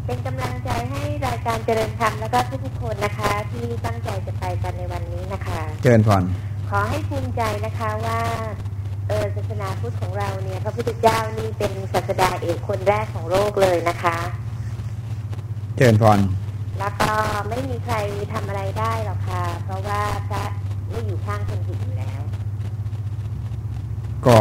[0.06, 6.24] เป็นกำลังใจให้รายการ เจริญธรรมแล้วก็ทุกๆคนนะคะ ที่ตั้งใจจะไปกันในวันนี้นะคะ เจริญพร
[6.70, 8.20] ขอให้ภูมิใจนะคะว่า
[9.08, 14.18] เออศาสนาพุทธของเราเนี่ยพระพุทธเจ้านี่เป็นศาสดาเอกคนแรกของโลกเลยนะคะ
[15.78, 16.20] เจริญพร
[16.80, 17.12] แล้วก็
[17.50, 17.96] ไม่มีใคร
[18.34, 20.44] ทำอะไรได้หรอกค่ะ เพราะว่าพระ
[20.90, 22.22] ไม่อยู่ข้างคนผิดอยู่แล้ว
[24.28, 24.38] ก็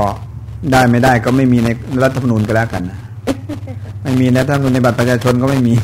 [0.73, 1.68] ได้ไม่ได้ก็ไม่มีใน
[2.03, 2.99] รัฐธรรมนูญก็แล้วกันนะ
[4.03, 5.75] ไม่มีในรัฐธรรมนูญในบัตรประชาชนก็ไม่มี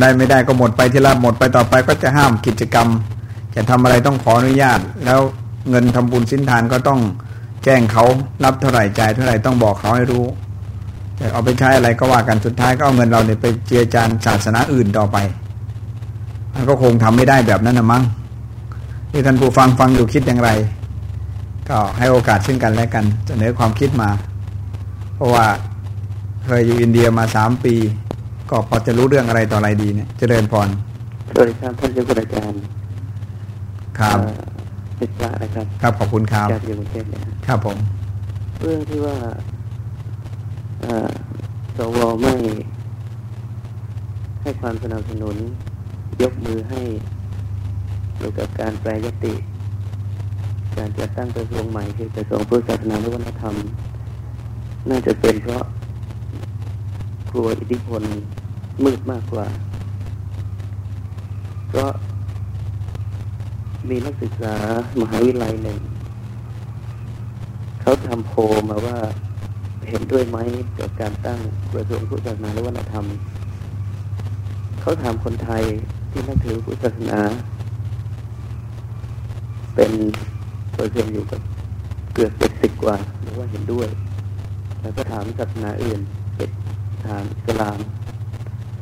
[0.00, 2.88] ได้ไม่ได้ก็หมดไปที่ละหมดไปต่อไปก็จะห้ามกิจกรรม
[3.54, 5.20] จะทำอะไรต้องขออนุญาต แล้ว
[5.70, 7.00] เงินทำบุญสินทานก็ต้อง
[7.64, 8.04] แจ้งเขา
[8.44, 10.24] รับเท่าไหร่จ่ายเท่าไหร่ต้องบอกเขาให้รู้
[11.18, 15.16] จะเอาไปใช้อะไรก็ว่ากันสุดท้ายก็เอาเงินเราเนี่ยไปเจียจานศาสนาอื่นต่อไป
[16.54, 18.04] มันก็คงทำไม่ได้แบบนั้นนะมั้ง
[19.10, 20.50] ที่ท่านผู้ฟังฟังอยู่คิดอย่างไร
[21.68, 24.10] ก็ให้โอกาสซึ่งกันและกันเสนอความคิดมา
[25.14, 25.46] เพราะว่า
[26.44, 27.74] เคยอยู่อินเดียมาสามปี
[28.50, 30.68] ก็พอจะรู้เรื่องอะไรต่ออะไรดีเนี่ยเจริญพร
[31.34, 32.60] สวัสดีครับท่านเจ้าคุณอาจารย์
[33.98, 34.18] ครับ
[34.96, 37.76] เป็นพระนะครับ ครับขอบคุณครับจากเยกรุงเทพเนี่ยครับผม
[38.62, 39.16] เรื่องที่ว่า
[40.82, 41.10] เอ่อ
[41.76, 42.34] สวไม่
[44.42, 45.36] ให้ความสนับสนุน
[46.22, 46.80] ยกมือให้
[48.16, 49.34] เกี่ยวกับการแปรยติ
[50.76, 53.54] การจัดตั้งกระทรวงใหม่คือกระทรวงพุทธศาสนาและวัฒนธรรม
[54.88, 55.64] น่าจะเป็นเพราะ
[57.30, 58.02] กลัวอิทธิพล
[58.84, 59.46] มืดมากกว่า
[61.68, 61.90] เพราะ
[63.88, 64.54] มีนักศึกษา
[65.00, 65.78] มหาวิทยาลัยหนึ่ง
[67.80, 68.98] เขาทำโพลมาว่า
[69.88, 70.38] เห็นด้วยไหม
[70.78, 71.40] กับการตั้ง
[71.72, 73.06] กระทรวงพุทธศาสนาและวัฒนธรรม
[74.80, 75.62] เขาถามคนไทย
[76.10, 77.20] ที่นับถือพุทธศาสนา
[79.74, 79.92] เป็น
[80.74, 81.40] เปอร์เซ็นต์อยู่กับ
[82.14, 83.88] เกือบเจ็ดสิบกว่าบอว่าเห็นด้วย
[84.82, 86.00] แล้วก็ถามศาสนาอื่น
[86.36, 86.50] เป็น
[87.04, 87.78] ถามอิสลาม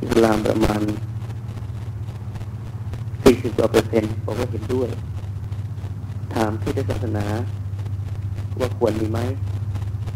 [0.02, 0.80] อิสลามประมาณ
[3.22, 4.88] สี่สิบกว่าเปอร์เซ็นต์บอกว่าเห็นด้วย
[6.34, 7.26] ถามที่ศาสนา
[8.60, 9.18] ว่าควรมีไหม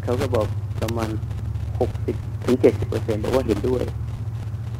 [0.02, 0.46] เขาก็บอก
[0.80, 1.10] ประมาณ
[1.78, 3.82] หกสิบถึงเจ็ดสิบเปอร์เซ็นต์บอกว่าเห็นด้วย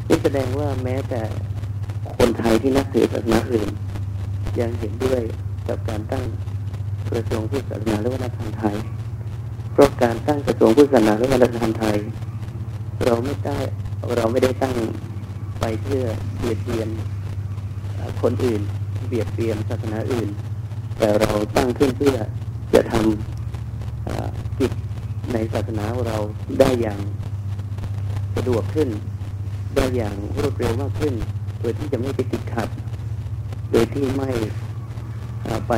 [0.08, 1.22] นี่แสดงว่าแม้แต่
[2.16, 3.68] คนไทยที่นับถือศาสนาอื่น
[4.60, 5.20] ยังเห็นด้วย
[5.68, 6.24] กับการตั้ง
[7.10, 8.76] กระทรวงพุทธศาสนาและวัฒนธรรมไทย
[9.72, 11.96] เพราะการตั้งกระทรวงพุทธศาสนาและวัฒนธรรมไทย
[13.06, 13.58] เราไม่ได้
[14.16, 14.76] เราไม่ได้ตั้ง
[15.60, 16.04] ไปเพื่อ
[16.38, 16.88] เบียดเบียน
[18.22, 18.60] คนอื่น
[19.08, 20.28] เบียดเบียนศาสนาอื่น
[20.98, 22.16] แต่เราตั้งขึ้นเพื่อ
[22.74, 24.72] จะทำกิจ
[25.32, 26.18] ในศาสนาเรา
[26.60, 27.00] ได้อย่าง
[28.36, 28.88] สะดวกขึ้น
[29.76, 31.14] ได้อย่างรวดเร็วมากขึ้น
[31.60, 32.68] โดยที่จะไม่ไปติดขัด
[33.72, 34.30] โดยที่ไม่
[35.68, 35.72] ไป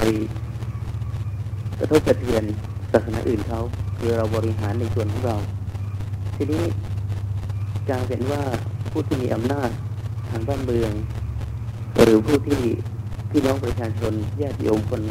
[1.78, 2.44] กระทบกระเทือน
[2.92, 3.60] ศาสนาอื่นเขา
[3.98, 5.36] คือเราบริหารในส่วนของเรา
[6.36, 6.62] ทีนี้
[7.90, 8.42] การเห็นว่า
[8.90, 9.70] ผู้ที่มีอำนาจ
[10.30, 10.92] ทางบ้านเมือง
[12.02, 12.62] หรือผู้ที่
[13.30, 14.12] พี่น้องประชาชน
[14.42, 15.02] ญาติโยมคน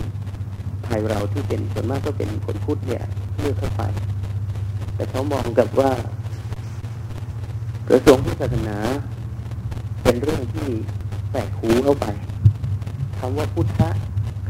[0.86, 3.04] ไทยเราที่เป็นส่วนมากก็เป็นคนพุทธเนี่ย
[3.40, 3.82] เลือกเข้าไป
[4.96, 5.92] แต่เขามองกับว่า
[7.90, 8.78] กระทรวงพุทธศาสนา
[10.04, 10.70] เป็นเรื่องที่
[11.32, 12.06] แปลกหูเข้าไป
[13.20, 13.90] คำว่าพุทธะ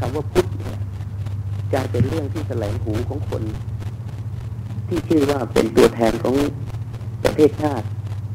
[0.08, 0.78] ำว่าพุทธเนี่ย
[1.72, 3.42] กลายเป็นเรื่องที่แสลงหูของคน
[4.88, 6.34] ที่ชื่อว่าเป็นตัวแทนของ
[7.24, 7.86] ประเทศชาติ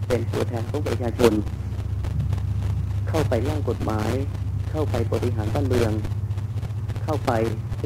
[0.08, 1.34] เป็นตัวแทนของประชาชน
[3.10, 4.12] เข้าไปร่างกฎหมาย
[4.70, 5.92] เข้าไปบริหารบ้านเมือง
[7.04, 7.32] เข้าไป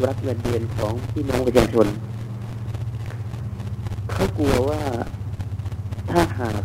[0.06, 1.88] รับเงินเดือนของพี่น้องประชาชน
[4.12, 4.82] เขากลัวว่า
[6.12, 6.62] ถ้าหาก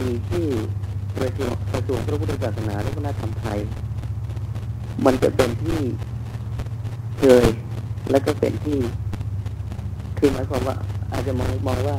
[0.00, 0.48] มีชื่อ
[1.18, 3.58] กระทรวงกระทรวงพระพุทธศาสนาและวัฒนธรรมไทย
[5.04, 5.80] มันจะเป็นที่
[7.18, 7.46] เคย
[8.10, 8.78] และก็เป็นที่
[10.18, 10.76] คือหมายความว่า
[11.12, 11.96] อาจจะมองมองว่า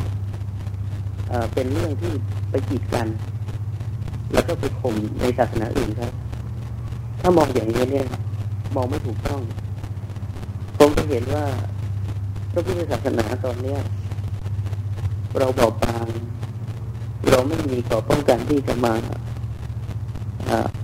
[1.53, 2.13] เป็นเรื่องที่
[2.49, 3.07] ไปกีดกัน
[4.33, 6.11] แล้วก็ไปข่มในศาสนาอื่นครับ
[7.21, 8.07] ถ้ามองอย่างนี้เนี่ย
[8.75, 9.41] มองไม่ถูกต้อง
[10.77, 11.45] ผมจะเห็นว่า
[12.51, 13.79] พระพุทธศาสนาตอนเนี้ย
[15.39, 16.07] เราบอบบาง
[17.29, 18.93] เราไม่มีก่อป้องกันที่จะมา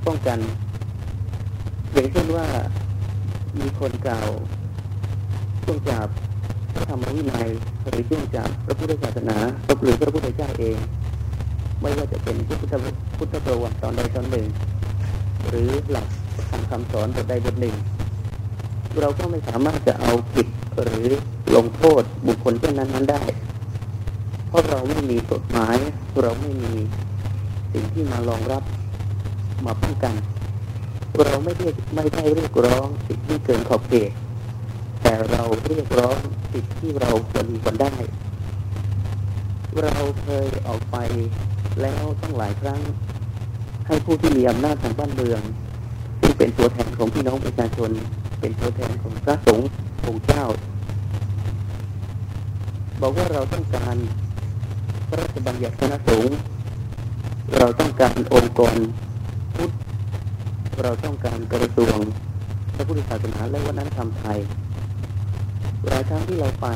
[0.06, 0.40] ป้องกัน
[1.94, 2.48] อย่างเช่นว่า
[3.60, 4.30] มีคนกล่าว
[5.64, 6.08] ช่วงจับ
[6.74, 7.50] พระธรรมวินัย
[7.90, 9.38] หรือช่วงจับพระพุทธศาสนา
[9.82, 10.78] หรือพระพุทธเจ้าเอง
[11.82, 12.74] ไม่ว่าจะเป็นพุทธ
[13.18, 14.48] พุทธประวัติตอนใดตอนหนึ่ง
[15.48, 16.08] หรือหลัก
[16.50, 17.76] ทางคำสอนบทใดบทหนึ่ง
[19.00, 20.48] เราก็ไม่สามารถจะเอาผิด
[20.84, 21.08] หรือ
[21.56, 23.24] ลงโทษบุคคลเช่นนั้นนั้นได้
[24.48, 25.78] เพราะเราไม่มีกฎหมาย
[26.22, 26.74] เราไม่มี
[27.74, 28.64] สิ่งที่มารองรับ
[29.66, 30.14] มาป้องกัน
[31.26, 34.12] เราไม่เรียกไม่ได้เรียกร้องสิ่งที่เกินขอบเขต
[35.12, 36.18] แต่เราเรียกร้อง
[36.54, 37.94] สิ่งที่เราควรมีควรได้
[39.82, 40.98] เราเคยออกไป
[41.82, 42.82] แล้วตั้งหลายครั้ง
[43.88, 45.42] ให้ผู้ที่มีอำนาจทางบ้านเมือง
[46.22, 47.92] ที่เป็นตัวแทนของพี่น้องประชาชน
[48.40, 49.68] เป็นตัวแทนของพระสงฆ์
[50.08, 50.46] องค์เจ้า
[53.02, 53.96] บอกว่าเราต้องการ
[55.08, 56.36] พระราชบัญญัติคณะสงฆ์
[57.58, 58.76] เราต้องการองค์กร
[59.56, 59.72] พุทธ
[60.82, 61.98] เราต้องการกระทรวง
[62.76, 64.40] พระพุทธศาสนาและวัฒนธรรมไทย
[65.88, 66.68] หลายครั้งที่เราไป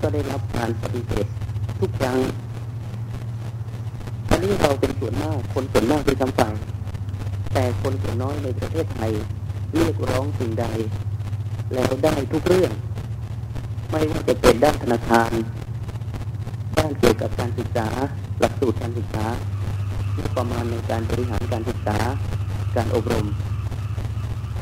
[0.00, 1.26] ก็ได้รับการปฏิเสธ
[1.80, 2.18] ทุกครั้ง
[4.30, 6.42] อันนี้เราเป็นส่วนมากคนส่วนมากที่ทำไป
[7.52, 9.12] แต่คนส่วนน้อยในประเทศไทย
[9.74, 10.66] เรียกร้องสิ่งใด
[11.72, 12.72] แล้วได้ทุกเรื่อง
[13.90, 15.30] ไม่ว่าจะเป็นด้านธนาคาร
[16.78, 17.88] ด้านเกี่ยวกับการศึกษา
[18.40, 19.24] หลักสูตรการศึกษา
[20.36, 21.98] ประมาณในการบริหารการศึกษา
[22.76, 23.26] การอบรม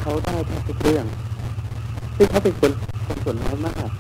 [0.00, 0.36] เขาได้
[0.68, 1.06] ทุกเรื่อง
[2.16, 2.72] ซึ่งเขาเป็นคน
[3.08, 3.90] คนส่วนน้อยมาก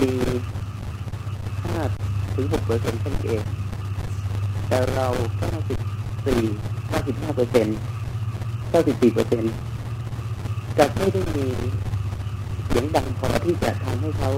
[0.00, 0.12] มี
[1.64, 1.80] ห้า
[2.34, 3.42] ถึงหกเปอร์เซ็นต์เท่านั้นเอง
[4.68, 5.06] แต่เรา
[5.38, 5.78] เก้าสิบ
[6.26, 6.42] สี่
[6.88, 7.76] เก้าสิบห้าเปอร์เซ็นต์
[8.70, 9.52] เก้าสิบสี่เปอร์เซ็นต์
[10.78, 11.46] จะไม่ได้มี
[12.66, 14.30] เสียงดังพอที่จะทำให้เขา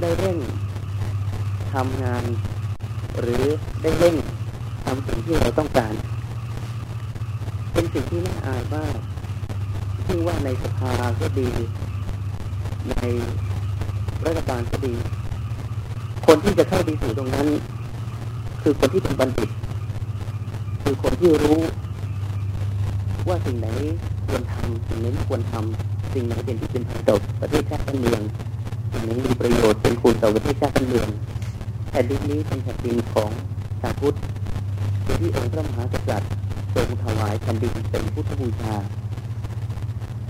[0.00, 0.38] ได้เร่ง
[1.72, 2.24] ทำงาน
[3.20, 3.44] หรือ
[3.82, 4.16] ได้เร่ง
[4.84, 5.92] ทำสิ่งที่เราต้องการ
[7.72, 8.96] เป็นสิ่งที่น่าอายมาก
[10.06, 11.50] ที่ว่าในสภาก็ดี
[12.90, 12.94] ใน
[14.26, 14.94] รัฐบาลก็ดี
[16.26, 17.46] คนที่จะเข้าดีสู่ตรงนั้น
[18.62, 19.50] คือคนที่เป็นบัณฑิต
[20.82, 21.60] คือคนที่รู้
[23.28, 23.68] ว่าสิ่งไหน
[24.28, 28.22] ควรทำสิ่งไหนไม่ควรทำสิ่งไหนเป็นที่เป็นประโยชน์ประเทศชาติบ้านเมือง
[28.92, 31.08] สิ่งไหนมีประโยชน์เป็นคุณต่อประเทศชาติบ้านเมือง
[31.90, 33.30] แผ่นดินนี้เป็นแผ่นดินของ
[33.80, 34.16] ชาวพุทธ
[35.18, 36.30] ที่องค์พระมหากษัตริย์
[36.74, 38.74] ทรงถวายแผ่นดินเป็นพุทธบูชา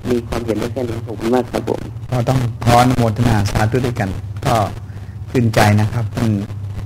[0.09, 1.78] มีความเห็นได้แค่นี้ผมมากครับผม
[2.11, 4.11] ก็ต้องขออนุโมทนาสาธุด้วยกัน
[4.47, 4.55] ก็
[5.31, 6.31] ขึ้นใจนะครับท่าน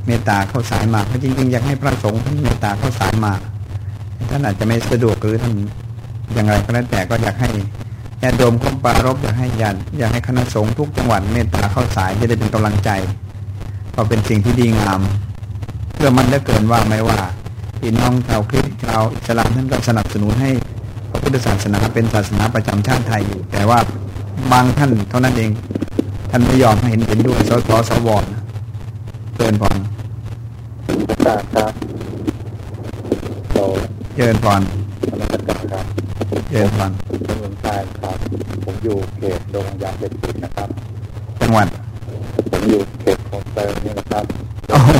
[0.07, 3.33] เมตตาเข้าสายมาเพราะจริงๆอยากให้พระสงฆ์ท่านเมตตาเข้าสายมา
[4.31, 5.55] ท่านอาจจะไม่สะดวกหรือท่าน
[6.35, 7.51] อย่างไรก็แล้วแต่ก็อยากให้
[8.23, 12.91] ญาติโยมของปารบอยากให้ญาติอยากให้คณะสงฆ์ทุกจังหวัดเมตตาเข้าสายจะได้เป็นกำลังใจ
[13.95, 15.01] ก็เป็นสิ่งที่ดีงาม
[15.95, 17.21] เพื่อมันได้เกินว่าไม่ว่า
[17.81, 20.51] พี่น้องชาวคริสต์ชาวอิสลามท่านก็สนับสนุนให้
[21.11, 23.79] พระพุทธศาสนาเป็นศาสนาประจำชาติไทยอยู่แต่ว่า
[24.51, 25.51] บางท่านเท่านั้นเอง
[26.31, 28.09] ท่านไม่ยอมให้เห็นเห็นด้วยสสสว
[29.37, 29.77] เกินพร
[31.25, 31.73] ครับ
[33.53, 33.59] โต
[34.15, 34.61] เจริญพร
[35.09, 35.85] ธรรมสการครับ
[36.49, 38.17] เจริญพรเป็นเมืองชายครับ
[38.65, 40.69] ผมอยู่เขตโดงยาเสพติดนะครับ
[41.41, 41.67] จังหวัด
[42.51, 44.25] ผมอยู่เขตคลองเตยนี่นะครับ
[44.71, 44.91] โอ้โห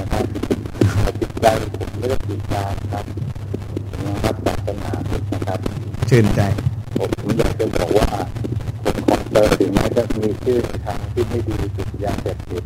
[0.00, 0.24] นะครับ
[1.20, 1.46] จิตใจ
[1.76, 3.04] ผมไม่ได้ติดยาครับ
[3.90, 4.90] ผมยังรับศาสนา
[5.32, 5.58] นะครับ
[6.10, 6.42] ชื่นใจ
[9.66, 12.64] ถึงแม้จะมีชื่อทางที่ไม่ดีติดยาเสพติด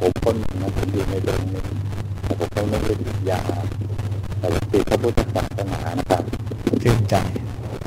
[0.00, 1.62] ผมคนหนึ่งนะผมอยู่ในโรงนี้
[2.26, 3.40] ผมก็ไม่ได้ติดยา
[4.38, 6.22] แต่ติดพระพุทธศาสนานะครับ
[6.82, 7.14] ชื่นใจ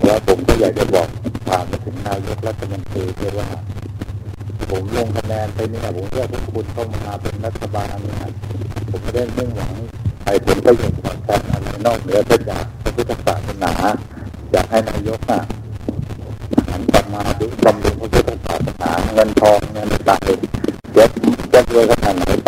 [0.04, 1.08] แล้วผมก็อยากจะบอก
[1.48, 3.50] ผ่านไปถึงนายกรัฐมนตรีด้วยว่า
[4.70, 8.18] ผมลงคะแนนไปเนี่ยผมเลือกพวกคุณเข้ามาเป็นรัฐบาลเนี่ย
[8.90, 9.74] ผมไม่ได้มุ่งหวัง
[10.24, 13.74] ใครผลประโยชน์ตอบแทนอะไรนอกเหนือไปจากพระพุทธศาสนา
[14.52, 15.42] อยากให้นายกอะ
[21.74, 21.88] ผม
[22.30, 22.43] จ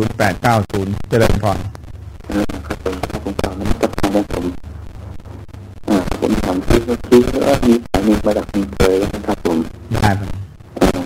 [0.00, 1.58] ศูนย์แปดเก้าศูนย์เจริญพร
[2.66, 3.52] ครับผมครับผมฝา
[4.16, 4.44] รับผม
[6.20, 9.58] ผมถามที่คือว่ามีสายหนึ่งมาจากนเลยนะครับผม
[9.92, 10.10] ได้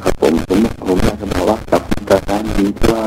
[0.04, 3.02] ครับผมผมผมอยากจะบอกว่ากับคุณตาด้านี้ว่า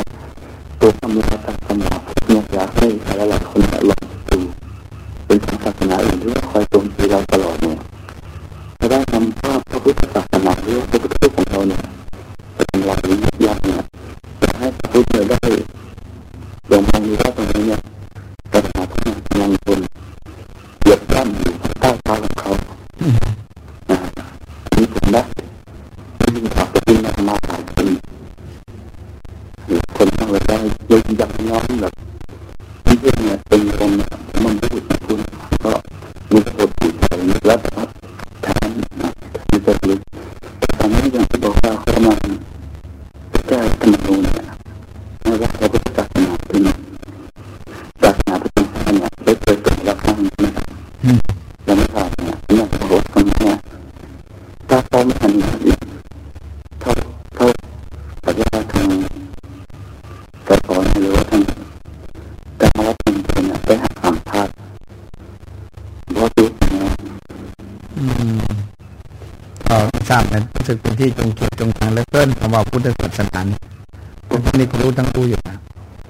[74.66, 75.58] ีผู้รู้ทั้งรู้อยู่นะ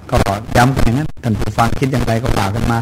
[0.10, 0.18] ก็
[0.57, 2.80] ย้ำกันอย่างนั้นท่านผู้ฟังคิดอย่างไรก็ฝากกันมา